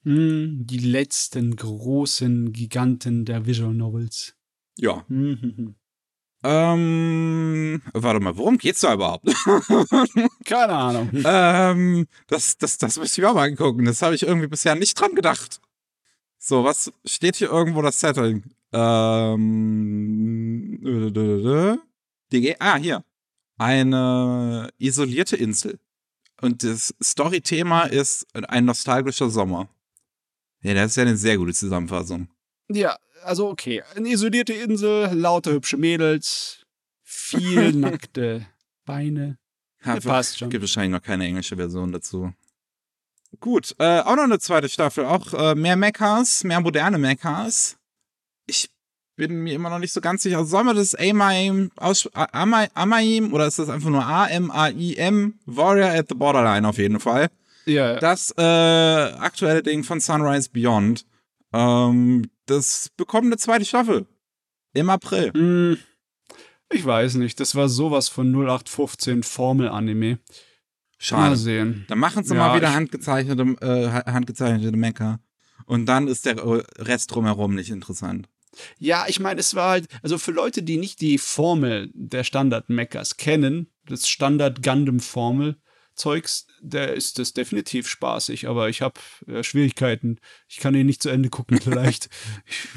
Hm, 0.05 0.66
die 0.66 0.79
letzten 0.79 1.57
großen 1.57 2.53
Giganten 2.53 3.25
der 3.25 3.47
Visual 3.47 3.75
Novels. 3.75 4.35
Ja. 4.77 5.05
Mhm. 5.09 5.75
Ähm, 6.47 7.81
warte 7.95 8.20
mal, 8.20 8.37
worum 8.37 8.59
geht's 8.59 8.81
da 8.81 8.93
überhaupt? 8.93 9.25
Keine 10.45 10.75
Ahnung. 10.75 11.09
ähm, 11.25 12.07
das, 12.27 12.59
das, 12.59 12.77
das 12.77 12.99
müsste 12.99 13.20
ich 13.20 13.25
mir 13.25 13.31
auch 13.31 13.35
mal 13.35 13.49
angucken. 13.49 13.87
Das 13.87 14.03
habe 14.03 14.14
ich 14.14 14.25
irgendwie 14.25 14.49
bisher 14.49 14.75
nicht 14.75 15.01
dran 15.01 15.14
gedacht. 15.14 15.62
So, 16.39 16.62
was 16.62 16.93
steht 17.07 17.37
hier 17.37 17.49
irgendwo 17.49 17.81
das 17.81 17.99
Setting? 17.99 18.43
Ähm. 18.72 20.79
DG, 22.31 22.57
ah, 22.59 22.77
hier. 22.77 23.03
Eine 23.57 24.68
isolierte 24.77 25.37
Insel. 25.37 25.79
Und 26.41 26.62
das 26.62 26.95
Story-Thema 27.03 27.85
ist 27.85 28.26
ein 28.35 28.64
nostalgischer 28.64 29.30
Sommer. 29.30 29.68
Ja, 30.62 30.74
das 30.74 30.93
ist 30.93 30.97
ja 30.97 31.03
eine 31.03 31.16
sehr 31.16 31.37
gute 31.37 31.53
Zusammenfassung. 31.53 32.28
Ja, 32.68 32.97
also 33.22 33.49
okay. 33.49 33.82
Eine 33.95 34.09
isolierte 34.09 34.53
Insel, 34.53 35.12
lauter 35.12 35.53
hübsche 35.53 35.76
Mädels, 35.76 36.64
viel 37.03 37.72
nackte 37.74 38.47
Beine. 38.85 39.39
Ja, 39.85 40.01
passt 40.01 40.39
schon. 40.39 40.51
Gibt 40.51 40.62
wahrscheinlich 40.62 40.93
noch 40.93 41.03
keine 41.03 41.26
englische 41.26 41.57
Version 41.57 41.93
dazu. 41.93 42.32
Gut, 43.41 43.74
äh, 43.78 44.01
auch 44.01 44.16
noch 44.16 44.24
eine 44.24 44.39
zweite 44.39 44.68
Staffel. 44.68 45.05
Auch 45.05 45.32
äh, 45.35 45.55
mehr 45.55 45.76
Mechas, 45.76 46.45
mehr 46.45 46.61
moderne 46.61 46.99
Mechas. 46.99 47.76
Ich 48.47 48.70
bin 49.16 49.42
mir 49.42 49.54
immer 49.54 49.70
noch 49.70 49.78
nicht 49.78 49.92
so 49.92 50.00
ganz 50.00 50.22
sicher. 50.22 50.44
Soll 50.44 50.64
man 50.64 50.76
das 50.76 50.94
Amaim, 50.94 51.70
Amaim 52.14 53.32
oder 53.32 53.46
ist 53.46 53.58
das 53.58 53.68
einfach 53.68 53.90
nur 53.90 54.04
A-M-A-I-M? 54.04 55.34
Warrior 55.46 55.90
at 55.90 56.08
the 56.08 56.14
Borderline 56.14 56.68
auf 56.68 56.78
jeden 56.78 57.00
Fall. 57.00 57.28
Ja, 57.66 57.98
Das 57.98 58.32
äh, 58.36 58.42
aktuelle 58.42 59.62
Ding 59.62 59.84
von 59.84 60.00
Sunrise 60.00 60.50
Beyond. 60.52 61.06
Ähm, 61.52 62.28
das 62.46 62.90
bekommt 62.96 63.26
eine 63.26 63.36
zweite 63.38 63.64
Staffel. 63.64 64.06
Im 64.74 64.90
April. 64.90 65.32
Hm, 65.32 65.78
ich 66.70 66.84
weiß 66.84 67.14
nicht. 67.14 67.38
Das 67.40 67.54
war 67.54 67.68
sowas 67.68 68.08
von 68.08 68.32
0815 68.34 69.22
Formel-Anime. 69.22 70.10
Mal 70.16 70.18
Schade. 70.98 71.36
sehen. 71.36 71.84
Dann 71.88 71.98
machen 71.98 72.24
sie 72.24 72.34
Ja, 72.34 72.48
mal 72.48 72.56
wieder 72.56 72.68
ich- 72.70 72.74
handgezeichnete, 72.74 73.42
äh, 73.64 73.90
ha- 73.90 74.12
handgezeichnete 74.12 74.76
Mecha. 74.76 75.20
Und 75.66 75.86
dann 75.86 76.08
ist 76.08 76.26
der 76.26 76.36
äh, 76.38 76.62
Rest 76.78 77.14
drumherum 77.14 77.54
nicht 77.54 77.70
interessant. 77.70 78.28
Ja, 78.78 79.07
ich 79.09 79.20
meine, 79.20 79.40
es 79.40 79.55
war 79.55 79.70
halt, 79.70 79.88
also 80.02 80.18
für 80.18 80.32
Leute, 80.32 80.62
die 80.62 80.76
nicht 80.76 81.00
die 81.00 81.16
Formel 81.18 81.90
der 81.94 82.24
Standard-Mechas 82.24 83.16
kennen, 83.16 83.68
das 83.86 84.09
Standard-Gundam-Formel-Zeugs, 84.09 86.46
der 86.61 86.94
ist 86.94 87.18
das 87.18 87.32
definitiv 87.32 87.88
spaßig, 87.88 88.46
aber 88.48 88.68
ich 88.68 88.82
habe 88.82 89.00
äh, 89.26 89.42
Schwierigkeiten. 89.42 90.18
Ich 90.48 90.59
kann 90.59 90.74
ihn 90.74 90.86
nicht 90.86 91.02
zu 91.02 91.11
Ende 91.11 91.30
gucken, 91.30 91.61
vielleicht. 91.61 92.09
ich 92.46 92.68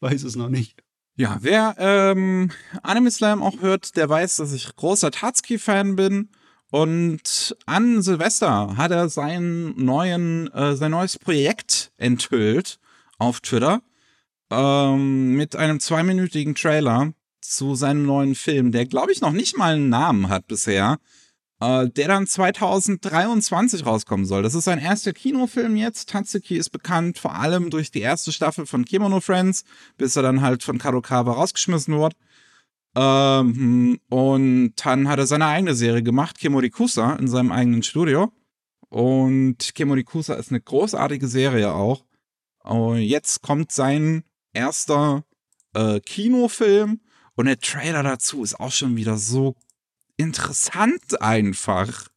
weiß 0.00 0.22
es 0.24 0.36
noch 0.36 0.48
nicht. 0.48 0.82
Ja, 1.16 1.38
wer 1.40 1.74
ähm, 1.78 2.50
Anime 2.82 3.10
Slam 3.10 3.42
auch 3.42 3.60
hört, 3.60 3.96
der 3.96 4.08
weiß, 4.08 4.36
dass 4.36 4.52
ich 4.52 4.74
großer 4.74 5.10
Tatsuki-Fan 5.10 5.96
bin. 5.96 6.30
Und 6.70 7.56
an 7.66 8.00
Silvester 8.00 8.76
hat 8.76 8.92
er 8.92 9.08
seinen 9.08 9.84
neuen, 9.84 10.52
äh, 10.52 10.76
sein 10.76 10.92
neues 10.92 11.18
Projekt 11.18 11.90
enthüllt 11.96 12.78
auf 13.18 13.40
Twitter 13.40 13.82
ähm, 14.50 15.34
mit 15.34 15.56
einem 15.56 15.80
zweiminütigen 15.80 16.54
Trailer 16.54 17.12
zu 17.40 17.74
seinem 17.74 18.04
neuen 18.04 18.34
Film, 18.34 18.72
der 18.72 18.86
glaube 18.86 19.12
ich 19.12 19.20
noch 19.20 19.32
nicht 19.32 19.56
mal 19.56 19.74
einen 19.74 19.88
Namen 19.88 20.28
hat 20.28 20.46
bisher, 20.46 20.98
äh, 21.60 21.88
der 21.88 22.08
dann 22.08 22.26
2023 22.26 23.86
rauskommen 23.86 24.26
soll. 24.26 24.42
Das 24.42 24.54
ist 24.54 24.64
sein 24.64 24.78
erster 24.78 25.12
Kinofilm 25.12 25.76
jetzt. 25.76 26.10
Tatsuki 26.10 26.56
ist 26.56 26.70
bekannt 26.70 27.18
vor 27.18 27.34
allem 27.34 27.70
durch 27.70 27.90
die 27.90 28.00
erste 28.00 28.32
Staffel 28.32 28.66
von 28.66 28.84
Kimono 28.84 29.20
Friends, 29.20 29.64
bis 29.96 30.16
er 30.16 30.22
dann 30.22 30.42
halt 30.42 30.62
von 30.62 30.78
Kadokawa 30.78 31.32
rausgeschmissen 31.32 31.94
wurde. 31.96 32.16
Ähm, 32.96 34.00
und 34.08 34.72
dann 34.84 35.08
hat 35.08 35.18
er 35.18 35.26
seine 35.26 35.46
eigene 35.46 35.74
Serie 35.74 36.02
gemacht, 36.02 36.38
Kimorikusa, 36.38 37.14
in 37.14 37.28
seinem 37.28 37.52
eigenen 37.52 37.82
Studio. 37.82 38.32
Und 38.88 39.74
Kimorikusa 39.74 40.34
ist 40.34 40.50
eine 40.50 40.60
großartige 40.60 41.28
Serie 41.28 41.72
auch. 41.72 42.04
Und 42.64 42.98
jetzt 42.98 43.42
kommt 43.42 43.70
sein 43.70 44.24
erster 44.52 45.24
äh, 45.74 46.00
Kinofilm 46.00 47.00
und 47.34 47.46
der 47.46 47.58
Trailer 47.58 48.02
dazu 48.02 48.42
ist 48.42 48.58
auch 48.60 48.72
schon 48.72 48.96
wieder 48.96 49.16
so 49.16 49.56
interessant 50.16 51.20
einfach. 51.22 52.08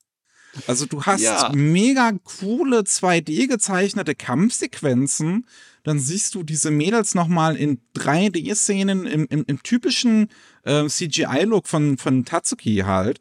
Also 0.67 0.85
du 0.85 1.03
hast 1.03 1.21
Ja. 1.21 1.51
mega 1.55 2.11
coole 2.23 2.81
2D 2.81 3.47
gezeichnete 3.47 4.13
Kampfsequenzen. 4.13 5.47
Dann 5.83 5.99
siehst 5.99 6.35
du 6.35 6.43
diese 6.43 6.69
Mädels 6.69 7.15
nochmal 7.15 7.55
in 7.57 7.81
3D-Szenen 7.95 9.05
im, 9.07 9.25
im, 9.27 9.43
im 9.47 9.63
typischen 9.63 10.29
äh, 10.63 10.87
CGI-Look 10.87 11.67
von, 11.67 11.97
von 11.97 12.23
Tatsuki 12.23 12.83
halt. 12.85 13.19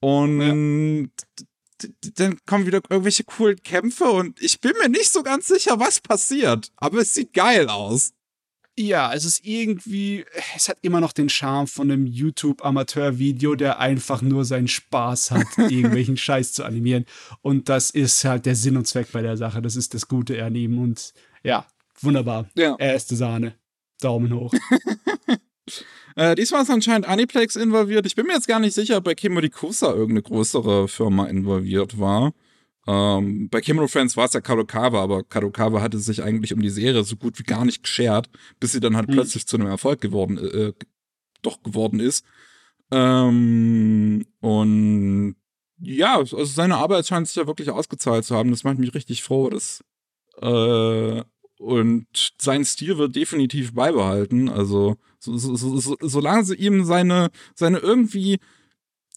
Und 0.00 1.10
d- 1.82 1.90
dann 2.14 2.38
kommen 2.46 2.66
wieder 2.66 2.80
irgendwelche 2.88 3.24
coolen 3.24 3.60
Kämpfe 3.62 4.04
und 4.04 4.40
ich 4.40 4.60
bin 4.60 4.72
mir 4.80 4.88
nicht 4.88 5.10
so 5.12 5.22
ganz 5.24 5.48
sicher, 5.48 5.80
was 5.80 6.00
passiert. 6.00 6.70
Aber 6.76 6.98
es 6.98 7.12
sieht 7.12 7.32
geil 7.32 7.68
aus. 7.68 8.12
Ja, 8.78 9.12
es 9.12 9.24
ist 9.24 9.44
irgendwie, 9.44 10.24
es 10.54 10.68
hat 10.68 10.78
immer 10.82 11.00
noch 11.00 11.12
den 11.12 11.28
Charme 11.28 11.66
von 11.66 11.90
einem 11.90 12.06
YouTube-Amateur-Video, 12.06 13.56
der 13.56 13.80
einfach 13.80 14.22
nur 14.22 14.44
seinen 14.44 14.68
Spaß 14.68 15.32
hat, 15.32 15.46
irgendwelchen 15.58 16.16
Scheiß 16.16 16.52
zu 16.52 16.62
animieren. 16.62 17.04
Und 17.42 17.68
das 17.68 17.90
ist 17.90 18.24
halt 18.24 18.46
der 18.46 18.54
Sinn 18.54 18.76
und 18.76 18.86
Zweck 18.86 19.08
bei 19.10 19.20
der 19.20 19.36
Sache. 19.36 19.60
Das 19.62 19.74
ist 19.74 19.94
das 19.94 20.06
Gute 20.06 20.40
an 20.44 20.54
ihm. 20.54 20.78
Und 20.78 21.12
ja, 21.42 21.66
wunderbar. 22.00 22.48
Ja. 22.54 22.76
Erste 22.78 23.16
Sahne. 23.16 23.56
Daumen 24.00 24.32
hoch. 24.32 24.54
Äh, 26.16 26.34
diesmal 26.34 26.62
ist 26.62 26.70
anscheinend 26.70 27.06
Aniplex 27.06 27.54
involviert. 27.54 28.04
Ich 28.04 28.16
bin 28.16 28.26
mir 28.26 28.32
jetzt 28.32 28.48
gar 28.48 28.58
nicht 28.58 28.74
sicher, 28.74 28.96
ob 28.96 29.04
bei 29.04 29.14
Kimurikusa 29.14 29.92
irgendeine 29.92 30.22
größere 30.22 30.88
Firma 30.88 31.26
involviert 31.26 32.00
war. 32.00 32.32
Ähm, 32.88 33.50
bei 33.50 33.60
Kimuro 33.60 33.86
Friends 33.86 34.16
war 34.16 34.24
es 34.24 34.32
ja 34.32 34.40
Kadokawa, 34.40 35.02
aber 35.02 35.22
Kadokawa 35.22 35.82
hatte 35.82 35.98
sich 35.98 36.22
eigentlich 36.22 36.54
um 36.54 36.62
die 36.62 36.70
Serie 36.70 37.04
so 37.04 37.16
gut 37.16 37.38
wie 37.38 37.42
gar 37.42 37.66
nicht 37.66 37.82
geschert, 37.82 38.30
bis 38.60 38.72
sie 38.72 38.80
dann 38.80 38.96
halt 38.96 39.08
Hm. 39.08 39.14
plötzlich 39.14 39.46
zu 39.46 39.58
einem 39.58 39.66
Erfolg 39.66 40.00
geworden, 40.00 40.38
äh, 40.38 40.72
doch 41.42 41.62
geworden 41.62 42.00
ist. 42.00 42.24
Ähm, 42.90 44.24
und 44.40 45.36
ja, 45.80 46.16
also 46.16 46.44
seine 46.44 46.76
Arbeit 46.78 47.06
scheint 47.06 47.26
sich 47.28 47.36
ja 47.36 47.46
wirklich 47.46 47.70
ausgezahlt 47.70 48.24
zu 48.24 48.34
haben. 48.34 48.50
Das 48.50 48.64
macht 48.64 48.78
mich 48.78 48.94
richtig 48.94 49.22
froh. 49.22 49.50
Das, 49.50 49.84
äh, 50.40 51.22
und 51.58 52.06
sein 52.40 52.64
Stil 52.64 52.96
wird 52.96 53.16
definitiv 53.16 53.74
beibehalten. 53.74 54.48
Also, 54.48 54.96
so, 55.18 55.36
so, 55.36 55.56
so, 55.56 55.76
so, 55.78 55.96
solange 56.00 56.44
sie 56.44 56.54
ihm 56.54 56.84
seine, 56.84 57.30
seine 57.54 57.78
irgendwie, 57.78 58.38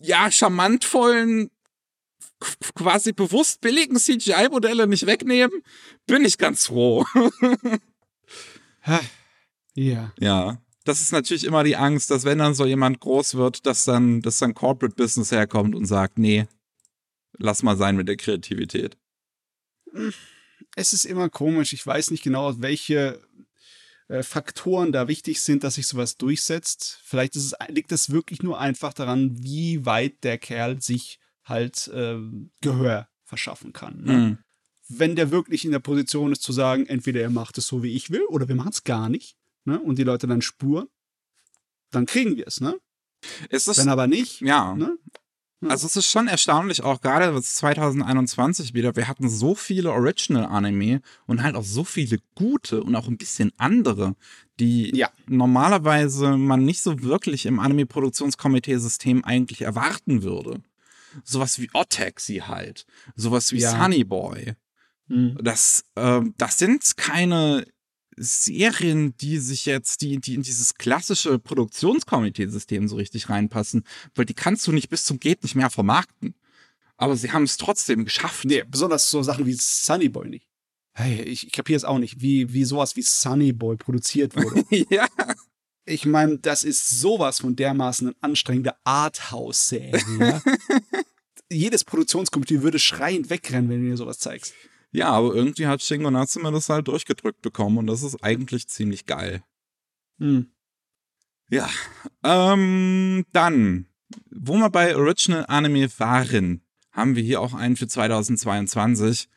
ja, 0.01 0.29
charmantvollen, 0.29 1.49
quasi 2.75 3.13
bewusst 3.13 3.61
billigen 3.61 3.97
CGI-Modelle 3.97 4.87
nicht 4.87 5.05
wegnehmen, 5.05 5.63
bin 6.05 6.25
ich 6.25 6.37
ganz 6.37 6.67
froh. 6.67 7.05
Ja. 9.73 10.13
ja. 10.19 10.61
Das 10.83 10.99
ist 10.99 11.11
natürlich 11.11 11.43
immer 11.43 11.63
die 11.63 11.75
Angst, 11.75 12.09
dass 12.09 12.23
wenn 12.23 12.39
dann 12.39 12.55
so 12.55 12.65
jemand 12.65 12.99
groß 12.99 13.35
wird, 13.35 13.65
dass 13.67 13.85
dann, 13.85 14.21
dass 14.21 14.39
dann 14.39 14.55
Corporate 14.55 14.95
Business 14.95 15.31
herkommt 15.31 15.75
und 15.75 15.85
sagt, 15.85 16.17
nee, 16.17 16.47
lass 17.37 17.61
mal 17.61 17.77
sein 17.77 17.95
mit 17.95 18.07
der 18.07 18.17
Kreativität. 18.17 18.97
Es 20.75 20.93
ist 20.93 21.05
immer 21.05 21.29
komisch. 21.29 21.73
Ich 21.73 21.85
weiß 21.85 22.09
nicht 22.09 22.23
genau, 22.23 22.59
welche 22.61 23.21
äh, 24.07 24.23
Faktoren 24.23 24.91
da 24.91 25.07
wichtig 25.07 25.41
sind, 25.41 25.63
dass 25.63 25.75
sich 25.75 25.87
sowas 25.87 26.17
durchsetzt. 26.17 26.99
Vielleicht 27.03 27.35
ist 27.35 27.45
es, 27.45 27.53
liegt 27.69 27.91
es 27.91 28.09
wirklich 28.09 28.41
nur 28.41 28.59
einfach 28.59 28.93
daran, 28.93 29.37
wie 29.41 29.85
weit 29.85 30.23
der 30.23 30.37
Kerl 30.37 30.81
sich 30.81 31.20
halt 31.45 31.89
ähm, 31.93 32.51
Gehör 32.61 33.07
verschaffen 33.23 33.73
kann. 33.73 34.01
Ne? 34.03 34.13
Hm. 34.13 34.37
wenn 34.89 35.15
der 35.15 35.31
wirklich 35.31 35.63
in 35.63 35.71
der 35.71 35.79
Position 35.79 36.31
ist 36.33 36.43
zu 36.43 36.51
sagen, 36.51 36.85
entweder 36.85 37.21
er 37.21 37.29
macht 37.29 37.57
es 37.57 37.67
so, 37.67 37.81
wie 37.81 37.93
ich 37.95 38.09
will, 38.11 38.23
oder 38.27 38.47
wir 38.49 38.55
machen 38.55 38.71
es 38.73 38.83
gar 38.83 39.07
nicht, 39.09 39.37
ne? 39.63 39.79
und 39.79 39.97
die 39.97 40.03
Leute 40.03 40.27
dann 40.27 40.41
spuren, 40.41 40.87
dann 41.91 42.05
kriegen 42.05 42.35
wir 42.35 42.47
es, 42.47 42.59
ne? 42.61 42.75
Ist 43.49 43.67
das, 43.67 43.77
Wenn 43.77 43.89
aber 43.89 44.07
nicht, 44.07 44.41
ja. 44.41 44.73
ne? 44.75 44.97
Also 45.67 45.85
es 45.85 45.95
ist 45.95 46.07
schon 46.07 46.27
erstaunlich, 46.27 46.81
auch 46.83 47.01
gerade 47.01 47.35
was 47.35 47.53
2021 47.55 48.73
wieder, 48.73 48.95
wir 48.95 49.07
hatten 49.07 49.29
so 49.29 49.53
viele 49.53 49.91
Original-Anime 49.91 51.01
und 51.27 51.43
halt 51.43 51.55
auch 51.55 51.63
so 51.63 51.83
viele 51.83 52.17
gute 52.33 52.81
und 52.83 52.95
auch 52.95 53.07
ein 53.07 53.17
bisschen 53.17 53.51
andere, 53.57 54.15
die 54.59 54.89
Ja. 54.95 55.11
normalerweise 55.27 56.35
man 56.35 56.65
nicht 56.65 56.81
so 56.81 57.03
wirklich 57.03 57.45
im 57.45 57.59
Anime-Produktionskomitee-System 57.59 59.23
eigentlich 59.23 59.61
erwarten 59.61 60.23
würde. 60.23 60.61
Sowas 61.23 61.59
wie 61.59 61.69
Otaxi 61.73 62.43
halt, 62.47 62.85
sowas 63.15 63.51
wie 63.51 63.59
Ja. 63.59 63.71
Sunny 63.71 64.03
Boy. 64.03 64.53
Hm. 65.07 65.37
Das, 65.41 65.83
ähm, 65.95 66.33
das 66.37 66.57
sind 66.57 66.95
keine 66.97 67.65
Serien, 68.17 69.15
die 69.17 69.39
sich 69.39 69.65
jetzt, 69.65 70.01
die, 70.01 70.19
die 70.19 70.35
in 70.35 70.43
dieses 70.43 70.75
klassische 70.75 71.39
Produktionskomitee-System 71.39 72.87
so 72.87 72.97
richtig 72.97 73.29
reinpassen, 73.29 73.83
weil 74.15 74.25
die 74.25 74.33
kannst 74.33 74.67
du 74.67 74.71
nicht 74.71 74.89
bis 74.89 75.05
zum 75.05 75.19
Geht 75.19 75.43
nicht 75.43 75.55
mehr 75.55 75.69
vermarkten. 75.69 76.35
Aber 76.97 77.15
sie 77.15 77.31
haben 77.31 77.43
es 77.43 77.57
trotzdem 77.57 78.05
geschafft. 78.05 78.45
Nee, 78.45 78.63
besonders 78.67 79.09
so 79.09 79.23
Sachen 79.23 79.45
wie 79.45 79.53
Sunny 79.53 80.09
Boy 80.09 80.29
nicht. 80.29 80.47
Hey, 80.93 81.21
ich, 81.23 81.47
ich 81.47 81.51
kapiere 81.51 81.77
es 81.77 81.83
auch 81.85 81.97
nicht, 81.97 82.21
wie, 82.21 82.53
wie 82.53 82.65
sowas 82.65 82.95
wie 82.95 83.01
Sunny 83.01 83.53
Boy 83.53 83.77
produziert 83.77 84.35
wurde. 84.35 84.63
ja. 84.89 85.07
Ich 85.85 86.05
meine, 86.05 86.37
das 86.37 86.63
ist 86.63 86.99
sowas 86.99 87.39
von 87.39 87.55
dermaßen 87.55 88.07
eine 88.07 88.15
anstrengende 88.21 88.75
Arthouse-Serie. 88.83 90.01
ja? 90.19 90.41
Jedes 91.51 91.83
Produktionskomitee 91.83 92.61
würde 92.61 92.79
schreiend 92.79 93.29
wegrennen, 93.29 93.69
wenn 93.69 93.81
du 93.81 93.89
mir 93.89 93.97
sowas 93.97 94.19
zeigst. 94.19 94.53
Ja, 94.91 95.09
aber 95.09 95.33
irgendwie 95.33 95.67
hat 95.67 95.81
Shingo 95.81 96.11
Natsume 96.11 96.51
das 96.51 96.69
halt 96.69 96.87
durchgedrückt 96.87 97.41
bekommen 97.41 97.77
und 97.77 97.87
das 97.87 98.03
ist 98.03 98.23
eigentlich 98.23 98.67
ziemlich 98.67 99.05
geil. 99.05 99.43
Hm. 100.19 100.51
Ja, 101.49 101.69
ähm, 102.23 103.25
dann, 103.33 103.87
wo 104.29 104.55
wir 104.55 104.69
bei 104.69 104.95
Original 104.95 105.45
Anime 105.47 105.89
waren, 105.97 106.61
haben 106.91 107.15
wir 107.15 107.23
hier 107.23 107.41
auch 107.41 107.53
einen 107.53 107.75
für 107.75 107.87
2022 107.87 109.27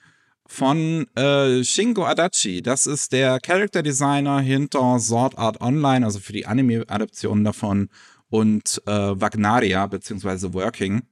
von 0.47 1.07
äh, 1.17 1.65
Shingo 1.65 2.05
Adachi. 2.05 2.63
Das 2.63 2.87
ist 2.87 3.13
der 3.13 3.41
Character 3.41 3.83
Designer 3.83 4.41
hinter 4.41 4.99
Sword 4.99 5.39
Art 5.39 5.61
Online, 5.61 6.05
also 6.05 6.21
für 6.21 6.33
die 6.33 6.47
Anime-Adaption 6.47 7.45
davon 7.45 7.89
und 8.29 8.83
äh, 8.87 8.91
Wagnaria 8.93 9.87
beziehungsweise 9.87 10.53
Working. 10.55 11.03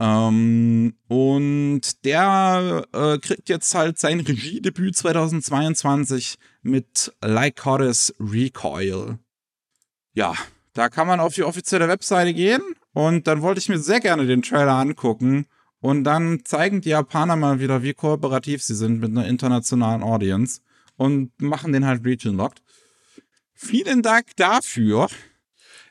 Ähm, 0.00 0.94
und 1.08 2.04
der 2.04 2.86
äh, 2.92 3.18
kriegt 3.18 3.48
jetzt 3.48 3.74
halt 3.74 3.98
sein 3.98 4.20
Regiedebüt 4.20 4.96
2022 4.96 6.38
mit 6.62 7.12
Lycoris 7.22 8.14
Recoil. 8.20 9.18
Ja, 10.14 10.34
da 10.72 10.88
kann 10.88 11.08
man 11.08 11.20
auf 11.20 11.34
die 11.34 11.42
offizielle 11.42 11.88
Webseite 11.88 12.32
gehen 12.32 12.62
und 12.92 13.26
dann 13.26 13.42
wollte 13.42 13.58
ich 13.58 13.68
mir 13.68 13.78
sehr 13.78 14.00
gerne 14.00 14.26
den 14.26 14.42
Trailer 14.42 14.74
angucken. 14.74 15.46
Und 15.80 16.04
dann 16.04 16.44
zeigen 16.44 16.80
die 16.80 16.90
Japaner 16.90 17.36
mal 17.36 17.60
wieder, 17.60 17.82
wie 17.82 17.94
kooperativ 17.94 18.62
sie 18.62 18.74
sind 18.74 19.00
mit 19.00 19.10
einer 19.10 19.26
internationalen 19.26 20.02
Audience 20.02 20.60
und 20.96 21.30
machen 21.40 21.72
den 21.72 21.86
halt 21.86 22.04
Region 22.04 22.36
Locked. 22.36 22.62
Vielen 23.54 24.02
Dank 24.02 24.36
dafür. 24.36 25.08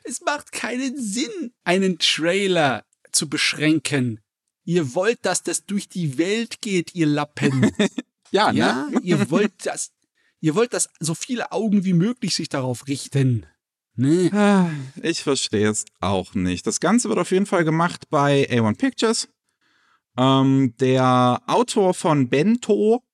Es 0.04 0.20
macht 0.20 0.52
keinen 0.52 1.00
Sinn, 1.00 1.52
einen 1.64 1.98
Trailer 1.98 2.84
zu 3.12 3.28
beschränken. 3.28 4.20
Ihr 4.64 4.94
wollt, 4.94 5.24
dass 5.24 5.42
das 5.42 5.64
durch 5.64 5.88
die 5.88 6.18
Welt 6.18 6.60
geht, 6.60 6.94
ihr 6.94 7.06
Lappen. 7.06 7.70
ja, 8.30 8.52
ne? 8.52 8.58
Ja, 8.58 8.88
ihr 9.02 9.30
wollt 9.30 9.52
das, 9.64 9.92
ihr 10.40 10.54
wollt, 10.54 10.74
dass 10.74 10.88
so 11.00 11.14
viele 11.14 11.52
Augen 11.52 11.84
wie 11.84 11.94
möglich 11.94 12.34
sich 12.34 12.50
darauf 12.50 12.86
richten. 12.86 13.46
Ne? 13.96 14.30
Ah, 14.32 14.70
Ich 15.02 15.22
verstehe 15.22 15.68
es 15.68 15.84
auch 16.00 16.34
nicht. 16.34 16.66
Das 16.66 16.80
Ganze 16.80 17.08
wird 17.08 17.18
auf 17.18 17.30
jeden 17.30 17.46
Fall 17.46 17.64
gemacht 17.64 18.08
bei 18.10 18.48
A1 18.50 18.76
Pictures. 18.76 19.28
Ähm, 20.18 20.74
der 20.80 21.40
Autor 21.46 21.94
von 21.94 22.28
Bento, 22.28 23.04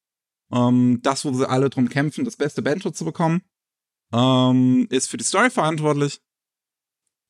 ähm, 0.51 1.01
das, 1.03 1.25
wo 1.25 1.33
sie 1.35 1.49
alle 1.49 1.69
drum 1.69 1.89
kämpfen, 1.91 2.25
das 2.25 2.37
beste 2.37 2.63
Bento 2.63 2.91
zu 2.91 3.05
bekommen, 3.05 3.43
ähm, 4.13 4.87
ist 4.91 5.11
für 5.11 5.19
die 5.19 5.25
Story 5.25 5.51
verantwortlich. 5.51 6.21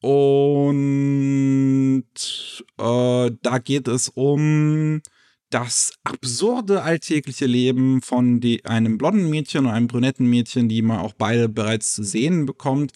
Und 0.01 2.05
äh, 2.79 3.31
da 3.43 3.59
geht 3.59 3.89
es 3.89 4.09
um 4.11 5.03
das 5.51 5.95
absurde 6.05 6.83
alltägliche 6.83 7.47
Leben 7.47 8.03
von 8.03 8.41
die, 8.41 8.65
einem 8.65 8.99
blonden 8.99 9.31
Mädchen 9.31 9.67
und 9.67 9.73
einem 9.73 9.89
brünetten 9.89 10.29
Mädchen, 10.29 10.69
die 10.69 10.83
man 10.83 10.99
auch 10.99 11.15
beide 11.15 11.49
bereits 11.49 11.95
zu 11.95 12.05
sehen 12.05 12.47
bekommt. 12.47 12.93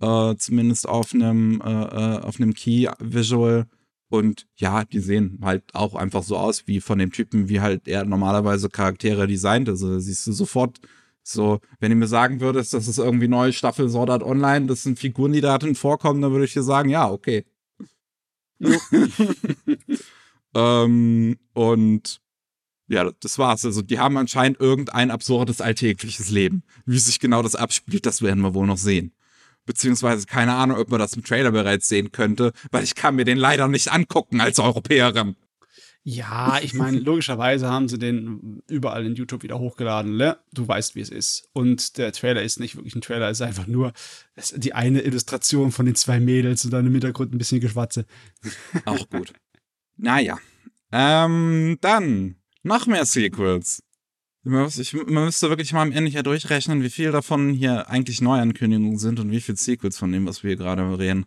Äh, 0.00 0.34
zumindest 0.36 0.88
auf 0.88 1.14
einem, 1.14 1.60
äh, 1.60 1.70
äh, 1.70 2.18
auf 2.20 2.40
einem 2.40 2.52
Key-Visual. 2.52 3.66
Und 4.10 4.48
ja, 4.56 4.84
die 4.84 4.98
sehen 4.98 5.38
halt 5.40 5.72
auch 5.72 5.94
einfach 5.94 6.24
so 6.24 6.36
aus 6.36 6.66
wie 6.66 6.80
von 6.80 6.98
dem 6.98 7.12
Typen, 7.12 7.48
wie 7.48 7.60
halt 7.60 7.86
er 7.86 8.04
normalerweise 8.04 8.68
Charaktere 8.68 9.28
designt. 9.28 9.68
Also 9.68 9.94
da 9.94 10.00
siehst 10.00 10.26
du 10.26 10.32
sofort 10.32 10.80
so, 11.22 11.60
wenn 11.78 11.90
du 11.90 11.96
mir 11.96 12.08
sagen 12.08 12.40
würdest, 12.40 12.74
das 12.74 12.88
ist 12.88 12.98
irgendwie 12.98 13.28
neue 13.28 13.52
Staffel 13.52 13.88
Sword 13.88 14.10
Art 14.10 14.22
Online, 14.24 14.66
das 14.66 14.82
sind 14.82 14.98
Figuren, 14.98 15.32
die 15.32 15.40
da 15.40 15.56
drin 15.58 15.76
vorkommen, 15.76 16.20
dann 16.20 16.32
würde 16.32 16.44
ich 16.44 16.52
dir 16.52 16.64
sagen, 16.64 16.88
ja, 16.88 17.08
okay. 17.08 17.44
ähm, 20.54 21.38
und 21.52 22.20
ja, 22.88 23.08
das 23.20 23.38
war's. 23.38 23.64
Also 23.64 23.82
die 23.82 24.00
haben 24.00 24.16
anscheinend 24.16 24.58
irgendein 24.58 25.12
absurdes 25.12 25.60
alltägliches 25.60 26.30
Leben. 26.30 26.64
Wie 26.84 26.98
sich 26.98 27.20
genau 27.20 27.42
das 27.42 27.54
abspielt, 27.54 28.06
das 28.06 28.22
werden 28.22 28.42
wir 28.42 28.54
wohl 28.54 28.66
noch 28.66 28.76
sehen. 28.76 29.12
Beziehungsweise 29.66 30.26
keine 30.26 30.54
Ahnung, 30.54 30.78
ob 30.78 30.90
man 30.90 31.00
das 31.00 31.14
im 31.14 31.24
Trailer 31.24 31.52
bereits 31.52 31.88
sehen 31.88 32.12
könnte, 32.12 32.52
weil 32.70 32.84
ich 32.84 32.94
kann 32.94 33.16
mir 33.16 33.24
den 33.24 33.38
leider 33.38 33.68
nicht 33.68 33.92
angucken 33.92 34.40
als 34.40 34.58
Europäerin. 34.58 35.36
Ja, 36.02 36.58
ich 36.62 36.72
meine, 36.72 36.98
logischerweise 37.00 37.68
haben 37.68 37.88
sie 37.88 37.98
den 37.98 38.62
überall 38.68 39.04
in 39.04 39.14
YouTube 39.14 39.42
wieder 39.42 39.58
hochgeladen. 39.58 40.16
Ne? 40.16 40.38
Du 40.52 40.66
weißt, 40.66 40.94
wie 40.94 41.00
es 41.00 41.10
ist. 41.10 41.48
Und 41.52 41.98
der 41.98 42.12
Trailer 42.12 42.42
ist 42.42 42.58
nicht 42.58 42.76
wirklich 42.76 42.94
ein 42.94 43.02
Trailer, 43.02 43.28
es 43.28 43.38
ist 43.38 43.46
einfach 43.46 43.66
nur 43.66 43.92
die 44.56 44.72
eine 44.72 45.02
Illustration 45.02 45.72
von 45.72 45.86
den 45.86 45.94
zwei 45.94 46.18
Mädels 46.18 46.64
und 46.64 46.70
dann 46.70 46.86
im 46.86 46.92
Hintergrund 46.92 47.34
ein 47.34 47.38
bisschen 47.38 47.60
Geschwatze. 47.60 48.06
Auch 48.86 49.08
gut. 49.10 49.34
naja. 49.96 50.38
Ähm, 50.92 51.78
dann 51.80 52.36
noch 52.62 52.86
mehr 52.86 53.04
Sequels. 53.04 53.82
Ich- 54.44 54.94
man 54.94 55.24
müsste 55.26 55.48
wirklich 55.50 55.72
mal 55.72 55.82
am 55.82 55.92
Ende 55.92 56.10
hier 56.10 56.22
durchrechnen, 56.22 56.82
wie 56.82 56.90
viel 56.90 57.12
davon 57.12 57.52
hier 57.52 57.90
eigentlich 57.90 58.20
Neuankündigungen 58.22 58.98
sind 58.98 59.20
und 59.20 59.30
wie 59.30 59.40
viel 59.40 59.56
Sequels 59.56 59.98
von 59.98 60.10
dem, 60.12 60.26
was 60.26 60.42
wir 60.42 60.48
hier 60.50 60.56
gerade 60.56 60.98
reden. 60.98 61.26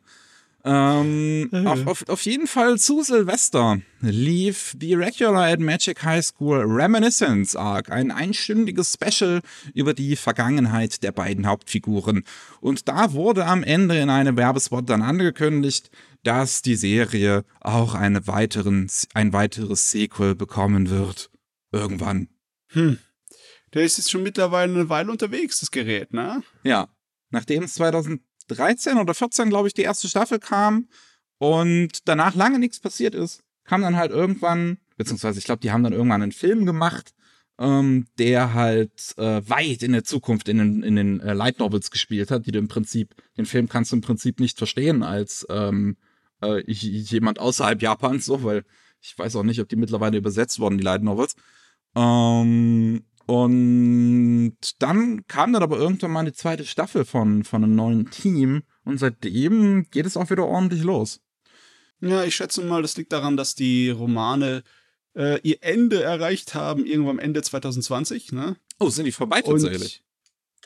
Ähm, 0.66 1.50
Ja, 1.52 1.62
ja. 1.62 1.72
auf, 1.74 1.88
auf, 1.88 2.10
auf 2.10 2.22
jeden 2.22 2.48
Fall 2.48 2.78
zu 2.78 3.04
Silvester 3.04 3.82
lief 4.00 4.76
The 4.80 4.94
Regular 4.96 5.44
at 5.52 5.60
Magic 5.60 6.04
High 6.04 6.24
School 6.26 6.64
Reminiscence 6.66 7.56
Arc, 7.58 7.92
ein 7.92 8.12
einstündiges 8.12 8.94
Special 8.94 9.42
über 9.74 9.94
die 9.94 10.16
Vergangenheit 10.16 11.04
der 11.04 11.12
beiden 11.12 11.48
Hauptfiguren. 11.48 12.24
Und 12.62 12.88
da 12.88 13.12
wurde 13.12 13.46
am 13.46 13.62
Ende 13.64 14.00
in 14.00 14.10
einem 14.10 14.38
Werbespot 14.38 14.90
dann 14.90 15.02
angekündigt, 15.02 15.92
dass 16.24 16.62
die 16.62 16.76
Serie 16.76 17.44
auch 17.60 17.94
eine 17.94 18.26
weiteren, 18.28 18.90
ein 19.14 19.34
weiteres 19.34 19.92
Sequel 19.92 20.34
bekommen 20.34 20.90
wird. 20.90 21.30
Irgendwann. 21.74 22.30
Hm. 22.74 23.00
Der 23.74 23.84
ist 23.84 23.98
jetzt 23.98 24.12
schon 24.12 24.24
mittlerweile 24.24 24.74
eine 24.74 24.90
Weile 24.90 25.12
unterwegs, 25.12 25.60
das 25.60 25.72
Gerät, 25.72 26.14
ne? 26.14 26.44
Ja. 26.64 26.90
Nachdem 27.30 27.64
es 27.64 27.74
2013 27.76 28.98
oder 28.98 29.14
14, 29.14 29.50
glaube 29.50 29.68
ich, 29.68 29.74
die 29.74 29.82
erste 29.82 30.08
Staffel 30.08 30.40
kam 30.40 30.88
und 31.40 32.08
danach 32.08 32.36
lange 32.36 32.60
nichts 32.60 32.80
passiert 32.80 33.16
ist, 33.16 33.44
kam 33.64 33.82
dann 33.82 33.96
halt 33.96 34.12
irgendwann, 34.12 34.78
beziehungsweise 34.98 35.40
ich 35.40 35.46
glaube, 35.46 35.62
die 35.62 35.72
haben 35.72 35.84
dann 35.84 35.94
irgendwann 35.94 36.22
einen 36.22 36.32
Film 36.32 36.66
gemacht, 36.66 37.14
ähm, 37.60 38.08
der 38.18 38.54
halt 38.54 39.16
äh, 39.18 39.42
weit 39.48 39.84
in 39.84 39.94
der 39.94 40.04
Zukunft 40.04 40.50
in 40.50 40.58
den, 40.58 40.84
in 40.84 40.96
den 40.96 41.20
äh, 41.22 41.34
Light 41.34 41.60
Novels 41.60 41.92
gespielt 41.92 42.30
hat, 42.30 42.46
die 42.46 42.52
du 42.52 42.60
im 42.60 42.68
Prinzip, 42.68 43.16
den 43.38 43.46
Film 43.46 43.70
kannst 43.70 43.92
du 43.92 43.96
im 43.96 44.02
Prinzip 44.02 44.40
nicht 44.40 44.58
verstehen 44.58 45.04
als 45.04 45.46
ähm, 45.50 45.98
äh, 46.42 46.64
jemand 46.68 47.40
außerhalb 47.40 47.82
Japans, 47.82 48.26
so, 48.26 48.44
weil 48.44 48.64
ich 49.02 49.18
weiß 49.18 49.36
auch 49.36 49.44
nicht, 49.44 49.60
ob 49.60 49.70
die 49.70 49.76
mittlerweile 49.76 50.18
übersetzt 50.18 50.60
wurden, 50.60 50.78
die 50.78 50.84
Light 50.84 51.04
Novels. 51.04 51.36
Ähm, 51.96 53.04
und 53.26 54.58
dann 54.80 55.26
kam 55.28 55.54
dann 55.54 55.64
aber 55.64 55.78
irgendwann 55.78 56.12
mal 56.12 56.26
die 56.26 56.34
zweite 56.34 56.66
Staffel 56.66 57.06
von, 57.06 57.44
von 57.44 57.64
einem 57.64 57.76
neuen 57.76 58.10
Team 58.12 58.64
und 58.84 58.98
seitdem 58.98 59.90
geht 59.92 60.06
es 60.06 60.18
auch 60.18 60.30
wieder 60.30 60.46
ordentlich 60.46 60.84
los. 60.84 61.22
Ja, 62.02 62.24
ich 62.26 62.36
schätze 62.36 62.62
mal, 62.64 62.82
das 62.82 62.98
liegt 62.98 63.14
daran, 63.14 63.38
dass 63.38 63.56
die 63.56 63.90
Romane 63.90 64.64
äh, 65.16 65.40
ihr 65.42 65.58
Ende 65.62 66.04
erreicht 66.04 66.54
haben, 66.54 66.86
irgendwann 66.86 67.18
am 67.18 67.20
Ende 67.20 67.42
2020, 67.42 68.34
ne? 68.34 68.58
Oh, 68.80 68.90
sind 68.90 69.06
die 69.06 69.12
vorbei 69.14 69.42
Und- 69.44 69.62
tatsächlich? 69.62 70.04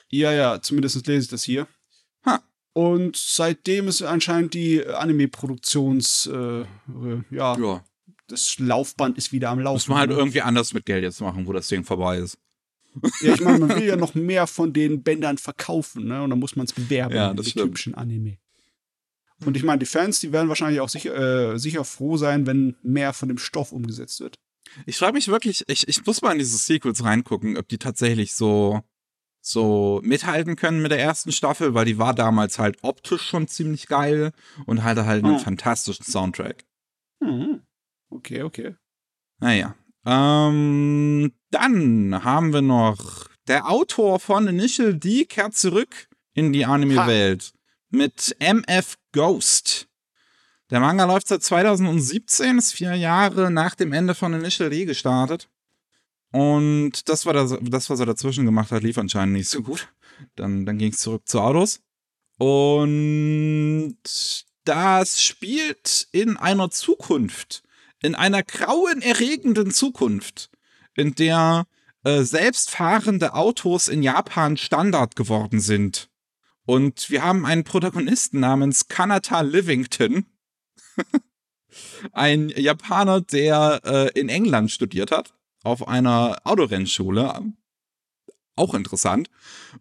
Ja, 0.09 0.31
ja, 0.31 0.61
zumindest 0.61 1.05
lese 1.05 1.25
ich 1.25 1.27
das 1.29 1.43
hier. 1.43 1.67
Ha. 2.25 2.41
Und 2.73 3.17
seitdem 3.17 3.89
ist 3.89 4.01
anscheinend 4.01 4.53
die 4.53 4.85
Anime-Produktions, 4.85 6.27
äh, 6.31 6.61
äh, 6.61 6.65
ja, 7.29 7.57
Ja. 7.57 7.83
Das 8.27 8.59
Laufband 8.59 9.17
ist 9.17 9.31
wieder 9.31 9.49
am 9.49 9.59
Laufen. 9.59 9.75
Muss 9.75 9.87
man 9.87 9.99
halt 9.99 10.09
ne? 10.11 10.15
irgendwie 10.17 10.41
anders 10.41 10.73
mit 10.73 10.85
Geld 10.85 11.03
jetzt 11.03 11.21
machen, 11.21 11.47
wo 11.47 11.53
das 11.53 11.67
Ding 11.67 11.83
vorbei 11.83 12.17
ist. 12.17 12.37
Ja, 13.21 13.33
ich 13.35 13.41
meine, 13.41 13.59
man 13.59 13.69
will 13.77 13.85
ja 13.85 13.95
noch 13.95 14.15
mehr 14.15 14.47
von 14.47 14.73
den 14.73 15.03
Bändern 15.03 15.37
verkaufen, 15.37 16.05
ne? 16.07 16.23
Und 16.23 16.31
dann 16.31 16.39
muss 16.39 16.55
man 16.55 16.65
es 16.65 16.73
bewerben, 16.73 17.15
Ja, 17.15 17.33
das 17.33 17.49
stimmt. 17.49 17.67
typischen 17.67 17.95
Anime. 17.95 18.37
Und 19.45 19.55
ich 19.55 19.63
meine, 19.63 19.79
die 19.79 19.85
Fans, 19.85 20.19
die 20.19 20.31
werden 20.31 20.49
wahrscheinlich 20.49 20.79
auch 20.81 20.89
sicher, 20.89 21.53
äh, 21.53 21.59
sicher 21.59 21.83
froh 21.85 22.17
sein, 22.17 22.47
wenn 22.47 22.75
mehr 22.81 23.13
von 23.13 23.27
dem 23.29 23.37
Stoff 23.37 23.71
umgesetzt 23.71 24.19
wird. 24.19 24.39
Ich 24.87 24.97
frage 24.97 25.13
mich 25.13 25.27
wirklich, 25.27 25.63
ich, 25.67 25.87
ich 25.87 26.05
muss 26.05 26.21
mal 26.23 26.31
in 26.31 26.39
diese 26.39 26.57
Sequels 26.57 27.03
reingucken, 27.03 27.55
ob 27.55 27.67
die 27.69 27.77
tatsächlich 27.77 28.33
so, 28.33 28.81
so 29.39 30.01
mithalten 30.03 30.55
können 30.55 30.81
mit 30.81 30.91
der 30.91 30.99
ersten 30.99 31.31
Staffel, 31.31 31.75
weil 31.75 31.85
die 31.85 31.99
war 31.99 32.15
damals 32.15 32.57
halt 32.57 32.79
optisch 32.81 33.21
schon 33.21 33.47
ziemlich 33.47 33.85
geil 33.87 34.31
und 34.65 34.83
hatte 34.83 35.05
halt 35.05 35.23
einen 35.23 35.35
Oh. 35.35 35.39
fantastischen 35.39 36.03
Soundtrack. 36.05 36.65
Mhm. 37.19 37.61
Okay, 38.09 38.43
okay. 38.43 38.75
Naja. 39.39 39.75
Ähm, 40.05 41.33
dann 41.51 42.23
haben 42.23 42.53
wir 42.53 42.61
noch 42.61 43.27
der 43.47 43.69
Autor 43.69 44.19
von 44.19 44.47
Initial 44.47 44.93
D 44.93 45.25
kehrt 45.25 45.55
zurück 45.55 46.07
in 46.33 46.53
die 46.53 46.65
Anime-Welt 46.65 47.53
mit 47.89 48.35
MF 48.39 48.97
Ghost. 49.11 49.87
Der 50.69 50.81
Manga 50.81 51.05
läuft 51.05 51.29
seit 51.29 51.43
2017, 51.43 52.57
ist 52.57 52.73
vier 52.73 52.95
Jahre 52.95 53.49
nach 53.49 53.75
dem 53.75 53.93
Ende 53.93 54.15
von 54.15 54.33
Initial 54.33 54.69
D 54.69 54.85
gestartet. 54.85 55.49
Und 56.31 57.07
das, 57.07 57.25
war 57.25 57.33
das, 57.33 57.57
das, 57.61 57.89
was 57.89 57.99
er 57.99 58.05
dazwischen 58.05 58.45
gemacht 58.45 58.71
hat, 58.71 58.83
lief 58.83 58.97
anscheinend 58.97 59.35
nicht 59.35 59.49
so 59.49 59.61
gut. 59.61 59.87
Dann, 60.35 60.65
dann 60.65 60.77
ging 60.77 60.91
es 60.91 60.99
zurück 60.99 61.27
zu 61.27 61.39
Autos. 61.39 61.79
Und 62.37 63.97
das 64.65 65.23
spielt 65.23 66.07
in 66.11 66.35
einer 66.37 66.69
Zukunft, 66.69 67.63
in 68.07 68.15
einer 68.15 68.41
grauenerregenden 68.41 69.71
Zukunft, 69.71 70.49
in 70.95 71.13
der 71.13 71.67
äh, 72.05 72.23
selbstfahrende 72.23 73.33
Autos 73.33 73.89
in 73.89 74.01
Japan 74.01 74.55
Standard 74.55 75.17
geworden 75.17 75.59
sind. 75.59 76.09
Und 76.65 77.09
wir 77.09 77.21
haben 77.21 77.45
einen 77.45 77.65
Protagonisten 77.65 78.39
namens 78.39 78.87
Kanata 78.87 79.41
Livington. 79.41 80.25
ein 82.13 82.47
Japaner, 82.49 83.19
der 83.19 83.81
äh, 83.83 84.19
in 84.19 84.29
England 84.29 84.71
studiert 84.71 85.11
hat, 85.11 85.33
auf 85.63 85.85
einer 85.85 86.37
Autorennschule. 86.45 87.43
Auch 88.55 88.73
interessant. 88.73 89.29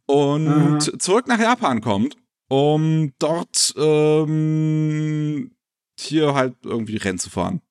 Und 0.07 0.49
Aha. 0.49 0.79
zurück 0.99 1.29
nach 1.29 1.39
Japan 1.39 1.81
kommt, 1.81 2.17
um 2.49 3.13
dort 3.21 3.73
ähm, 3.77 5.53
hier 5.97 6.35
halt 6.35 6.57
irgendwie 6.65 6.97
Rennen 6.97 7.21
zu 7.21 7.31
fahren. 7.31 7.63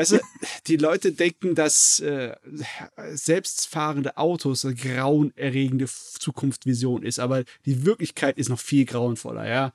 Weißt 0.00 0.12
du, 0.12 0.18
die 0.66 0.78
Leute 0.78 1.12
denken, 1.12 1.54
dass 1.54 2.00
äh, 2.00 2.34
selbstfahrende 3.12 4.16
Autos 4.16 4.64
eine 4.64 4.74
grauenerregende 4.74 5.84
Zukunftsvision 6.18 7.02
ist, 7.02 7.18
aber 7.18 7.44
die 7.66 7.84
Wirklichkeit 7.84 8.38
ist 8.38 8.48
noch 8.48 8.58
viel 8.58 8.86
grauenvoller, 8.86 9.46
ja. 9.46 9.74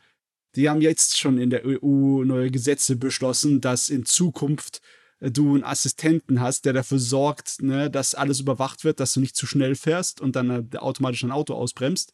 Die 0.56 0.68
haben 0.68 0.82
jetzt 0.82 1.20
schon 1.20 1.38
in 1.38 1.52
der 1.52 1.64
EU 1.64 2.24
neue 2.24 2.50
Gesetze 2.50 2.96
beschlossen, 2.96 3.62
dass 3.62 3.90
in 3.90 4.04
Zukunft 4.04 4.82
äh, 5.20 5.30
du 5.30 5.54
einen 5.54 5.64
Assistenten 5.64 6.42
hast, 6.42 6.66
der 6.66 6.74
dafür 6.74 6.98
sorgt, 6.98 7.62
ne, 7.62 7.92
dass 7.92 8.16
alles 8.16 8.40
überwacht 8.40 8.84
wird, 8.84 9.00
dass 9.00 9.14
du 9.14 9.20
nicht 9.20 9.36
zu 9.36 9.46
schnell 9.46 9.76
fährst 9.76 10.22
und 10.22 10.36
dann 10.36 10.50
äh, 10.50 10.78
automatisch 10.78 11.22
ein 11.22 11.32
Auto 11.32 11.54
ausbremst. 11.54 12.14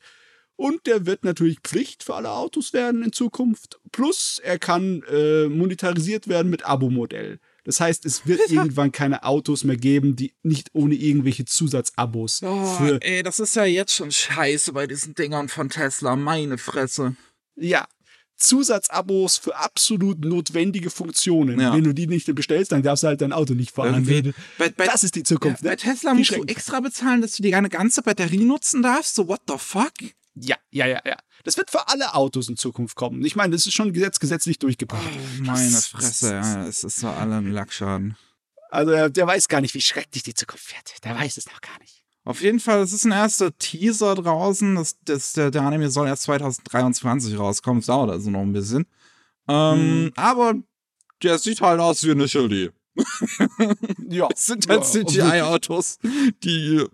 Und 0.57 0.86
der 0.86 1.05
wird 1.05 1.24
natürlich 1.24 1.62
Pflicht 1.62 2.03
für 2.03 2.16
alle 2.16 2.32
Autos 2.32 2.74
werden 2.74 3.03
in 3.03 3.14
Zukunft. 3.14 3.80
Plus 3.93 4.41
er 4.43 4.59
kann 4.59 5.01
äh, 5.09 5.47
monetarisiert 5.47 6.28
werden 6.28 6.49
mit 6.49 6.66
Abo-Modell. 6.66 7.39
Das 7.64 7.80
heißt, 7.80 8.05
es 8.05 8.26
wird 8.26 8.49
irgendwann 8.49 8.91
keine 8.91 9.24
Autos 9.24 9.64
mehr 9.64 9.78
geben, 9.78 10.16
die 10.16 10.34
nicht 10.43 10.70
ohne 10.74 10.95
irgendwelche 10.95 11.45
Zusatzabos 11.45 12.39
für 12.39 12.99
ey, 13.01 13.24
das 13.24 13.39
ist 13.39 13.55
ja 13.55 13.66
jetzt 13.66 13.93
schon 13.93 14.12
scheiße 14.12 14.74
bei 14.74 14.88
diesen 14.88 15.14
Dingern 15.14 15.47
von 15.47 15.70
Tesla, 15.70 16.16
meine 16.16 16.57
Fresse. 16.57 17.16
ja 17.55 17.88
Zusatzabos 18.41 19.38
für 19.38 19.55
absolut 19.55 20.26
notwendige 20.26 20.89
Funktionen. 20.89 21.59
Ja. 21.59 21.74
Wenn 21.74 21.84
du 21.84 21.93
die 21.93 22.07
nicht 22.07 22.34
bestellst, 22.34 22.72
dann 22.72 22.82
darfst 22.82 23.03
du 23.03 23.07
halt 23.07 23.22
dein 23.22 23.34
Auto 23.34 23.53
nicht 23.53 23.72
fahren. 23.72 24.05
Bei, 24.57 24.70
bei, 24.70 24.86
das 24.86 25.03
ist 25.03 25.16
die 25.16 25.24
Zukunft. 25.24 25.62
ja, 25.62 25.70
bei 25.70 25.76
ne? 25.76 25.78
Tesla 25.78 26.14
Wie 26.14 26.18
musst 26.18 26.32
du 26.32 26.43
extra 26.43 26.80
bezahlen, 26.80 27.22
dass 27.22 27.34
du 27.34 27.43
die 27.43 27.55
eine 27.55 27.70
ganze 27.70 28.01
Batterie 28.01 28.43
nutzen 28.43 28.82
darfst. 28.82 29.16
So, 29.16 29.28
what 29.28 29.41
the 29.47 29.55
fuck? 29.57 29.93
Ja, 30.36 30.55
ja, 30.69 30.88
ja, 30.88 31.01
ja. 31.05 31.17
Das 31.43 31.57
wird 31.57 31.71
für 31.71 31.88
alle 31.89 32.13
Autos 32.13 32.47
in 32.47 32.55
Zukunft 32.55 32.95
kommen. 32.95 33.23
Ich 33.25 33.36
meine, 33.36 33.53
das 33.53 33.65
ist 33.65 33.73
schon 33.73 33.91
gesetz, 33.93 34.19
gesetzlich 34.19 34.59
durchgebracht. 34.59 35.01
Oh, 35.05 35.43
meine 35.43 35.71
Fresse, 35.71 36.34
ja, 36.34 36.65
es 36.67 36.84
ist 36.84 36.97
so 37.01 37.09
alle 37.09 37.36
ein 37.38 37.51
Lackschaden. 37.51 38.15
Also 38.69 38.91
der, 38.91 39.09
der 39.09 39.27
weiß 39.27 39.49
gar 39.49 39.59
nicht, 39.59 39.73
wie 39.73 39.82
schrecklich 39.82 40.23
die 40.23 40.34
Zukunft 40.34 40.73
wird. 40.73 41.03
Der 41.03 41.15
weiß 41.17 41.36
es 41.38 41.45
noch 41.47 41.59
gar 41.59 41.77
nicht. 41.79 42.03
Auf 42.23 42.41
jeden 42.41 42.59
Fall, 42.59 42.82
es 42.82 42.93
ist 42.93 43.03
ein 43.03 43.11
erster 43.11 43.57
Teaser 43.57 44.15
draußen. 44.15 44.75
Das, 44.75 44.95
das, 45.03 45.34
der, 45.34 45.51
der 45.51 45.63
Anime 45.63 45.89
soll 45.89 46.07
erst 46.07 46.23
2023 46.23 47.38
rauskommen. 47.38 47.79
Es 47.82 47.88
dauert 47.88 48.11
also 48.11 48.29
noch 48.29 48.41
ein 48.41 48.53
bisschen. 48.53 48.86
Ähm, 49.47 50.03
Mhm. 50.05 50.11
Aber 50.15 50.53
der 51.23 51.39
sieht 51.39 51.59
halt 51.61 51.79
aus 51.79 52.03
wie 52.03 52.11
Initial 52.11 52.47
D. 52.49 52.69
Ja. 54.07 54.29
Es 54.34 54.45
sind 54.45 54.67
halt 54.69 54.84
Ja, 54.84 55.03
CGI-Autos, 55.05 55.97
die 56.43 56.86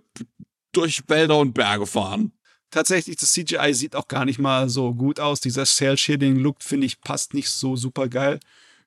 durch 0.72 1.02
Wälder 1.08 1.38
und 1.40 1.54
Berge 1.54 1.86
fahren. 1.86 2.32
Tatsächlich, 2.78 3.16
das 3.18 3.34
CGI 3.34 3.74
sieht 3.74 3.96
auch 3.96 4.08
gar 4.08 4.24
nicht 4.24 4.38
mal 4.38 4.70
so 4.70 4.94
gut 4.94 5.20
aus. 5.20 5.40
Dieser 5.42 5.66
Cell-Shading-Look, 5.66 6.62
finde 6.62 6.86
ich, 6.86 7.02
passt 7.02 7.34
nicht 7.34 7.50
so 7.50 7.76
super 7.76 8.08
geil. 8.08 8.40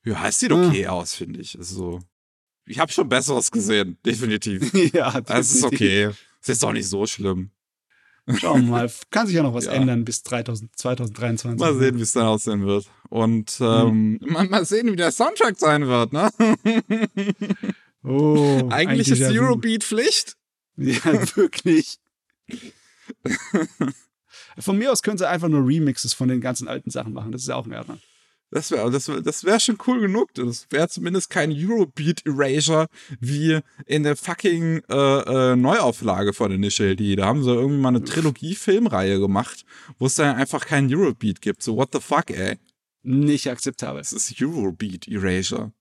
Ja, 0.04 0.28
es 0.28 0.38
sieht 0.38 0.52
okay 0.52 0.86
aus, 0.86 1.12
finde 1.16 1.40
ich. 1.40 1.58
Also, 1.58 1.98
ich 2.66 2.78
habe 2.78 2.92
schon 2.92 3.08
Besseres 3.08 3.50
gesehen, 3.50 3.98
definitiv. 4.06 4.72
ja, 4.94 5.20
Das 5.22 5.50
ist 5.52 5.64
okay. 5.64 6.06
Ist 6.40 6.48
jetzt 6.48 6.64
auch 6.64 6.72
nicht 6.72 6.86
so 6.86 7.04
schlimm. 7.04 7.50
Schauen 8.38 8.66
wir 8.66 8.70
mal. 8.70 8.92
Kann 9.10 9.26
sich 9.26 9.34
ja 9.34 9.42
noch 9.42 9.54
was 9.54 9.64
Ja. 9.64 9.72
ändern 9.72 10.04
bis 10.04 10.22
3000, 10.22 10.70
2023. 10.78 11.58
Mal 11.58 11.76
sehen, 11.76 11.98
wie 11.98 12.02
es 12.02 12.12
dann 12.12 12.26
aussehen 12.26 12.64
wird. 12.64 12.88
Und 13.08 13.58
ähm, 13.60 14.20
mal, 14.22 14.46
mal 14.48 14.64
sehen, 14.64 14.92
wie 14.92 14.94
der 14.96 15.10
Soundtrack 15.10 15.58
sein 15.58 15.88
wird, 15.88 16.12
ne? 16.12 16.30
Oh, 18.04 18.68
Eigentlich 18.70 19.08
ein 19.10 19.20
ist. 19.20 19.36
Eurobeat 19.36 19.82
Pflicht. 19.82 20.36
Ja, 20.76 21.02
wirklich. 21.36 21.96
Von 24.58 24.78
mir 24.78 24.92
aus 24.92 25.02
können 25.02 25.18
sie 25.18 25.28
einfach 25.28 25.48
nur 25.48 25.66
Remixes 25.66 26.12
von 26.12 26.28
den 26.28 26.40
ganzen 26.40 26.68
alten 26.68 26.90
Sachen 26.90 27.12
machen. 27.12 27.32
Das 27.32 27.42
ist 27.42 27.48
ja 27.48 27.56
auch 27.56 27.66
in 27.66 27.74
Ordnung. 27.74 28.00
Das 28.52 28.72
wäre 28.72 28.90
das 28.90 29.08
wär, 29.08 29.20
das 29.20 29.44
wär 29.44 29.60
schon 29.60 29.78
cool 29.86 30.00
genug. 30.00 30.34
Das 30.34 30.66
wäre 30.70 30.88
zumindest 30.88 31.30
kein 31.30 31.52
Eurobeat 31.52 32.26
Erasure 32.26 32.88
wie 33.20 33.60
in 33.86 34.02
der 34.02 34.16
fucking 34.16 34.82
äh, 34.90 35.52
äh, 35.52 35.56
Neuauflage 35.56 36.32
von 36.32 36.50
Initial 36.50 36.96
D. 36.96 37.14
Da 37.14 37.26
haben 37.26 37.44
sie 37.44 37.52
irgendwie 37.52 37.80
mal 37.80 37.90
eine 37.90 38.02
Trilogie-Filmreihe 38.02 39.20
gemacht, 39.20 39.64
wo 39.98 40.06
es 40.06 40.16
dann 40.16 40.34
einfach 40.34 40.66
keinen 40.66 40.92
Eurobeat 40.92 41.40
gibt. 41.40 41.62
So, 41.62 41.76
what 41.76 41.90
the 41.92 42.00
fuck, 42.00 42.30
ey? 42.30 42.58
Nicht 43.02 43.48
akzeptabel. 43.48 44.00
Das 44.00 44.12
ist 44.12 44.34
Eurobeat 44.40 45.06
Erasure. 45.06 45.72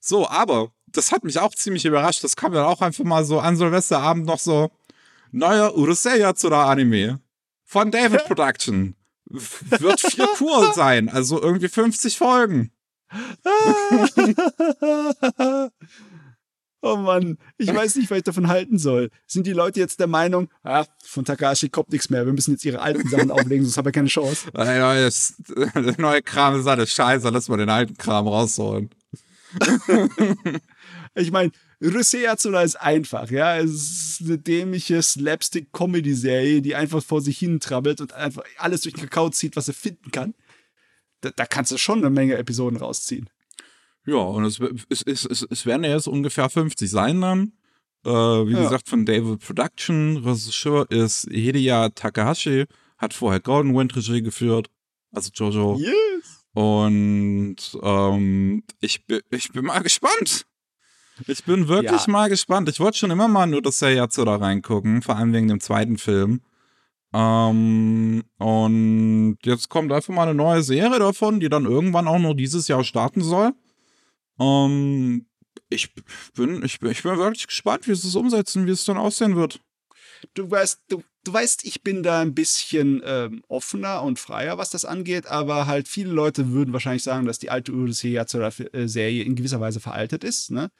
So, 0.00 0.28
aber 0.28 0.72
das 0.86 1.12
hat 1.12 1.22
mich 1.22 1.38
auch 1.38 1.54
ziemlich 1.54 1.84
überrascht. 1.84 2.24
Das 2.24 2.34
kam 2.34 2.52
dann 2.52 2.64
auch 2.64 2.80
einfach 2.80 3.04
mal 3.04 3.24
so 3.24 3.38
an 3.38 3.56
Silvesterabend 3.56 4.26
noch 4.26 4.40
so 4.40 4.70
neuer 5.32 5.76
Urusei 5.76 6.18
Yatsura 6.18 6.70
Anime 6.70 7.20
von 7.64 7.90
David 7.90 8.24
Production. 8.26 8.94
Wird 9.26 10.00
vier 10.00 10.28
Kur 10.38 10.72
sein, 10.72 11.10
also 11.10 11.42
irgendwie 11.42 11.68
50 11.68 12.16
Folgen. 12.16 12.72
oh 16.80 16.96
Mann, 16.96 17.36
ich 17.58 17.74
weiß 17.74 17.96
nicht, 17.96 18.10
was 18.10 18.18
ich 18.18 18.24
davon 18.24 18.48
halten 18.48 18.78
soll. 18.78 19.10
Sind 19.26 19.46
die 19.46 19.52
Leute 19.52 19.80
jetzt 19.80 20.00
der 20.00 20.06
Meinung, 20.06 20.48
ah, 20.62 20.86
von 21.04 21.26
Takashi 21.26 21.68
kommt 21.68 21.92
nichts 21.92 22.08
mehr, 22.08 22.24
wir 22.24 22.32
müssen 22.32 22.52
jetzt 22.52 22.64
ihre 22.64 22.80
alten 22.80 23.06
Sachen 23.08 23.30
auflegen, 23.30 23.64
sonst 23.64 23.76
haben 23.76 23.84
wir 23.84 23.92
keine 23.92 24.08
Chance. 24.08 24.50
Der 24.54 24.80
neue, 24.80 25.10
der 25.74 25.94
neue 25.98 26.22
Kram 26.22 26.58
ist 26.58 26.66
alles 26.66 26.90
scheiße, 26.90 27.28
lass 27.28 27.48
mal 27.48 27.58
den 27.58 27.70
alten 27.70 27.96
Kram 27.96 28.26
rausholen. 28.26 28.90
Ich 31.14 31.30
meine, 31.30 31.52
Yatsura 31.80 32.62
ist 32.62 32.76
einfach, 32.76 33.30
ja. 33.30 33.56
Es 33.58 34.18
ist 34.18 34.20
eine 34.24 34.38
dämliche 34.38 35.00
Slapstick-Comedy-Serie, 35.02 36.60
die 36.62 36.74
einfach 36.74 37.02
vor 37.02 37.20
sich 37.20 37.38
hin 37.38 37.60
trabbelt 37.60 38.00
und 38.00 38.12
einfach 38.12 38.42
alles 38.56 38.82
durch 38.82 38.94
den 38.94 39.04
Kakao 39.04 39.30
zieht, 39.30 39.56
was 39.56 39.68
er 39.68 39.74
finden 39.74 40.10
kann. 40.10 40.34
Da, 41.20 41.30
da 41.30 41.46
kannst 41.46 41.72
du 41.72 41.78
schon 41.78 41.98
eine 41.98 42.10
Menge 42.10 42.36
Episoden 42.36 42.78
rausziehen. 42.78 43.28
Ja, 44.06 44.16
und 44.16 44.44
es, 44.44 44.58
es, 44.88 45.02
es, 45.02 45.24
es, 45.24 45.46
es 45.50 45.66
werden 45.66 45.84
ja 45.84 45.90
jetzt 45.94 46.08
ungefähr 46.08 46.48
50 46.48 46.88
sein 46.90 47.20
dann. 47.20 47.52
Äh, 48.04 48.10
wie 48.10 48.52
Ja. 48.54 48.62
gesagt, 48.62 48.88
von 48.88 49.04
David 49.04 49.40
Production. 49.40 50.16
Regisseur 50.18 50.90
ist 50.90 51.28
Hideya 51.30 51.90
Takahashi. 51.90 52.64
Hat 52.96 53.14
vorher 53.14 53.40
Golden 53.40 53.76
Wind 53.76 53.94
Regie 53.96 54.22
geführt. 54.22 54.70
Also 55.12 55.30
Jojo. 55.34 55.78
Yes! 55.78 56.44
Und 56.54 57.56
ähm, 57.82 58.64
ich, 58.80 59.04
bin, 59.06 59.20
ich 59.30 59.52
bin 59.52 59.64
mal 59.66 59.80
gespannt. 59.80 60.46
Ich 61.26 61.44
bin 61.44 61.68
wirklich 61.68 62.06
Ja. 62.06 62.12
mal 62.12 62.28
gespannt. 62.28 62.68
Ich 62.68 62.80
wollte 62.80 62.98
schon 62.98 63.10
immer 63.10 63.28
mal 63.28 63.46
nur 63.46 63.62
das 63.62 63.78
Seiyatsu 63.78 64.24
da 64.24 64.36
reingucken, 64.36 65.02
vor 65.02 65.16
allem 65.16 65.32
wegen 65.32 65.48
dem 65.48 65.60
zweiten 65.60 65.98
Film. 65.98 66.40
Ähm, 67.12 68.22
und 68.38 69.38
jetzt 69.42 69.68
kommt 69.68 69.92
einfach 69.92 70.12
mal 70.14 70.24
eine 70.24 70.34
neue 70.34 70.62
Serie 70.62 70.98
davon, 70.98 71.40
die 71.40 71.48
dann 71.48 71.64
irgendwann 71.64 72.06
auch 72.06 72.18
noch 72.18 72.34
dieses 72.34 72.68
Jahr 72.68 72.84
starten 72.84 73.22
soll. 73.22 73.52
Ähm, 74.38 75.26
ich 75.70 75.94
bin, 76.34 76.62
ich 76.62 76.78
bin, 76.80 76.90
ich 76.90 77.02
bin 77.02 77.16
wirklich 77.18 77.46
gespannt, 77.46 77.88
wie 77.88 77.94
sie 77.94 78.08
es 78.08 78.14
umsetzen, 78.14 78.66
wie 78.66 78.70
es 78.70 78.84
dann 78.84 78.96
aussehen 78.98 79.36
wird. 79.36 79.60
Du 80.34 80.50
weißt, 80.50 80.80
du, 80.88 81.02
du 81.24 81.32
weißt, 81.32 81.64
ich 81.64 81.82
bin 81.82 82.02
da 82.02 82.20
ein 82.20 82.34
bisschen 82.34 83.02
ähm, 83.04 83.42
offener 83.48 84.02
und 84.02 84.18
freier, 84.18 84.58
was 84.58 84.70
das 84.70 84.84
angeht, 84.84 85.26
aber 85.26 85.66
halt 85.66 85.88
viele 85.88 86.12
Leute 86.12 86.50
würden 86.50 86.72
wahrscheinlich 86.72 87.04
sagen, 87.04 87.26
dass 87.26 87.38
die 87.38 87.50
alte 87.50 87.72
Odyssey 87.72 88.10
Yatsura-Serie 88.12 89.22
in 89.22 89.36
gewisser 89.36 89.60
Weise 89.60 89.80
veraltet 89.80 90.24
ist, 90.24 90.50
ne? 90.50 90.70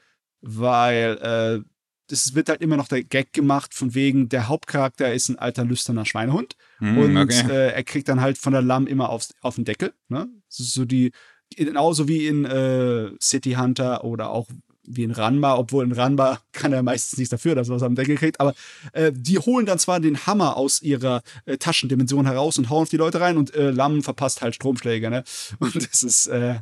Weil 0.41 1.65
äh, 1.65 2.13
es 2.13 2.35
wird 2.35 2.49
halt 2.49 2.63
immer 2.63 2.77
noch 2.77 2.89
der 2.89 3.05
Gag 3.05 3.33
gemacht, 3.33 3.75
von 3.75 3.95
wegen, 3.95 4.29
der 4.29 4.49
Hauptcharakter 4.49 5.13
ist 5.13 5.29
ein 5.29 5.39
alter, 5.39 5.65
lüsterner 5.65 6.07
Schweinehund. 6.07 6.57
Hm, 6.79 6.99
und 6.99 7.17
okay. 7.17 7.51
äh, 7.51 7.73
er 7.73 7.85
kriegt 7.85 8.09
dann 8.09 8.21
halt 8.21 8.39
von 8.39 8.53
der 8.53 8.63
Lamm 8.63 8.87
immer 8.87 9.11
aufs, 9.11 9.35
auf 9.41 9.57
den 9.57 9.65
Deckel. 9.65 9.93
Ne? 10.09 10.29
So 10.49 10.85
die, 10.85 11.13
genauso 11.55 12.09
wie 12.09 12.27
in 12.27 12.45
äh, 12.45 13.11
City 13.21 13.53
Hunter 13.53 14.05
oder 14.05 14.31
auch 14.31 14.49
wie 14.91 15.05
in 15.05 15.11
Ranma, 15.11 15.55
obwohl 15.57 15.85
in 15.85 15.93
Ranma 15.93 16.41
kann 16.53 16.73
er 16.73 16.83
meistens 16.83 17.19
nichts 17.19 17.31
dafür, 17.31 17.55
dass 17.55 17.69
er 17.69 17.77
was 17.77 17.83
am 17.83 17.95
Deckel 17.95 18.17
kriegt, 18.17 18.41
aber 18.41 18.55
äh, 18.93 19.13
die 19.15 19.39
holen 19.39 19.67
dann 19.67 19.79
zwar 19.79 20.01
den 20.01 20.27
Hammer 20.27 20.57
aus 20.57 20.83
ihrer 20.83 21.23
äh, 21.45 21.59
Taschendimension 21.59 22.27
heraus 22.27 22.59
und 22.59 22.71
hauen 22.71 22.83
auf 22.83 22.89
die 22.89 22.97
Leute 22.97 23.21
rein 23.21 23.37
und 23.37 23.55
äh, 23.55 23.71
Lamm 23.71 24.03
verpasst 24.03 24.41
halt 24.41 24.55
Stromschläge, 24.55 25.11
ne? 25.11 25.25
Und 25.59 25.75
das 25.75 26.03
ist, 26.03 26.27
äh, 26.27 26.61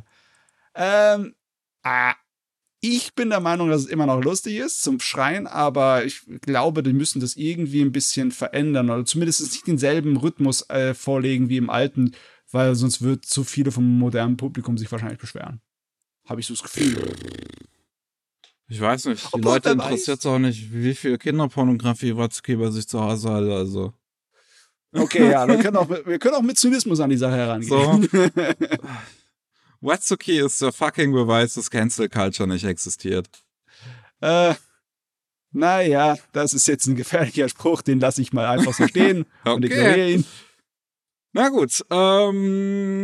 ähm, 0.75 1.35
ah, 1.83 2.13
ich 2.79 3.15
bin 3.15 3.29
der 3.29 3.39
Meinung, 3.39 3.69
dass 3.69 3.81
es 3.81 3.87
immer 3.87 4.05
noch 4.05 4.23
lustig 4.23 4.57
ist 4.57 4.83
zum 4.83 4.99
Schreien, 4.99 5.47
aber 5.47 6.05
ich 6.05 6.21
glaube, 6.41 6.83
die 6.83 6.93
müssen 6.93 7.19
das 7.19 7.35
irgendwie 7.35 7.81
ein 7.81 7.91
bisschen 7.91 8.31
verändern 8.31 8.89
oder 8.89 9.05
zumindest 9.05 9.41
nicht 9.41 9.65
denselben 9.65 10.17
Rhythmus 10.17 10.69
äh, 10.69 10.93
vorlegen 10.93 11.49
wie 11.49 11.57
im 11.57 11.69
alten, 11.69 12.13
weil 12.51 12.75
sonst 12.75 13.01
wird 13.01 13.25
zu 13.25 13.43
viele 13.43 13.71
vom 13.71 13.97
modernen 13.97 14.37
Publikum 14.37 14.77
sich 14.77 14.91
wahrscheinlich 14.91 15.19
beschweren. 15.19 15.61
Habe 16.27 16.41
ich 16.41 16.47
so 16.47 16.53
das 16.53 16.63
Gefühl. 16.63 17.15
Ich 18.69 18.79
weiß 18.79 19.05
nicht, 19.05 19.23
die 19.23 19.27
Obwohl, 19.31 19.53
Leute 19.53 19.69
interessiert 19.71 20.25
auch 20.25 20.39
nicht, 20.39 20.71
wie 20.71 20.93
viel 20.93 21.17
Kinderpornografie 21.17 22.15
Watzke 22.15 22.57
bei 22.57 22.69
sich 22.69 22.87
zu 22.87 22.99
Hause 22.99 23.29
hat, 23.29 23.43
also. 23.43 23.93
Okay, 24.93 25.31
ja, 25.31 25.47
wir 25.47 25.57
können, 25.57 25.77
auch, 25.77 25.89
wir 25.89 26.19
können 26.19 26.35
auch 26.35 26.41
mit 26.41 26.57
Zynismus 26.57 26.99
an 26.99 27.09
die 27.09 27.17
Sache 27.17 27.35
herangehen. 27.35 27.69
So. 27.69 28.19
Watsuki 29.87 30.39
ist 30.39 30.61
der 30.61 30.71
fucking 30.71 31.11
Beweis, 31.13 31.55
dass 31.55 31.71
Cancel 31.71 32.09
Culture 32.09 32.47
nicht 32.47 32.65
existiert. 32.65 33.27
Äh, 34.21 34.53
naja, 35.51 36.17
das 36.33 36.53
ist 36.53 36.67
jetzt 36.67 36.85
ein 36.87 36.95
gefährlicher 36.95 37.49
Spruch, 37.49 37.81
den 37.81 37.99
lasse 37.99 38.21
ich 38.21 38.33
mal 38.33 38.45
einfach 38.45 38.73
so 38.73 38.87
stehen 38.87 39.25
und 39.45 39.63
Okay. 39.65 39.65
ignoriere 39.65 40.09
ihn. 40.11 40.25
Na 41.33 41.49
gut, 41.49 41.83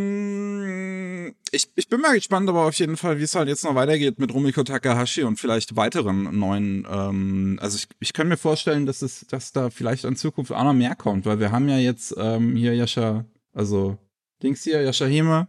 ähm, 0.04 1.34
ich, 1.52 1.68
ich 1.76 1.88
bin 1.88 2.00
mal 2.00 2.14
gespannt, 2.14 2.48
aber 2.48 2.66
auf 2.66 2.74
jeden 2.74 2.96
Fall, 2.96 3.18
wie 3.18 3.22
es 3.22 3.34
halt 3.34 3.48
jetzt 3.48 3.64
noch 3.64 3.74
weitergeht 3.74 4.18
mit 4.18 4.32
Rumiko 4.34 4.62
Takahashi 4.64 5.22
und 5.22 5.38
vielleicht 5.38 5.76
weiteren 5.76 6.36
neuen, 6.38 6.86
ähm, 6.90 7.58
also 7.62 7.76
ich, 7.76 7.86
ich 8.00 8.12
kann 8.12 8.28
mir 8.28 8.36
vorstellen, 8.36 8.86
dass 8.86 9.02
es, 9.02 9.26
dass 9.28 9.52
da 9.52 9.70
vielleicht 9.70 10.04
in 10.04 10.16
Zukunft 10.16 10.52
auch 10.52 10.64
noch 10.64 10.72
mehr 10.74 10.94
kommt, 10.96 11.26
weil 11.26 11.38
wir 11.38 11.52
haben 11.52 11.68
ja 11.68 11.78
jetzt 11.78 12.14
ähm, 12.18 12.56
hier 12.56 12.74
Yasha, 12.74 13.24
also 13.52 13.98
Dings 14.42 14.64
hier, 14.64 14.82
Yashahime, 14.82 15.46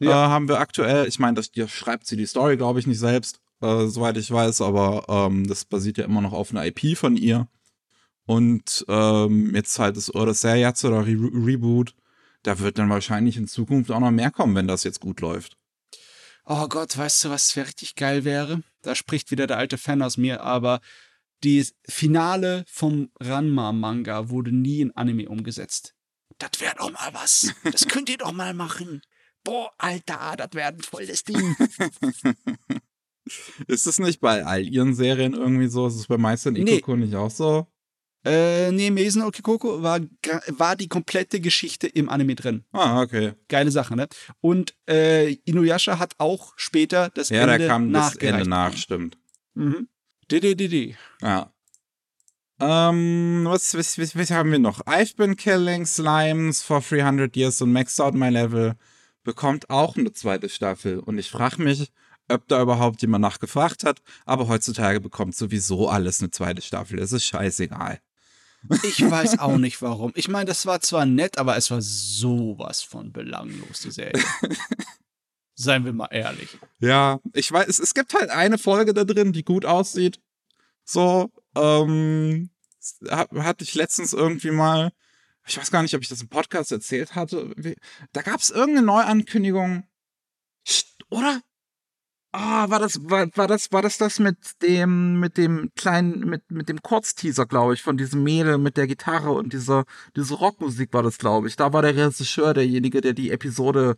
Ja. 0.00 0.26
äh, 0.26 0.28
haben 0.28 0.48
wir 0.48 0.58
aktuell, 0.58 1.06
ich 1.06 1.18
meine, 1.18 1.34
das 1.34 1.50
hier 1.52 1.68
schreibt 1.68 2.06
sie 2.06 2.16
die 2.16 2.26
Story, 2.26 2.56
glaube 2.56 2.80
ich, 2.80 2.86
nicht 2.86 2.98
selbst, 2.98 3.40
äh, 3.60 3.86
soweit 3.86 4.16
ich 4.16 4.30
weiß, 4.30 4.60
aber 4.62 5.04
ähm, 5.08 5.46
das 5.46 5.64
basiert 5.64 5.98
ja 5.98 6.04
immer 6.04 6.20
noch 6.20 6.32
auf 6.32 6.50
einer 6.50 6.64
IP 6.66 6.96
von 6.96 7.16
ihr. 7.16 7.48
Und 8.26 8.84
ähm, 8.88 9.54
jetzt 9.54 9.78
halt 9.78 9.96
das 9.96 10.14
Odyssey-Jetzt 10.14 10.84
oder 10.84 11.06
Re 11.06 11.16
Reboot, 11.32 11.94
da 12.42 12.58
wird 12.58 12.78
dann 12.78 12.88
wahrscheinlich 12.88 13.36
in 13.36 13.48
Zukunft 13.48 13.90
auch 13.90 14.00
noch 14.00 14.10
mehr 14.10 14.30
kommen, 14.30 14.54
wenn 14.54 14.68
das 14.68 14.84
jetzt 14.84 15.00
gut 15.00 15.20
läuft. 15.20 15.56
Oh 16.46 16.68
Gott, 16.68 16.96
weißt 16.96 17.24
du, 17.24 17.30
was 17.30 17.56
richtig 17.56 17.96
geil 17.96 18.24
wäre? 18.24 18.62
Da 18.82 18.94
spricht 18.94 19.30
wieder 19.30 19.46
der 19.46 19.58
alte 19.58 19.78
Fan 19.78 20.02
aus 20.02 20.16
mir, 20.16 20.42
aber 20.42 20.80
die 21.42 21.66
Finale 21.88 22.64
vom 22.68 23.10
Ranma-Manga 23.20 24.30
wurde 24.30 24.52
nie 24.52 24.80
in 24.80 24.96
Anime 24.96 25.28
umgesetzt. 25.28 25.94
Das 26.38 26.60
wäre 26.60 26.74
doch 26.76 26.90
mal 26.90 27.12
was. 27.12 27.52
Das 27.64 27.86
könnt 27.88 28.08
ihr 28.08 28.18
doch 28.18 28.32
mal 28.32 28.54
machen. 28.54 29.02
Boah, 29.44 29.70
Alter, 29.78 30.34
das 30.36 30.48
wäre 30.52 30.68
ein 30.68 30.80
volles 30.80 31.24
Ding. 31.24 31.56
Ist 33.68 33.86
es 33.86 33.98
nicht 33.98 34.20
bei 34.20 34.44
all 34.44 34.66
ihren 34.66 34.94
Serien 34.94 35.34
irgendwie 35.34 35.68
so? 35.68 35.86
Ist 35.86 35.96
es 35.96 36.06
bei 36.06 36.18
Meister 36.18 36.50
Nee. 36.50 36.76
Ikoko 36.76 36.96
nicht 36.96 37.14
auch 37.14 37.30
so? 37.30 37.66
äh, 38.24 38.70
nee, 38.70 38.90
Mesen 38.90 39.22
Okikoko 39.22 39.82
war, 39.82 40.00
war 40.48 40.76
die 40.76 40.88
komplette 40.88 41.40
Geschichte 41.40 41.86
im 41.86 42.10
Anime 42.10 42.34
drin. 42.34 42.64
Ah, 42.72 43.00
okay. 43.00 43.32
Geile 43.48 43.70
Sache, 43.70 43.96
ne? 43.96 44.08
Und 44.42 44.74
äh, 44.88 45.34
Inuyasha 45.46 45.98
hat 45.98 46.14
auch 46.18 46.52
später 46.56 47.08
das 47.14 47.30
Ja, 47.30 47.42
Ende 47.42 47.58
da 47.58 47.66
kam 47.66 47.92
das 47.92 48.14
nachgereicht 48.14 48.38
Ende 48.40 48.50
nach, 48.50 48.76
stimmt. 48.76 49.16
Mhm. 49.54 49.88
DDDD. 50.30 50.96
Ja. 51.22 51.50
Ähm, 52.60 53.44
was, 53.46 53.74
was, 53.74 53.98
was, 53.98 54.14
was 54.14 54.30
haben 54.30 54.52
wir 54.52 54.58
noch? 54.58 54.82
I've 54.86 55.16
been 55.16 55.34
killing 55.34 55.86
slimes 55.86 56.62
for 56.62 56.82
300 56.82 57.34
years 57.36 57.62
und 57.62 57.72
maxed 57.72 57.98
out 58.02 58.12
my 58.14 58.28
level 58.28 58.74
bekommt 59.22 59.70
auch 59.70 59.96
eine 59.96 60.12
zweite 60.12 60.48
Staffel. 60.48 60.98
Und 60.98 61.18
ich 61.18 61.30
frage 61.30 61.62
mich, 61.62 61.90
ob 62.28 62.46
da 62.48 62.62
überhaupt 62.62 63.02
jemand 63.02 63.22
nachgefragt 63.22 63.84
hat. 63.84 64.00
Aber 64.24 64.48
heutzutage 64.48 65.00
bekommt 65.00 65.34
sowieso 65.36 65.88
alles 65.88 66.20
eine 66.20 66.30
zweite 66.30 66.62
Staffel. 66.62 66.98
Es 66.98 67.12
ist 67.12 67.24
scheißegal. 67.24 68.00
Ich 68.84 69.00
weiß 69.10 69.38
auch 69.38 69.56
nicht 69.56 69.80
warum. 69.80 70.12
Ich 70.14 70.28
meine, 70.28 70.44
das 70.44 70.66
war 70.66 70.80
zwar 70.80 71.06
nett, 71.06 71.38
aber 71.38 71.56
es 71.56 71.70
war 71.70 71.80
sowas 71.80 72.82
von 72.82 73.10
belanglos, 73.12 73.80
die 73.80 73.90
Serie. 73.90 74.22
Seien 75.54 75.84
wir 75.84 75.92
mal 75.92 76.08
ehrlich. 76.10 76.58
Ja, 76.78 77.20
ich 77.34 77.50
weiß, 77.50 77.68
es, 77.68 77.78
es 77.78 77.94
gibt 77.94 78.14
halt 78.14 78.30
eine 78.30 78.58
Folge 78.58 78.94
da 78.94 79.04
drin, 79.04 79.32
die 79.32 79.44
gut 79.44 79.64
aussieht. 79.66 80.20
So, 80.84 81.30
ähm, 81.54 82.50
ha- 83.10 83.28
hatte 83.38 83.64
ich 83.64 83.74
letztens 83.74 84.12
irgendwie 84.12 84.50
mal, 84.50 84.92
ich 85.50 85.58
weiß 85.58 85.70
gar 85.70 85.82
nicht, 85.82 85.94
ob 85.94 86.02
ich 86.02 86.08
das 86.08 86.22
im 86.22 86.28
Podcast 86.28 86.70
erzählt 86.72 87.14
hatte. 87.14 87.54
Da 88.12 88.22
gab 88.22 88.40
es 88.40 88.50
irgendeine 88.50 88.86
Neuankündigung. 88.86 89.84
Oder? 91.10 91.40
Ah, 92.32 92.70
war 92.70 92.78
das, 92.78 93.00
war, 93.10 93.26
war 93.36 93.48
das, 93.48 93.72
war 93.72 93.82
das 93.82 93.98
das 93.98 94.20
mit 94.20 94.36
dem, 94.62 95.18
mit 95.18 95.36
dem 95.36 95.72
kleinen, 95.74 96.20
mit, 96.20 96.48
mit 96.48 96.68
dem 96.68 96.80
Kurzteaser, 96.80 97.44
glaube 97.44 97.74
ich, 97.74 97.82
von 97.82 97.96
diesem 97.96 98.22
Mädel 98.22 98.58
mit 98.58 98.76
der 98.76 98.86
Gitarre 98.86 99.32
und 99.32 99.52
dieser, 99.52 99.84
diese 100.14 100.34
Rockmusik 100.34 100.92
war 100.92 101.02
das, 101.02 101.18
glaube 101.18 101.48
ich. 101.48 101.56
Da 101.56 101.72
war 101.72 101.82
der 101.82 101.96
Regisseur 101.96 102.54
derjenige, 102.54 103.00
der 103.00 103.14
die 103.14 103.32
Episode 103.32 103.96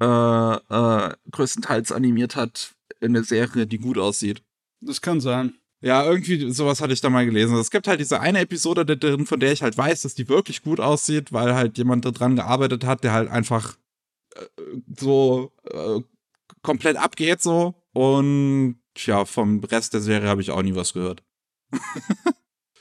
äh, 0.00 0.04
äh, 0.04 1.14
größtenteils 1.30 1.92
animiert 1.92 2.34
hat 2.34 2.74
in 3.00 3.12
der 3.12 3.22
Serie, 3.22 3.68
die 3.68 3.78
gut 3.78 3.98
aussieht. 3.98 4.42
Das 4.80 5.00
kann 5.00 5.20
sein. 5.20 5.54
Ja, 5.80 6.04
irgendwie 6.04 6.50
sowas 6.50 6.80
hatte 6.80 6.92
ich 6.92 7.00
da 7.00 7.08
mal 7.08 7.24
gelesen. 7.24 7.56
Es 7.56 7.70
gibt 7.70 7.86
halt 7.86 8.00
diese 8.00 8.20
eine 8.20 8.40
Episode 8.40 8.84
da 8.84 8.96
drin, 8.96 9.26
von 9.26 9.38
der 9.38 9.52
ich 9.52 9.62
halt 9.62 9.78
weiß, 9.78 10.02
dass 10.02 10.14
die 10.14 10.28
wirklich 10.28 10.62
gut 10.62 10.80
aussieht, 10.80 11.32
weil 11.32 11.54
halt 11.54 11.78
jemand 11.78 12.04
dran 12.18 12.36
gearbeitet 12.36 12.84
hat, 12.84 13.04
der 13.04 13.12
halt 13.12 13.30
einfach 13.30 13.76
äh, 14.34 14.44
so 14.98 15.52
äh, 15.70 16.00
komplett 16.62 16.96
abgeht 16.96 17.40
so. 17.42 17.74
Und 17.92 18.80
ja, 18.96 19.24
vom 19.24 19.62
Rest 19.64 19.94
der 19.94 20.00
Serie 20.00 20.28
habe 20.28 20.42
ich 20.42 20.50
auch 20.50 20.62
nie 20.62 20.74
was 20.74 20.92
gehört. 20.92 21.22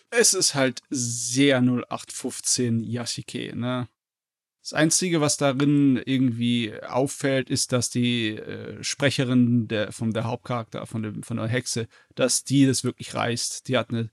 Es 0.10 0.34
ist 0.34 0.56
halt 0.56 0.82
sehr 0.90 1.62
0815 1.62 2.80
Yashike, 2.80 3.54
ne? 3.56 3.90
Das 4.68 4.74
Einzige, 4.74 5.22
was 5.22 5.38
darin 5.38 5.96
irgendwie 5.96 6.74
auffällt, 6.84 7.50
ist, 7.50 7.72
dass 7.72 7.90
die 7.90 8.36
äh, 8.36 8.84
Sprecherin 8.84 9.70
der, 9.70 9.94
von 9.94 10.12
der 10.12 10.26
Hauptcharakter, 10.26 10.86
von, 10.86 11.04
dem, 11.04 11.24
von 11.24 11.38
der 11.38 11.48
Hexe, 11.48 11.88
dass 12.16 12.44
die 12.44 12.66
das 12.66 12.84
wirklich 12.84 13.14
reißt. 13.14 13.70
Die 13.70 13.78
hat 13.78 13.92
eine, 13.92 14.12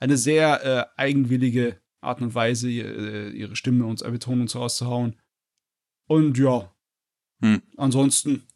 eine 0.00 0.18
sehr 0.18 0.62
äh, 0.62 1.00
eigenwillige 1.00 1.80
Art 2.02 2.20
und 2.20 2.34
Weise, 2.34 2.68
äh, 2.68 3.30
ihre 3.30 3.56
Stimme 3.56 3.86
und 3.86 4.00
Betonung 4.04 4.42
und 4.42 4.50
so 4.50 4.58
rauszuhauen. 4.58 5.18
Und 6.06 6.36
ja, 6.36 6.70
Hm. 7.40 7.62
ansonsten, 7.78 8.46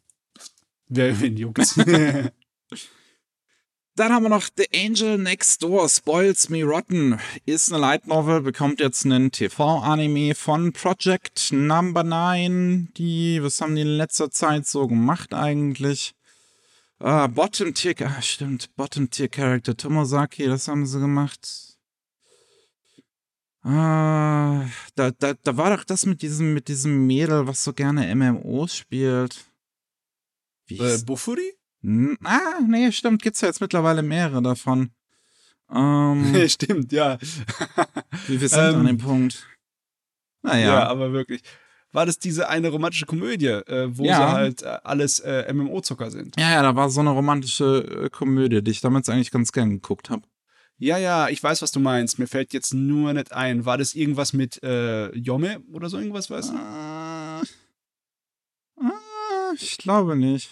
wer 0.87 1.19
wen 1.19 1.35
juckt's? 1.35 1.75
Dann 3.99 4.13
haben 4.13 4.23
wir 4.23 4.29
noch 4.29 4.47
The 4.55 4.65
Angel 4.73 5.17
Next 5.17 5.61
Door 5.61 5.89
Spoils 5.89 6.47
Me 6.47 6.63
Rotten. 6.63 7.19
Ist 7.45 7.69
eine 7.69 7.81
Light 7.81 8.07
Novel, 8.07 8.39
bekommt 8.39 8.79
jetzt 8.79 9.03
einen 9.03 9.29
TV-Anime 9.29 10.35
von 10.35 10.71
Project 10.71 11.51
Number 11.51 12.03
9. 12.03 12.93
Die, 12.95 13.43
was 13.43 13.59
haben 13.59 13.75
die 13.75 13.81
in 13.81 13.97
letzter 13.97 14.31
Zeit 14.31 14.65
so 14.65 14.87
gemacht 14.87 15.33
eigentlich? 15.33 16.13
Ah, 16.99 17.27
Bottom 17.27 17.73
Tier, 17.73 17.93
ah, 18.05 18.21
stimmt, 18.21 18.73
Bottom 18.77 19.09
Tier 19.09 19.27
Character 19.27 19.75
Tomosaki, 19.75 20.45
das 20.45 20.69
haben 20.69 20.85
sie 20.85 21.01
gemacht. 21.01 21.77
Ah, 23.63 24.63
da, 24.95 25.11
da, 25.11 25.33
da 25.33 25.57
war 25.57 25.75
doch 25.75 25.83
das 25.83 26.05
mit 26.05 26.21
diesem, 26.21 26.53
mit 26.53 26.69
diesem 26.69 27.05
Mädel, 27.05 27.47
was 27.47 27.65
so 27.65 27.73
gerne 27.73 28.15
MMOs 28.15 28.77
spielt. 28.77 29.43
Wie 30.67 30.77
äh? 30.77 30.99
Hm, 30.99 31.05
Ah, 32.23 32.59
nee, 32.67 32.91
stimmt, 32.91 33.21
gibt's 33.21 33.41
ja 33.41 33.47
jetzt 33.47 33.61
mittlerweile 33.61 34.01
mehrere 34.01 34.41
davon. 34.41 34.91
Ähm, 35.71 36.33
Stimmt, 36.49 36.91
ja. 36.91 37.17
wie 38.27 38.41
wir 38.41 38.49
sind 38.49 38.59
Ähm, 38.59 38.75
an 38.81 38.85
dem 38.87 38.97
Punkt. 38.97 39.45
Ja. 40.43 40.49
Naja, 40.53 40.87
aber 40.87 41.13
wirklich. 41.13 41.41
War 41.91 42.05
das 42.05 42.19
diese 42.19 42.49
eine 42.49 42.69
romantische 42.69 43.05
Komödie, 43.05 43.47
äh, 43.47 43.87
wo 43.91 44.03
Ja. 44.03 44.15
sie 44.17 44.33
halt 44.33 44.61
äh, 44.63 44.77
alles 44.83 45.19
äh, 45.19 45.51
MMO-Zucker 45.53 46.11
sind? 46.11 46.39
ja, 46.39 46.51
ja, 46.51 46.61
da 46.61 46.75
war 46.75 46.89
so 46.89 46.99
eine 46.99 47.09
romantische 47.11 48.05
äh, 48.05 48.09
Komödie, 48.09 48.61
die 48.63 48.71
ich 48.71 48.81
damals 48.81 49.09
eigentlich 49.09 49.31
ganz 49.31 49.51
gern 49.51 49.69
geguckt 49.71 50.09
habe. 50.09 50.23
Ja, 50.77 50.97
ja, 50.97 51.29
ich 51.29 51.41
weiß, 51.43 51.61
was 51.61 51.71
du 51.71 51.79
meinst. 51.79 52.19
Mir 52.19 52.27
fällt 52.27 52.53
jetzt 52.53 52.73
nur 52.73 53.11
nicht 53.13 53.31
ein. 53.33 53.65
War 53.65 53.77
das 53.77 53.95
irgendwas 53.95 54.33
mit 54.33 54.61
äh, 54.63 55.13
Yome 55.17 55.61
oder 55.73 55.89
so 55.89 55.97
irgendwas, 55.97 56.29
weißt 56.29 56.51
du? 56.51 56.55
Ah, 56.55 57.41
ah, 58.81 59.51
ich 59.55 59.77
glaube 59.77 60.15
nicht. 60.15 60.49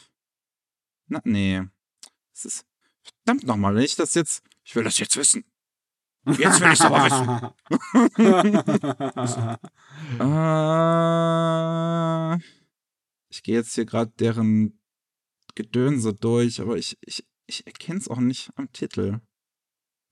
Na, 1.07 1.21
nee. 1.23 1.61
Es 2.33 2.45
ist. 2.45 2.65
Verdammt 3.23 3.45
nochmal, 3.45 3.75
wenn 3.75 3.83
ich 3.83 3.95
das 3.95 4.13
jetzt. 4.13 4.43
Ich 4.63 4.75
will 4.75 4.83
das 4.83 4.97
jetzt 4.97 5.15
wissen. 5.15 5.45
Jetzt 6.25 6.59
will 6.59 6.73
ich's 6.73 6.81
aber 6.81 7.05
wissen. 7.05 8.47
Äh, 10.19 12.37
ich 13.29 13.43
gehe 13.43 13.55
jetzt 13.55 13.73
hier 13.75 13.85
gerade 13.85 14.11
deren 14.19 14.77
Gedönse 15.55 16.13
durch, 16.13 16.59
aber 16.59 16.77
ich, 16.77 16.97
ich, 17.01 17.25
ich 17.45 17.65
erkenne 17.65 17.99
es 17.99 18.09
auch 18.09 18.19
nicht 18.19 18.49
am 18.55 18.71
Titel. 18.73 19.21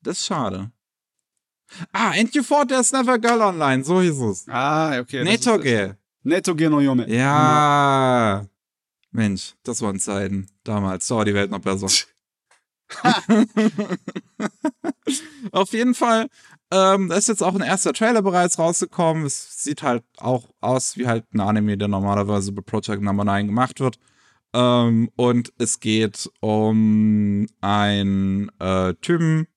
Das 0.02 0.20
ist 0.20 0.26
schade. 0.26 0.72
Ah, 1.92 2.12
And 2.12 2.34
You 2.34 2.44
Fought 2.44 2.70
There's 2.70 2.92
Never 2.92 3.14
a 3.14 3.18
Girl 3.18 3.42
Online, 3.42 3.84
so 3.84 4.02
hieß 4.02 4.20
es. 4.22 4.48
ah, 4.48 5.00
okay. 5.00 5.26
das 5.26 5.42
das. 5.42 5.46
Netoge. 5.46 5.98
Netoge 6.24 6.70
no 6.70 6.80
Yome. 6.80 7.10
Ja. 7.10 8.48
Mensch, 9.16 9.56
das 9.64 9.82
waren 9.82 10.00
Zeiten 10.00 10.48
damals. 10.64 11.08
Da 11.08 11.16
war 11.16 11.26
die 11.26 11.34
Welt 11.34 11.52
noch 11.52 11.60
besser. 11.60 11.88
Auf 15.52 15.72
jeden 15.72 15.96
Fall 15.96 16.28
ähm, 16.72 17.10
da 17.10 17.16
ist 17.16 17.28
jetzt 17.28 17.44
auch 17.44 17.56
ein 17.56 17.62
erster 17.62 17.94
Trailer 17.94 18.22
bereits 18.22 18.58
rausgekommen. 18.58 19.26
Es 19.26 19.64
sieht 19.64 19.84
halt 19.84 20.04
auch 20.18 20.50
aus 20.62 20.98
wie 20.98 21.08
halt 21.08 21.26
ein 21.34 21.40
Anime, 21.40 21.78
der 21.78 21.88
normalerweise 21.88 22.52
bei 22.52 22.62
Project 22.62 23.02
Number 23.02 23.24
9 23.24 23.48
gemacht 23.48 23.80
wird. 23.80 23.98
Ähm, 24.54 25.10
und 25.16 25.54
es 25.58 25.80
geht 25.80 26.30
um 26.42 27.46
einen 27.62 28.50
äh, 28.60 28.94
Typen, 28.96 29.48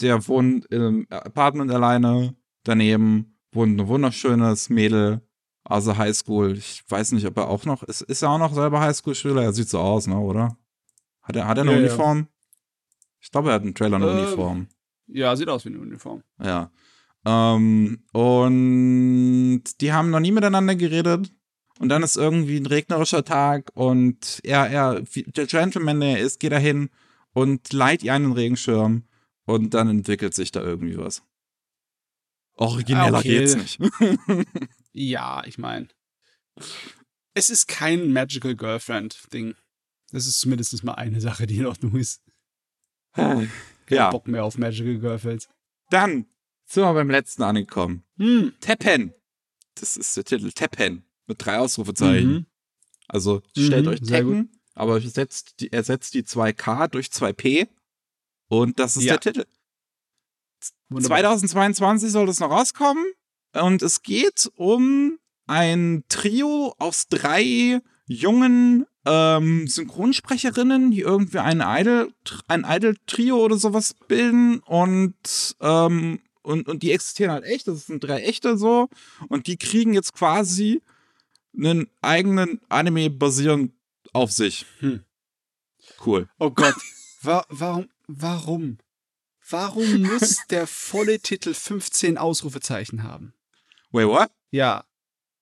der 0.00 0.26
wohnt 0.26 0.66
im 0.66 1.06
Apartment 1.10 1.70
alleine. 1.70 2.34
Daneben 2.64 3.38
wohnt 3.52 3.80
ein 3.80 3.88
wunderschönes 3.88 4.68
Mädel 4.68 5.20
der 5.68 5.98
Highschool. 5.98 6.56
Ich 6.56 6.82
weiß 6.88 7.12
nicht, 7.12 7.26
ob 7.26 7.36
er 7.36 7.48
auch 7.48 7.64
noch 7.64 7.82
ist. 7.82 8.02
Ist 8.02 8.22
er 8.22 8.30
auch 8.30 8.38
noch 8.38 8.54
selber 8.54 8.80
Highschool-Schüler? 8.80 9.42
Er 9.42 9.52
sieht 9.52 9.68
so 9.68 9.78
aus, 9.78 10.06
ne, 10.06 10.18
oder? 10.18 10.56
Hat 11.22 11.36
er, 11.36 11.46
hat 11.46 11.58
er 11.58 11.62
eine 11.62 11.72
Ja, 11.72 11.78
ja. 11.78 11.84
Uniform? 11.84 12.28
Ich 13.20 13.30
glaube, 13.30 13.50
er 13.50 13.54
hat 13.56 13.62
einen 13.62 13.74
Trailer 13.74 13.96
eine 13.96 14.10
Ähm, 14.10 14.18
Uniform. 14.18 14.66
Ja, 15.06 15.36
sieht 15.36 15.48
aus 15.48 15.64
wie 15.64 15.68
eine 15.70 15.80
Uniform. 15.80 16.22
Ja. 16.42 16.70
Ähm, 17.26 18.02
und 18.12 19.62
die 19.80 19.92
haben 19.92 20.10
noch 20.10 20.20
nie 20.20 20.32
miteinander 20.32 20.74
geredet. 20.74 21.32
Und 21.78 21.88
dann 21.88 22.02
ist 22.02 22.16
irgendwie 22.16 22.58
ein 22.58 22.66
regnerischer 22.66 23.24
Tag 23.24 23.70
und 23.74 24.40
er, 24.44 24.68
er, 24.68 25.00
der 25.00 25.46
Gentleman, 25.46 26.00
der 26.00 26.18
er 26.18 26.20
ist, 26.20 26.38
geht 26.38 26.52
dahin 26.52 26.90
und 27.32 27.72
leiht 27.72 28.02
ihr 28.02 28.12
einen 28.12 28.32
Regenschirm 28.32 29.04
und 29.46 29.72
dann 29.72 29.88
entwickelt 29.88 30.34
sich 30.34 30.52
da 30.52 30.60
irgendwie 30.60 30.98
was. 30.98 31.22
Origineller 32.56 33.18
Okay. 33.20 33.28
geht's 33.38 33.56
nicht. 33.56 33.80
Ja, 34.92 35.42
ich 35.46 35.58
meine, 35.58 35.88
es 37.34 37.50
ist 37.50 37.68
kein 37.68 38.12
Magical 38.12 38.56
Girlfriend-Ding. 38.56 39.54
Das 40.10 40.26
ist 40.26 40.40
zumindest 40.40 40.82
mal 40.82 40.94
eine 40.94 41.20
Sache, 41.20 41.46
die 41.46 41.58
in 41.58 41.66
Ordnung 41.66 41.94
ist. 41.96 42.22
Kein 43.14 43.50
ja, 43.88 44.10
Bock 44.10 44.26
mehr 44.28 44.44
auf 44.44 44.58
Magical 44.58 44.98
Girlfriends. 44.98 45.48
dann 45.90 46.26
sind 46.64 46.84
wir 46.84 46.94
beim 46.94 47.10
letzten 47.10 47.42
angekommen. 47.42 48.04
Hm. 48.18 48.52
Teppen. 48.60 49.12
Das 49.74 49.96
ist 49.96 50.16
der 50.16 50.24
Titel. 50.24 50.52
Teppen. 50.52 51.04
Mit 51.26 51.44
drei 51.44 51.58
Ausrufezeichen. 51.58 52.30
Mhm. 52.32 52.46
Also 53.08 53.42
stellt 53.56 53.86
Mhm, 53.86 53.90
euch 53.92 54.00
Tekken, 54.00 54.60
aber 54.74 54.94
ersetzt 55.02 55.58
die, 55.60 55.72
ersetzt 55.72 56.14
die 56.14 56.22
2K 56.22 56.86
durch 56.88 57.08
2P 57.08 57.68
und 58.48 58.78
das 58.78 58.96
ist 58.96 59.02
Ja. 59.04 59.16
der 59.16 59.20
Titel. 59.32 59.46
Wunderbar. 60.88 61.18
2022 61.18 62.10
soll 62.12 62.26
das 62.26 62.38
noch 62.38 62.50
rauskommen 62.50 63.04
und 63.54 63.82
es 63.82 64.02
geht 64.02 64.50
um 64.56 65.18
ein 65.46 66.04
Trio 66.08 66.74
aus 66.78 67.08
drei 67.08 67.80
jungen 68.06 68.86
ähm, 69.04 69.66
Synchronsprecherinnen, 69.66 70.90
die 70.90 71.00
irgendwie 71.00 71.38
ein 71.38 71.62
Idol, 71.64 72.12
ein 72.48 72.64
Idol-Trio 72.68 73.36
oder 73.36 73.56
sowas 73.56 73.94
bilden 74.08 74.60
und, 74.60 75.56
ähm, 75.60 76.20
und, 76.42 76.68
und 76.68 76.82
die 76.82 76.92
existieren 76.92 77.32
halt 77.32 77.44
echt, 77.44 77.68
das 77.68 77.86
sind 77.86 78.04
drei 78.04 78.22
echte 78.22 78.56
so 78.56 78.88
und 79.28 79.46
die 79.46 79.56
kriegen 79.56 79.94
jetzt 79.94 80.12
quasi 80.12 80.82
einen 81.56 81.88
eigenen 82.00 82.60
Anime 82.68 83.10
basierend 83.10 83.72
auf 84.12 84.30
sich. 84.32 84.66
Hm. 84.80 85.04
Cool. 86.04 86.28
Oh 86.38 86.50
Gott. 86.50 86.74
Wa 87.22 87.44
warum? 87.48 87.88
Warum? 88.06 88.78
Warum 89.48 90.02
muss 90.02 90.46
der 90.48 90.66
volle 90.66 91.20
Titel 91.20 91.54
15 91.54 92.16
Ausrufezeichen 92.16 93.02
haben? 93.02 93.34
Wait, 93.92 94.06
what? 94.06 94.30
Ja. 94.50 94.84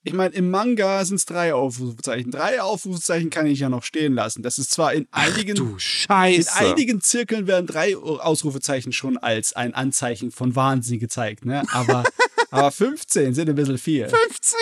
Ich 0.05 0.14
meine, 0.14 0.34
im 0.34 0.51
Manga 0.51 1.05
sind 1.05 1.16
es 1.16 1.26
drei 1.26 1.53
Ausrufezeichen. 1.53 2.30
Drei 2.30 2.62
Ausrufezeichen 2.62 3.30
kann 3.30 3.46
ich 3.46 3.59
ja 3.59 3.68
noch 3.68 3.82
stehen 3.82 4.14
lassen. 4.14 4.42
Das 4.42 4.59
ist 4.59 4.70
zwar 4.70 4.94
in 4.94 5.07
einigen, 5.11 5.55
Du 5.57 5.72
in 5.72 5.80
Scheiße. 5.80 6.55
einigen 6.55 7.01
Zirkeln 7.01 7.46
werden 7.46 7.66
drei 7.66 7.96
Ausrufezeichen 7.96 8.92
schon 8.92 9.18
als 9.18 9.53
ein 9.55 9.74
Anzeichen 9.74 10.30
von 10.30 10.55
Wahnsinn 10.57 10.99
gezeigt, 11.01 11.44
ne? 11.44 11.62
Aber, 11.72 12.05
aber 12.51 12.70
15 12.70 13.34
sind 13.34 13.49
ein 13.51 13.57
bisschen 13.57 13.76
viel. 13.76 14.09
15? 14.09 14.59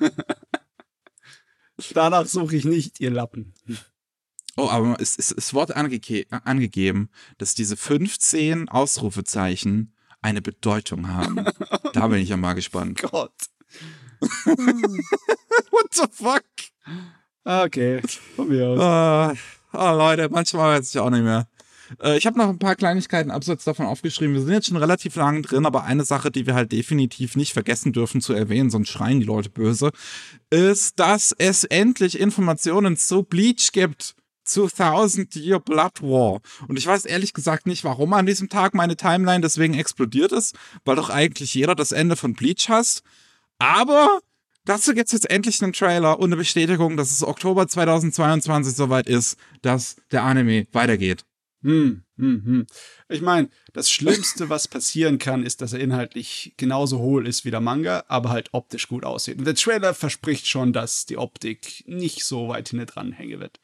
Danach 1.94 2.26
suche 2.26 2.54
ich 2.54 2.64
nicht, 2.64 3.00
ihr 3.00 3.10
Lappen. 3.10 3.54
Oh, 4.56 4.68
aber 4.68 4.96
es, 5.00 5.18
es, 5.18 5.32
es 5.32 5.54
wurde 5.54 5.74
angege 5.74 6.26
angegeben, 6.30 7.10
dass 7.38 7.54
diese 7.54 7.76
15 7.76 8.68
Ausrufezeichen 8.68 9.93
eine 10.24 10.40
Bedeutung 10.40 11.08
haben. 11.08 11.44
da 11.92 12.08
bin 12.08 12.18
ich 12.18 12.30
ja 12.30 12.36
mal 12.36 12.54
gespannt. 12.54 13.02
Gott. 13.10 13.32
What 14.20 15.92
the 15.92 16.04
fuck? 16.10 16.44
Okay, 17.44 18.00
von 18.34 18.48
mir 18.48 18.68
aus. 18.68 19.36
Äh, 19.36 19.38
oh, 19.74 19.96
Leute, 19.96 20.30
manchmal 20.30 20.78
weiß 20.78 20.88
ich 20.94 20.98
auch 20.98 21.10
nicht 21.10 21.24
mehr. 21.24 21.46
Äh, 22.02 22.16
ich 22.16 22.24
habe 22.24 22.38
noch 22.38 22.48
ein 22.48 22.58
paar 22.58 22.74
Kleinigkeiten 22.74 23.30
abseits 23.30 23.64
davon 23.64 23.84
aufgeschrieben. 23.84 24.34
Wir 24.34 24.40
sind 24.40 24.52
jetzt 24.52 24.68
schon 24.68 24.78
relativ 24.78 25.16
lang 25.16 25.42
drin, 25.42 25.66
aber 25.66 25.84
eine 25.84 26.04
Sache, 26.04 26.30
die 26.30 26.46
wir 26.46 26.54
halt 26.54 26.72
definitiv 26.72 27.36
nicht 27.36 27.52
vergessen 27.52 27.92
dürfen 27.92 28.22
zu 28.22 28.32
erwähnen, 28.32 28.70
sonst 28.70 28.88
schreien 28.88 29.20
die 29.20 29.26
Leute 29.26 29.50
böse, 29.50 29.90
ist, 30.48 30.98
dass 30.98 31.34
es 31.36 31.64
endlich 31.64 32.18
Informationen 32.18 32.96
zu 32.96 33.24
Bleach 33.24 33.72
gibt. 33.72 34.14
Zu 34.44 34.68
Thousand 34.68 35.34
Year 35.36 35.58
Blood 35.58 36.02
War. 36.02 36.40
Und 36.68 36.78
ich 36.78 36.86
weiß 36.86 37.04
ehrlich 37.04 37.32
gesagt 37.32 37.66
nicht, 37.66 37.84
warum 37.84 38.12
an 38.12 38.26
diesem 38.26 38.48
Tag 38.48 38.74
meine 38.74 38.96
Timeline 38.96 39.40
deswegen 39.40 39.74
explodiert 39.74 40.32
ist, 40.32 40.54
weil 40.84 40.96
doch 40.96 41.10
eigentlich 41.10 41.54
jeder 41.54 41.74
das 41.74 41.92
Ende 41.92 42.16
von 42.16 42.34
Bleach 42.34 42.68
hasst. 42.68 43.02
Aber 43.58 44.20
dazu 44.64 44.94
gibt's 44.94 45.12
jetzt 45.12 45.30
endlich 45.30 45.62
einen 45.62 45.72
Trailer 45.72 46.18
und 46.18 46.26
eine 46.26 46.36
Bestätigung, 46.36 46.96
dass 46.96 47.10
es 47.10 47.22
Oktober 47.22 47.66
2022 47.66 48.74
soweit 48.74 49.08
ist, 49.08 49.36
dass 49.62 49.96
der 50.10 50.22
Anime 50.22 50.66
weitergeht. 50.72 51.24
Hm, 51.64 52.04
hm, 52.18 52.42
hm. 52.44 52.66
Ich 53.08 53.22
meine, 53.22 53.48
das 53.72 53.90
Schlimmste, 53.90 54.50
was 54.50 54.68
passieren 54.68 55.18
kann, 55.18 55.42
ist, 55.42 55.62
dass 55.62 55.72
er 55.72 55.80
inhaltlich 55.80 56.52
genauso 56.58 56.98
hohl 56.98 57.26
ist 57.26 57.46
wie 57.46 57.50
der 57.50 57.62
Manga, 57.62 58.04
aber 58.06 58.28
halt 58.28 58.50
optisch 58.52 58.86
gut 58.86 59.02
aussieht. 59.04 59.38
Und 59.38 59.46
der 59.46 59.54
Trailer 59.54 59.94
verspricht 59.94 60.46
schon, 60.46 60.74
dass 60.74 61.06
die 61.06 61.16
Optik 61.16 61.82
nicht 61.86 62.24
so 62.24 62.48
weit 62.48 62.68
hinten 62.68 62.84
dran 62.86 63.12
hängen 63.12 63.40
wird. 63.40 63.60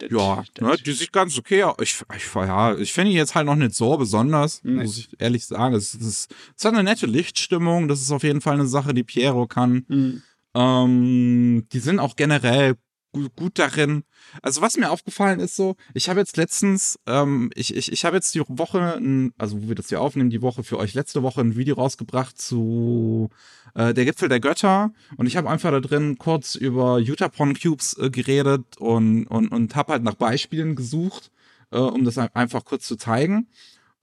Das- 0.00 0.10
Ja, 0.10 0.42
das- 0.54 0.66
ne, 0.68 0.76
die 0.84 0.92
sieht 0.92 1.12
ganz 1.12 1.38
okay 1.38 1.62
aus. 1.64 1.76
Ich, 1.80 2.02
ich, 2.16 2.34
ja, 2.34 2.76
ich 2.76 2.92
finde 2.92 3.10
ihn 3.12 3.16
jetzt 3.16 3.34
halt 3.34 3.46
noch 3.46 3.54
nicht 3.56 3.74
so 3.74 3.96
besonders, 3.96 4.60
Nee. 4.64 4.82
muss 4.84 4.98
ich 4.98 5.08
ehrlich 5.20 5.46
sagen. 5.46 5.74
Es, 5.74 5.94
es, 5.94 6.26
es 6.56 6.64
hat 6.64 6.72
eine 6.74 6.82
nette 6.82 7.06
Lichtstimmung, 7.06 7.86
das 7.88 8.00
ist 8.00 8.10
auf 8.10 8.22
jeden 8.22 8.40
Fall 8.40 8.54
eine 8.54 8.66
Sache, 8.66 8.94
die 8.94 9.04
Piero 9.04 9.46
kann. 9.46 9.84
Hm. 9.88 10.22
Ähm, 10.54 11.66
die 11.72 11.78
sind 11.78 11.98
auch 12.00 12.16
generell 12.16 12.74
gut, 13.12 13.58
darin. 13.58 14.04
Also 14.42 14.60
was 14.60 14.76
mir 14.76 14.90
aufgefallen 14.90 15.40
ist 15.40 15.56
so, 15.56 15.76
ich 15.94 16.08
habe 16.08 16.20
jetzt 16.20 16.36
letztens, 16.36 16.98
ähm, 17.06 17.50
ich, 17.54 17.74
ich, 17.74 17.90
ich 17.90 18.04
habe 18.04 18.16
jetzt 18.16 18.34
die 18.34 18.42
Woche, 18.46 19.00
also 19.36 19.62
wo 19.62 19.68
wir 19.68 19.74
das 19.74 19.88
hier 19.88 20.00
aufnehmen, 20.00 20.30
die 20.30 20.42
Woche 20.42 20.62
für 20.62 20.78
euch 20.78 20.94
letzte 20.94 21.22
Woche 21.22 21.40
ein 21.40 21.56
Video 21.56 21.74
rausgebracht 21.74 22.40
zu 22.40 23.30
äh, 23.74 23.92
der 23.94 24.04
Gipfel 24.04 24.28
der 24.28 24.40
Götter 24.40 24.92
und 25.16 25.26
ich 25.26 25.36
habe 25.36 25.50
einfach 25.50 25.70
da 25.70 25.80
drin 25.80 26.18
kurz 26.18 26.54
über 26.54 26.96
Utapon 26.96 27.54
Cubes 27.58 27.96
äh, 27.98 28.10
geredet 28.10 28.76
und, 28.78 29.26
und, 29.26 29.48
und 29.48 29.74
habe 29.74 29.92
halt 29.92 30.02
nach 30.04 30.14
Beispielen 30.14 30.76
gesucht, 30.76 31.30
äh, 31.72 31.78
um 31.78 32.04
das 32.04 32.16
ein- 32.18 32.34
einfach 32.34 32.64
kurz 32.64 32.86
zu 32.86 32.96
zeigen. 32.96 33.48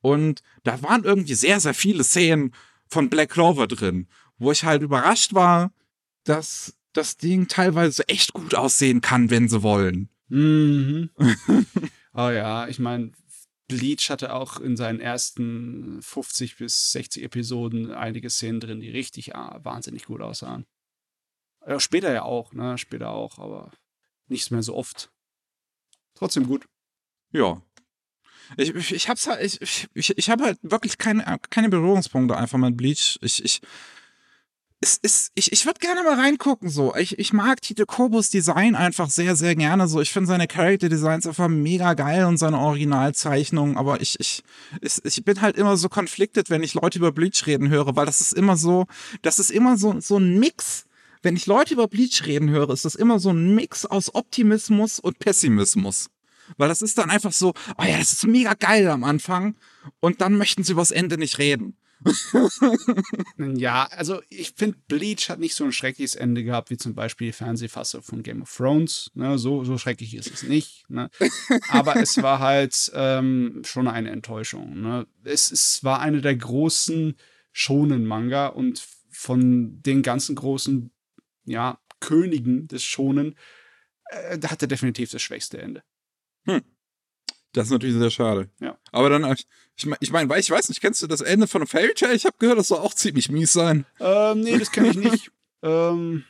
Und 0.02 0.42
da 0.64 0.82
waren 0.84 1.04
irgendwie 1.04 1.34
sehr, 1.34 1.60
sehr 1.60 1.74
viele 1.74 2.04
Szenen 2.04 2.54
von 2.88 3.10
Black 3.10 3.32
Clover 3.32 3.68
drin, 3.68 4.08
wo 4.38 4.52
ich 4.52 4.64
halt 4.64 4.82
überrascht 4.82 5.34
war, 5.34 5.72
dass 6.24 6.77
das 6.98 7.18
Ding 7.18 7.48
teilweise 7.48 8.08
echt 8.10 8.34
gut 8.34 8.56
aussehen 8.56 9.02
kann, 9.02 9.30
wenn 9.30 9.48
sie 9.48 9.64
wollen. 9.64 10.10
Mhm. 10.30 11.10
oh 12.14 12.30
ja, 12.30 12.68
ich 12.68 12.80
meine, 12.80 13.12
Bleach 13.68 14.10
hatte 14.10 14.34
auch 14.34 14.60
in 14.60 14.78
seinen 14.78 15.00
ersten 15.00 16.02
50 16.02 16.58
bis 16.58 16.92
60 16.92 17.24
Episoden 17.24 17.92
einige 17.92 18.30
Szenen 18.30 18.60
drin, 18.60 18.80
die 18.80 18.90
richtig 18.90 19.36
ah, 19.36 19.60
wahnsinnig 19.64 20.06
gut 20.06 20.22
aussahen. 20.22 20.66
Ja, 21.66 21.80
später 21.80 22.14
ja 22.14 22.24
auch, 22.24 22.54
ne? 22.54 22.78
Später 22.78 23.10
auch, 23.10 23.40
aber 23.40 23.72
nicht 24.28 24.52
mehr 24.52 24.64
so 24.64 24.76
oft. 24.76 25.12
Trotzdem 26.16 26.48
gut. 26.48 26.66
Ja. 27.32 27.62
Ich, 28.56 28.74
ich, 28.74 28.94
ich 28.94 29.10
hab's 29.10 29.28
halt, 29.28 29.44
ich, 29.44 29.62
ich, 29.62 29.88
ich, 29.94 30.18
ich 30.18 30.30
habe 30.30 30.46
halt 30.46 30.60
wirklich 30.62 30.98
keine, 30.98 31.38
keine 31.50 31.68
Berührungspunkte 31.68 32.38
einfach 32.38 32.58
mit 32.58 32.78
Bleach. 32.78 33.20
Ich, 33.22 33.44
ich, 33.44 33.62
es 34.80 34.98
ist, 34.98 35.32
ich, 35.34 35.52
ich 35.52 35.66
würde 35.66 35.80
gerne 35.80 36.04
mal 36.04 36.20
reingucken, 36.20 36.70
so. 36.70 36.96
Ich, 36.96 37.18
ich 37.18 37.34
mag 37.34 37.62
Tite 37.62 37.88
Kobos 37.88 38.30
Design 38.30 38.76
einfach 38.76 39.10
sehr, 39.10 39.36
sehr 39.36 39.56
gerne, 39.56 39.88
so. 39.88 40.02
Ich 40.02 40.12
finde 40.12 40.28
seine 40.28 40.48
Character 40.48 40.88
Designs 40.88 41.26
einfach 41.26 41.48
mega 41.48 41.96
geil 41.96 42.26
und 42.26 42.38
seine 42.38 42.60
Originalzeichnungen, 42.60 43.76
aber 43.76 44.02
ich, 44.02 44.20
ich, 44.20 44.44
ich, 44.82 45.04
ich 45.04 45.26
bin 45.26 45.42
halt 45.42 45.58
immer 45.58 45.78
so 45.78 45.90
conflicted, 45.90 46.52
wenn 46.52 46.62
ich 46.62 46.76
Leute 46.76 47.00
über 47.00 47.12
Bleach 47.12 47.48
reden 47.48 47.70
höre, 47.70 47.96
weil 47.96 48.06
das 48.06 48.22
ist 48.22 48.34
immer 48.34 48.56
so, 48.56 48.86
das 49.24 49.40
ist 49.40 49.50
immer 49.50 49.78
so, 49.78 50.00
so 50.00 50.18
ein 50.18 50.38
Mix. 50.40 50.86
Wenn 51.24 51.36
ich 51.36 51.48
Leute 51.48 51.74
über 51.74 51.88
Bleach 51.88 52.28
reden 52.28 52.52
höre, 52.52 52.70
ist 52.70 52.86
das 52.86 52.94
immer 52.94 53.18
so 53.20 53.32
ein 53.32 53.56
Mix 53.56 53.86
aus 53.86 54.14
Optimismus 54.14 55.00
und 55.00 55.18
Pessimismus. 55.18 56.10
Weil 56.58 56.70
das 56.70 56.84
ist 56.84 57.00
dann 57.00 57.10
einfach 57.10 57.32
so, 57.32 57.54
oh 57.80 57.84
ja, 57.84 57.98
das 57.98 58.14
ist 58.14 58.28
mega 58.28 58.54
geil 58.54 58.88
am 58.90 59.04
Anfang 59.04 59.56
und 60.00 60.22
dann 60.22 60.38
möchten 60.38 60.64
sie 60.64 60.74
übers 60.74 60.92
Ende 60.92 61.18
nicht 61.18 61.40
reden. 61.40 61.76
Ja, 63.56 63.86
also 63.92 64.22
ich 64.30 64.54
finde, 64.56 64.78
Bleach 64.88 65.30
hat 65.30 65.40
nicht 65.40 65.56
so 65.56 65.64
ein 65.64 65.72
schreckliches 65.72 66.16
Ende 66.16 66.44
gehabt, 66.44 66.70
wie 66.70 66.78
zum 66.78 66.96
Beispiel 66.96 67.28
die 67.28 67.34
Fernsehfassung 67.34 68.04
von 68.04 68.24
Game 68.24 68.42
of 68.42 68.56
Thrones. 68.56 69.12
Ne, 69.14 69.38
so, 69.38 69.64
so 69.64 69.78
schrecklich 69.78 70.16
ist 70.16 70.32
es 70.32 70.44
nicht. 70.44 70.90
Ne? 70.90 71.10
Aber 71.70 71.96
es 71.96 72.18
war 72.22 72.40
halt 72.40 72.92
ähm, 72.94 73.62
schon 73.66 73.88
eine 73.88 74.12
Enttäuschung. 74.12 74.82
Ne? 74.82 75.08
Es, 75.24 75.52
es 75.52 75.84
war 75.84 76.00
eine 76.02 76.22
der 76.22 76.36
großen 76.36 77.16
Shonen-Manga 77.52 78.48
und 78.48 78.86
von 79.10 79.82
den 79.82 80.04
ganzen 80.04 80.36
großen 80.36 80.92
ja, 81.46 81.80
Königen 82.00 82.68
des 82.68 82.84
Shonen 82.84 83.36
Äh, 84.10 84.38
da 84.38 84.52
hat 84.52 84.62
er 84.62 84.68
definitiv 84.68 85.12
das 85.12 85.22
schwächste 85.22 85.58
Ende. 85.58 85.84
Das 87.54 87.66
ist 87.66 87.72
natürlich 87.72 87.96
sehr 87.96 88.10
schade. 88.10 88.50
Ja. 88.60 88.78
Aber 88.92 89.10
dann, 89.10 89.24
ich, 89.32 89.48
ich 89.76 89.86
meine, 89.86 89.98
ich, 90.02 90.12
mein, 90.12 90.30
ich 90.38 90.52
weiß 90.52 90.70
nicht, 90.70 90.82
kennst 90.82 91.02
du 91.02 91.08
das 91.08 91.22
Ende 91.22 91.48
von 91.48 91.66
Fairy 91.66 91.94
Tale? 91.94 92.14
Ich 92.14 92.26
habe 92.26 92.36
gehört, 92.40 92.60
das 92.60 92.68
soll 92.68 92.80
auch 92.80 92.94
ziemlich 92.94 93.30
mies 93.30 93.54
sein. 93.54 93.86
Ähm, 94.00 94.42
nee, 94.42 94.58
das 94.58 94.72
kenne 94.72 94.90
ich 94.90 94.98
nicht. 94.98 95.32
ähm, 95.64 96.24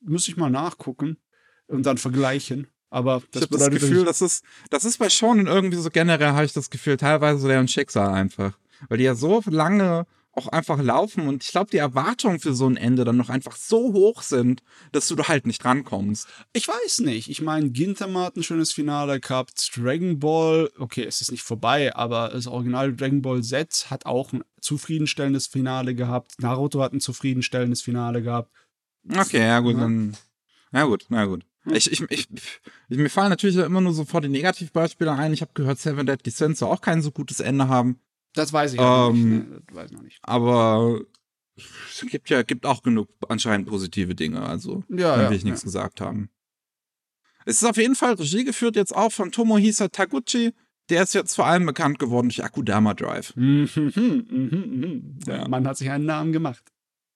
muss 0.00 0.28
ich 0.28 0.36
mal 0.36 0.50
nachgucken 0.50 1.18
und 1.66 1.84
dann 1.84 1.98
vergleichen. 1.98 2.68
Aber 2.90 3.22
ich 3.34 3.40
habe 3.40 3.56
das 3.56 3.70
Gefühl, 3.70 4.04
das 4.04 4.20
ist, 4.20 4.44
das 4.68 4.84
ist 4.84 4.98
bei 4.98 5.08
Shonen 5.08 5.46
irgendwie 5.46 5.78
so 5.78 5.88
generell, 5.90 6.32
habe 6.32 6.44
ich 6.44 6.52
das 6.52 6.68
Gefühl, 6.68 6.98
teilweise 6.98 7.40
so 7.40 7.48
deren 7.48 7.68
Schicksal 7.68 8.10
einfach. 8.12 8.58
Weil 8.88 8.98
die 8.98 9.04
ja 9.04 9.14
so 9.14 9.42
lange 9.46 10.06
auch 10.34 10.48
einfach 10.48 10.80
laufen 10.80 11.28
und 11.28 11.44
ich 11.44 11.50
glaube, 11.50 11.70
die 11.70 11.76
Erwartungen 11.76 12.40
für 12.40 12.54
so 12.54 12.66
ein 12.66 12.76
Ende 12.76 13.04
dann 13.04 13.16
noch 13.16 13.28
einfach 13.28 13.56
so 13.56 13.92
hoch 13.92 14.22
sind, 14.22 14.62
dass 14.90 15.06
du 15.08 15.14
da 15.14 15.28
halt 15.28 15.46
nicht 15.46 15.64
rankommst. 15.64 16.26
Ich 16.54 16.66
weiß 16.68 17.00
nicht. 17.00 17.28
Ich 17.28 17.42
meine, 17.42 17.70
Gintama 17.70 18.24
hat 18.24 18.36
ein 18.36 18.42
schönes 18.42 18.72
Finale 18.72 19.20
gehabt. 19.20 19.70
Dragon 19.76 20.18
Ball, 20.18 20.70
okay, 20.78 21.04
es 21.04 21.20
ist 21.20 21.32
nicht 21.32 21.42
vorbei, 21.42 21.94
aber 21.94 22.30
das 22.30 22.46
Original 22.46 22.94
Dragon 22.94 23.20
Ball 23.20 23.42
Z 23.42 23.90
hat 23.90 24.06
auch 24.06 24.32
ein 24.32 24.42
zufriedenstellendes 24.60 25.48
Finale 25.48 25.94
gehabt. 25.94 26.40
Naruto 26.40 26.82
hat 26.82 26.94
ein 26.94 27.00
zufriedenstellendes 27.00 27.82
Finale 27.82 28.22
gehabt. 28.22 28.50
Okay, 29.08 29.40
ja 29.40 29.60
gut, 29.60 29.74
ja. 29.74 29.80
dann. 29.80 30.16
Ja 30.72 30.84
gut, 30.84 31.06
na 31.10 31.26
gut. 31.26 31.44
Hm. 31.64 31.74
Ich, 31.74 31.92
ich, 31.92 32.00
ich, 32.08 32.28
ich, 32.88 32.98
mir 32.98 33.10
fallen 33.10 33.30
natürlich 33.30 33.56
immer 33.56 33.80
nur 33.80 33.92
sofort 33.92 34.24
die 34.24 34.28
Negativbeispiele 34.28 35.12
ein. 35.12 35.34
Ich 35.34 35.42
habe 35.42 35.52
gehört, 35.54 35.78
Seven 35.78 36.06
Deadly 36.06 36.30
Sins 36.30 36.60
soll 36.60 36.70
auch 36.70 36.80
kein 36.80 37.02
so 37.02 37.10
gutes 37.10 37.40
Ende 37.40 37.68
haben. 37.68 38.00
Das 38.34 38.52
weiß 38.52 38.74
ich 38.74 38.80
ähm, 38.80 39.12
nicht. 39.12 39.50
Ne? 39.50 39.62
Das 39.66 39.76
weiß 39.76 39.90
ich 39.90 39.96
noch 39.96 40.02
nicht. 40.02 40.18
Aber 40.22 41.00
es 41.56 42.04
gibt 42.08 42.30
ja 42.30 42.42
gibt 42.42 42.66
auch 42.66 42.82
genug 42.82 43.08
anscheinend 43.28 43.68
positive 43.68 44.14
Dinge. 44.14 44.42
Also 44.42 44.84
ja, 44.88 45.16
will 45.16 45.24
ja, 45.24 45.30
ich 45.30 45.44
nichts 45.44 45.62
ja. 45.62 45.66
gesagt 45.66 46.00
haben. 46.00 46.30
Es 47.44 47.60
ist 47.60 47.68
auf 47.68 47.76
jeden 47.76 47.96
Fall 47.96 48.14
Regie 48.14 48.44
geführt 48.44 48.76
jetzt 48.76 48.94
auch 48.94 49.12
von 49.12 49.32
Tomohisa 49.32 49.88
Taguchi. 49.88 50.52
Der 50.88 51.02
ist 51.02 51.14
jetzt 51.14 51.34
vor 51.34 51.46
allem 51.46 51.66
bekannt 51.66 51.98
geworden 51.98 52.28
durch 52.28 52.44
Akudama 52.44 52.94
Drive. 52.94 53.34
Mhm, 53.36 53.68
mhm, 53.74 54.26
mhm. 54.30 55.18
Der 55.26 55.36
Ja. 55.38 55.48
Mann 55.48 55.66
hat 55.66 55.76
sich 55.76 55.90
einen 55.90 56.06
Namen 56.06 56.32
gemacht. 56.32 56.62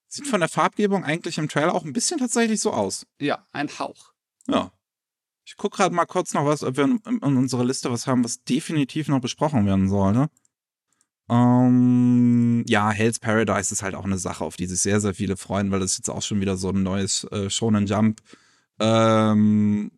Sieht 0.08 0.26
von 0.26 0.40
der 0.40 0.48
Farbgebung 0.48 1.04
eigentlich 1.04 1.38
im 1.38 1.48
Trailer 1.48 1.74
auch 1.74 1.84
ein 1.84 1.92
bisschen 1.92 2.18
tatsächlich 2.18 2.60
so 2.60 2.72
aus. 2.72 3.06
Ja, 3.20 3.46
ein 3.52 3.68
Hauch. 3.78 4.12
Ja. 4.46 4.72
Ich 5.44 5.56
gucke 5.56 5.76
gerade 5.76 5.94
mal 5.94 6.06
kurz 6.06 6.32
noch 6.32 6.44
was, 6.44 6.62
ob 6.62 6.76
wir 6.76 6.84
in, 6.84 7.00
in 7.06 7.36
unserer 7.36 7.64
Liste 7.64 7.90
was 7.90 8.06
haben, 8.06 8.24
was 8.24 8.42
definitiv 8.44 9.08
noch 9.08 9.20
besprochen 9.20 9.66
werden 9.66 9.88
soll, 9.88 10.12
ne? 10.12 10.30
Ähm, 11.28 12.64
ja, 12.68 12.90
Hell's 12.90 13.18
Paradise 13.18 13.72
ist 13.72 13.82
halt 13.82 13.94
auch 13.94 14.04
eine 14.04 14.18
Sache, 14.18 14.44
auf 14.44 14.56
die 14.56 14.66
sich 14.66 14.80
sehr, 14.80 15.00
sehr 15.00 15.14
viele 15.14 15.36
freuen, 15.36 15.70
weil 15.70 15.80
das 15.80 15.96
jetzt 15.96 16.08
auch 16.08 16.22
schon 16.22 16.40
wieder 16.40 16.56
so 16.56 16.70
ein 16.70 16.82
neues 16.82 17.24
äh, 17.24 17.50
Shonen 17.50 17.86
Jump 17.86 18.20
ähm, 18.78 19.90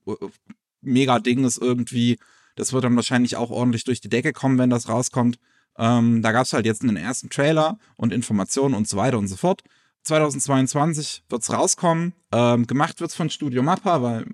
mega 0.81 1.19
Ding 1.19 1.45
ist 1.45 1.59
irgendwie. 1.59 2.19
Das 2.57 2.73
wird 2.73 2.85
dann 2.85 2.97
wahrscheinlich 2.97 3.37
auch 3.37 3.51
ordentlich 3.51 3.85
durch 3.85 4.01
die 4.01 4.09
Decke 4.09 4.33
kommen, 4.33 4.59
wenn 4.59 4.71
das 4.71 4.89
rauskommt. 4.89 5.39
Ähm, 5.77 6.23
da 6.23 6.33
gab 6.33 6.45
es 6.45 6.53
halt 6.53 6.67
jetzt 6.67 6.83
einen 6.83 6.97
ersten 6.97 7.31
Trailer 7.31 7.79
und 7.97 8.13
Informationen 8.13 8.75
und 8.75 8.89
so 8.89 8.97
weiter 8.97 9.19
und 9.19 9.29
so 9.29 9.37
fort. 9.37 9.63
2022 10.03 11.25
wird's 11.29 11.53
rauskommen. 11.53 12.15
Ähm, 12.33 12.67
gemacht 12.67 13.01
wird's 13.01 13.15
von 13.15 13.31
Studio 13.31 13.63
Mappa, 13.63 14.03
weil 14.03 14.27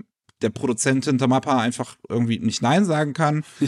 der 0.45 0.51
Produzent 0.51 1.07
hinter 1.07 1.27
Mappa 1.27 1.59
einfach 1.59 1.97
irgendwie 2.09 2.39
nicht 2.39 2.63
Nein 2.63 2.85
sagen 2.85 3.13
kann. 3.13 3.45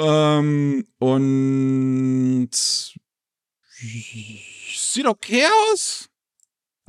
Ähm, 0.00 0.86
und 0.98 2.50
sieht 3.80 5.06
okay 5.06 5.44
aus. 5.46 6.08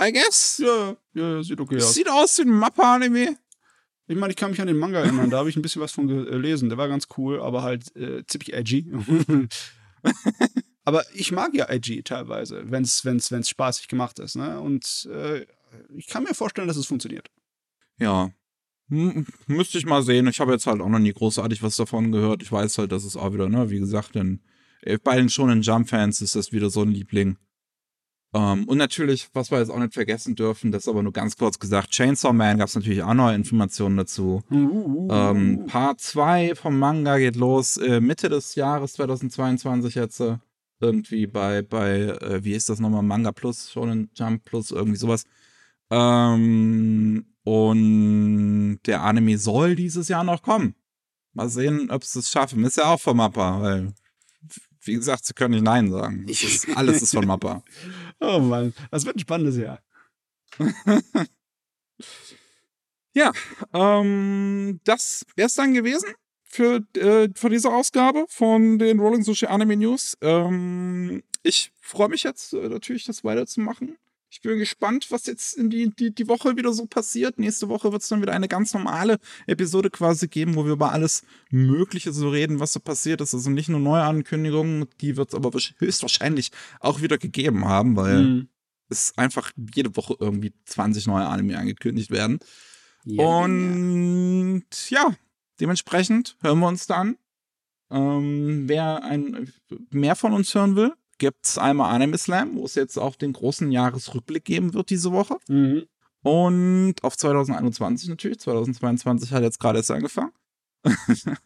I 0.02 0.12
guess. 0.12 0.58
ja, 0.58 0.96
ja, 1.14 1.42
sieht 1.42 1.60
okay 1.60 1.76
aus. 1.76 1.94
Sieht 1.94 2.10
aus 2.10 2.38
wie 2.38 2.42
ein 2.42 2.50
Mappa-Anime. 2.50 3.36
Ich 4.06 4.16
meine, 4.16 4.32
ich 4.32 4.36
kann 4.36 4.50
mich 4.50 4.60
an 4.60 4.66
den 4.66 4.78
Manga 4.78 4.98
erinnern, 4.98 5.30
da 5.30 5.38
habe 5.38 5.50
ich 5.50 5.56
ein 5.56 5.62
bisschen 5.62 5.82
was 5.82 5.92
von 5.92 6.08
gelesen. 6.08 6.68
Der 6.68 6.78
war 6.78 6.88
ganz 6.88 7.06
cool, 7.16 7.40
aber 7.40 7.62
halt 7.62 7.94
äh, 7.94 8.26
ziemlich 8.26 8.52
edgy. 8.52 8.92
aber 10.84 11.04
ich 11.14 11.30
mag 11.30 11.54
ja 11.54 11.68
edgy 11.68 12.02
teilweise, 12.02 12.70
wenn 12.70 12.82
es 12.82 13.04
wenn's, 13.04 13.30
wenn's 13.30 13.48
spaßig 13.48 13.86
gemacht 13.86 14.18
ist. 14.18 14.34
Ne? 14.34 14.60
Und 14.60 15.08
äh, 15.12 15.46
ich 15.94 16.08
kann 16.08 16.24
mir 16.24 16.34
vorstellen, 16.34 16.66
dass 16.66 16.76
es 16.76 16.86
funktioniert. 16.86 17.30
Ja. 17.98 18.32
Müsste 18.90 19.78
ich 19.78 19.86
mal 19.86 20.02
sehen. 20.02 20.26
Ich 20.26 20.40
habe 20.40 20.52
jetzt 20.52 20.66
halt 20.66 20.80
auch 20.80 20.88
noch 20.88 20.98
nie 20.98 21.12
großartig 21.12 21.62
was 21.62 21.76
davon 21.76 22.10
gehört. 22.12 22.42
Ich 22.42 22.50
weiß 22.50 22.78
halt, 22.78 22.92
dass 22.92 23.04
es 23.04 23.16
auch 23.16 23.32
wieder, 23.32 23.48
ne, 23.48 23.70
wie 23.70 23.78
gesagt, 23.78 24.16
denn 24.16 24.40
äh, 24.82 24.98
bei 25.02 25.16
den 25.16 25.28
schonen 25.28 25.62
Jump-Fans 25.62 26.20
ist 26.20 26.34
das 26.34 26.52
wieder 26.52 26.70
so 26.70 26.82
ein 26.82 26.90
Liebling. 26.90 27.36
Ähm, 28.32 28.64
und 28.68 28.78
natürlich, 28.78 29.28
was 29.32 29.50
wir 29.50 29.58
jetzt 29.58 29.70
auch 29.70 29.78
nicht 29.78 29.94
vergessen 29.94 30.34
dürfen, 30.34 30.72
das 30.72 30.88
aber 30.88 31.02
nur 31.02 31.12
ganz 31.12 31.36
kurz 31.36 31.58
gesagt, 31.58 31.90
Chainsaw 31.90 32.32
Man 32.32 32.58
gab 32.58 32.68
es 32.68 32.74
natürlich 32.74 33.02
auch 33.02 33.14
neue 33.14 33.34
Informationen 33.34 33.96
dazu. 33.96 34.42
Ähm, 35.10 35.66
Part 35.66 36.00
2 36.00 36.54
vom 36.54 36.78
Manga 36.78 37.18
geht 37.18 37.36
los 37.36 37.76
äh, 37.76 38.00
Mitte 38.00 38.28
des 38.28 38.54
Jahres 38.54 38.94
2022 38.94 39.94
jetzt. 39.94 40.20
Äh, 40.20 40.38
irgendwie 40.82 41.26
bei, 41.26 41.62
bei 41.62 41.98
äh, 42.00 42.42
wie 42.42 42.54
ist 42.54 42.68
das 42.70 42.80
nochmal? 42.80 43.02
Manga 43.02 43.32
Plus, 43.32 43.70
Shonen 43.70 44.10
Jump 44.14 44.44
Plus, 44.44 44.70
irgendwie 44.70 44.96
sowas. 44.96 45.24
Ähm, 45.90 47.26
und 47.44 48.80
der 48.86 49.02
Anime 49.02 49.38
soll 49.38 49.76
dieses 49.76 50.08
Jahr 50.08 50.24
noch 50.24 50.42
kommen. 50.42 50.74
Mal 51.32 51.48
sehen, 51.48 51.90
ob 51.90 52.04
sie 52.04 52.18
es 52.18 52.30
schaffen. 52.30 52.64
Ist 52.64 52.76
ja 52.76 52.86
auch 52.86 53.00
von 53.00 53.16
Mappa, 53.16 53.62
weil, 53.62 53.94
wie 54.82 54.94
gesagt, 54.94 55.24
sie 55.24 55.34
können 55.34 55.54
nicht 55.54 55.64
Nein 55.64 55.90
sagen. 55.90 56.24
Ist, 56.28 56.68
alles 56.76 57.02
ist 57.02 57.14
von 57.14 57.26
Mappa. 57.26 57.62
Oh 58.22 58.38
Mann, 58.38 58.74
das 58.90 59.06
wird 59.06 59.16
ein 59.16 59.20
spannendes 59.20 59.56
Jahr. 59.56 59.80
Ja, 63.12 63.32
ähm, 63.72 64.80
das 64.84 65.26
wäre 65.34 65.46
es 65.46 65.54
dann 65.54 65.74
gewesen 65.74 66.10
für, 66.44 66.80
äh, 66.96 67.28
für 67.34 67.48
diese 67.48 67.70
Ausgabe 67.70 68.24
von 68.28 68.78
den 68.78 69.00
Rolling 69.00 69.22
Sushi 69.22 69.46
Anime 69.46 69.76
News. 69.76 70.16
Ähm, 70.20 71.22
ich 71.42 71.72
freue 71.80 72.08
mich 72.08 72.22
jetzt 72.22 72.52
äh, 72.52 72.68
natürlich, 72.68 73.04
das 73.04 73.24
weiterzumachen. 73.24 73.96
Ich 74.32 74.40
bin 74.42 74.58
gespannt, 74.58 75.08
was 75.10 75.26
jetzt 75.26 75.54
in 75.58 75.70
die, 75.70 75.90
die, 75.90 76.14
die 76.14 76.28
Woche 76.28 76.56
wieder 76.56 76.72
so 76.72 76.86
passiert. 76.86 77.38
Nächste 77.40 77.68
Woche 77.68 77.90
wird 77.90 78.02
es 78.02 78.08
dann 78.08 78.22
wieder 78.22 78.32
eine 78.32 78.46
ganz 78.46 78.72
normale 78.72 79.18
Episode 79.48 79.90
quasi 79.90 80.28
geben, 80.28 80.54
wo 80.54 80.64
wir 80.64 80.72
über 80.72 80.92
alles 80.92 81.24
Mögliche 81.50 82.12
so 82.12 82.28
reden, 82.30 82.60
was 82.60 82.72
so 82.72 82.78
passiert 82.78 83.20
ist. 83.20 83.34
Also 83.34 83.50
nicht 83.50 83.68
nur 83.68 83.80
neue 83.80 84.02
Ankündigungen, 84.04 84.86
die 85.00 85.16
wird 85.16 85.30
es 85.30 85.34
aber 85.34 85.50
höchstwahrscheinlich 85.78 86.52
auch 86.78 87.02
wieder 87.02 87.18
gegeben 87.18 87.64
haben, 87.64 87.96
weil 87.96 88.22
Mhm. 88.22 88.48
es 88.88 89.12
einfach 89.18 89.50
jede 89.74 89.96
Woche 89.96 90.14
irgendwie 90.20 90.52
20 90.64 91.08
neue 91.08 91.26
Anime 91.26 91.58
angekündigt 91.58 92.10
werden. 92.12 92.38
Ja, 93.04 93.24
Und 93.24 94.64
ja, 94.90 95.12
dementsprechend 95.58 96.36
hören 96.40 96.60
wir 96.60 96.68
uns 96.68 96.86
dann. 96.86 97.16
Ähm, 97.90 98.68
wer 98.68 99.02
ein, 99.02 99.52
mehr 99.90 100.14
von 100.14 100.32
uns 100.32 100.54
hören 100.54 100.76
will, 100.76 100.92
gibt's 101.20 101.56
einmal 101.56 101.94
Anime 101.94 102.18
Slam, 102.18 102.56
wo 102.56 102.64
es 102.64 102.74
jetzt 102.74 102.98
auch 102.98 103.14
den 103.14 103.32
großen 103.32 103.70
Jahresrückblick 103.70 104.44
geben 104.44 104.74
wird 104.74 104.90
diese 104.90 105.12
Woche. 105.12 105.36
Mhm. 105.46 105.84
Und 106.22 106.96
auf 107.02 107.16
2021 107.16 108.08
natürlich. 108.08 108.40
2022 108.40 109.32
hat 109.32 109.44
jetzt 109.44 109.60
gerade 109.60 109.78
erst 109.78 109.92
angefangen. 109.92 110.32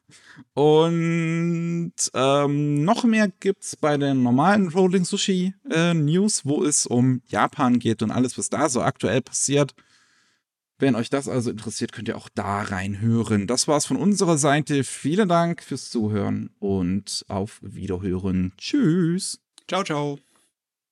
Und 0.55 1.93
ähm, 2.15 2.85
noch 2.85 3.05
mehr 3.05 3.29
gibt's 3.41 3.77
bei 3.77 3.97
den 3.97 4.23
normalen 4.23 4.69
Rolling 4.69 5.05
Sushi 5.05 5.55
äh, 5.71 5.93
News, 5.93 6.45
wo 6.45 6.65
es 6.65 6.87
um 6.87 7.21
Japan 7.27 7.81
geht 7.81 8.03
und 8.03 8.13
alles, 8.13 8.39
was 8.39 8.49
da 8.49 8.69
so 8.69 8.81
aktuell 8.81 9.23
passiert. 9.23 9.75
Wenn 10.79 10.95
euch 10.95 11.11
das 11.11 11.29
also 11.29 11.51
interessiert, 11.51 11.93
könnt 11.93 12.09
ihr 12.09 12.17
auch 12.17 12.29
da 12.33 12.63
reinhören. 12.63 13.47
Das 13.47 13.67
war's 13.67 13.87
von 13.87 13.97
unserer 13.97 14.39
Seite. 14.39 14.85
Vielen 14.85 15.29
Dank 15.29 15.63
fürs 15.63 15.91
Zuhören 15.91 16.51
und 16.59 17.25
auf 17.29 17.59
Wiederhören. 17.63 18.53
Tschüss. 18.57 19.44
Ciao, 19.69 19.83
ciao. 19.85 20.24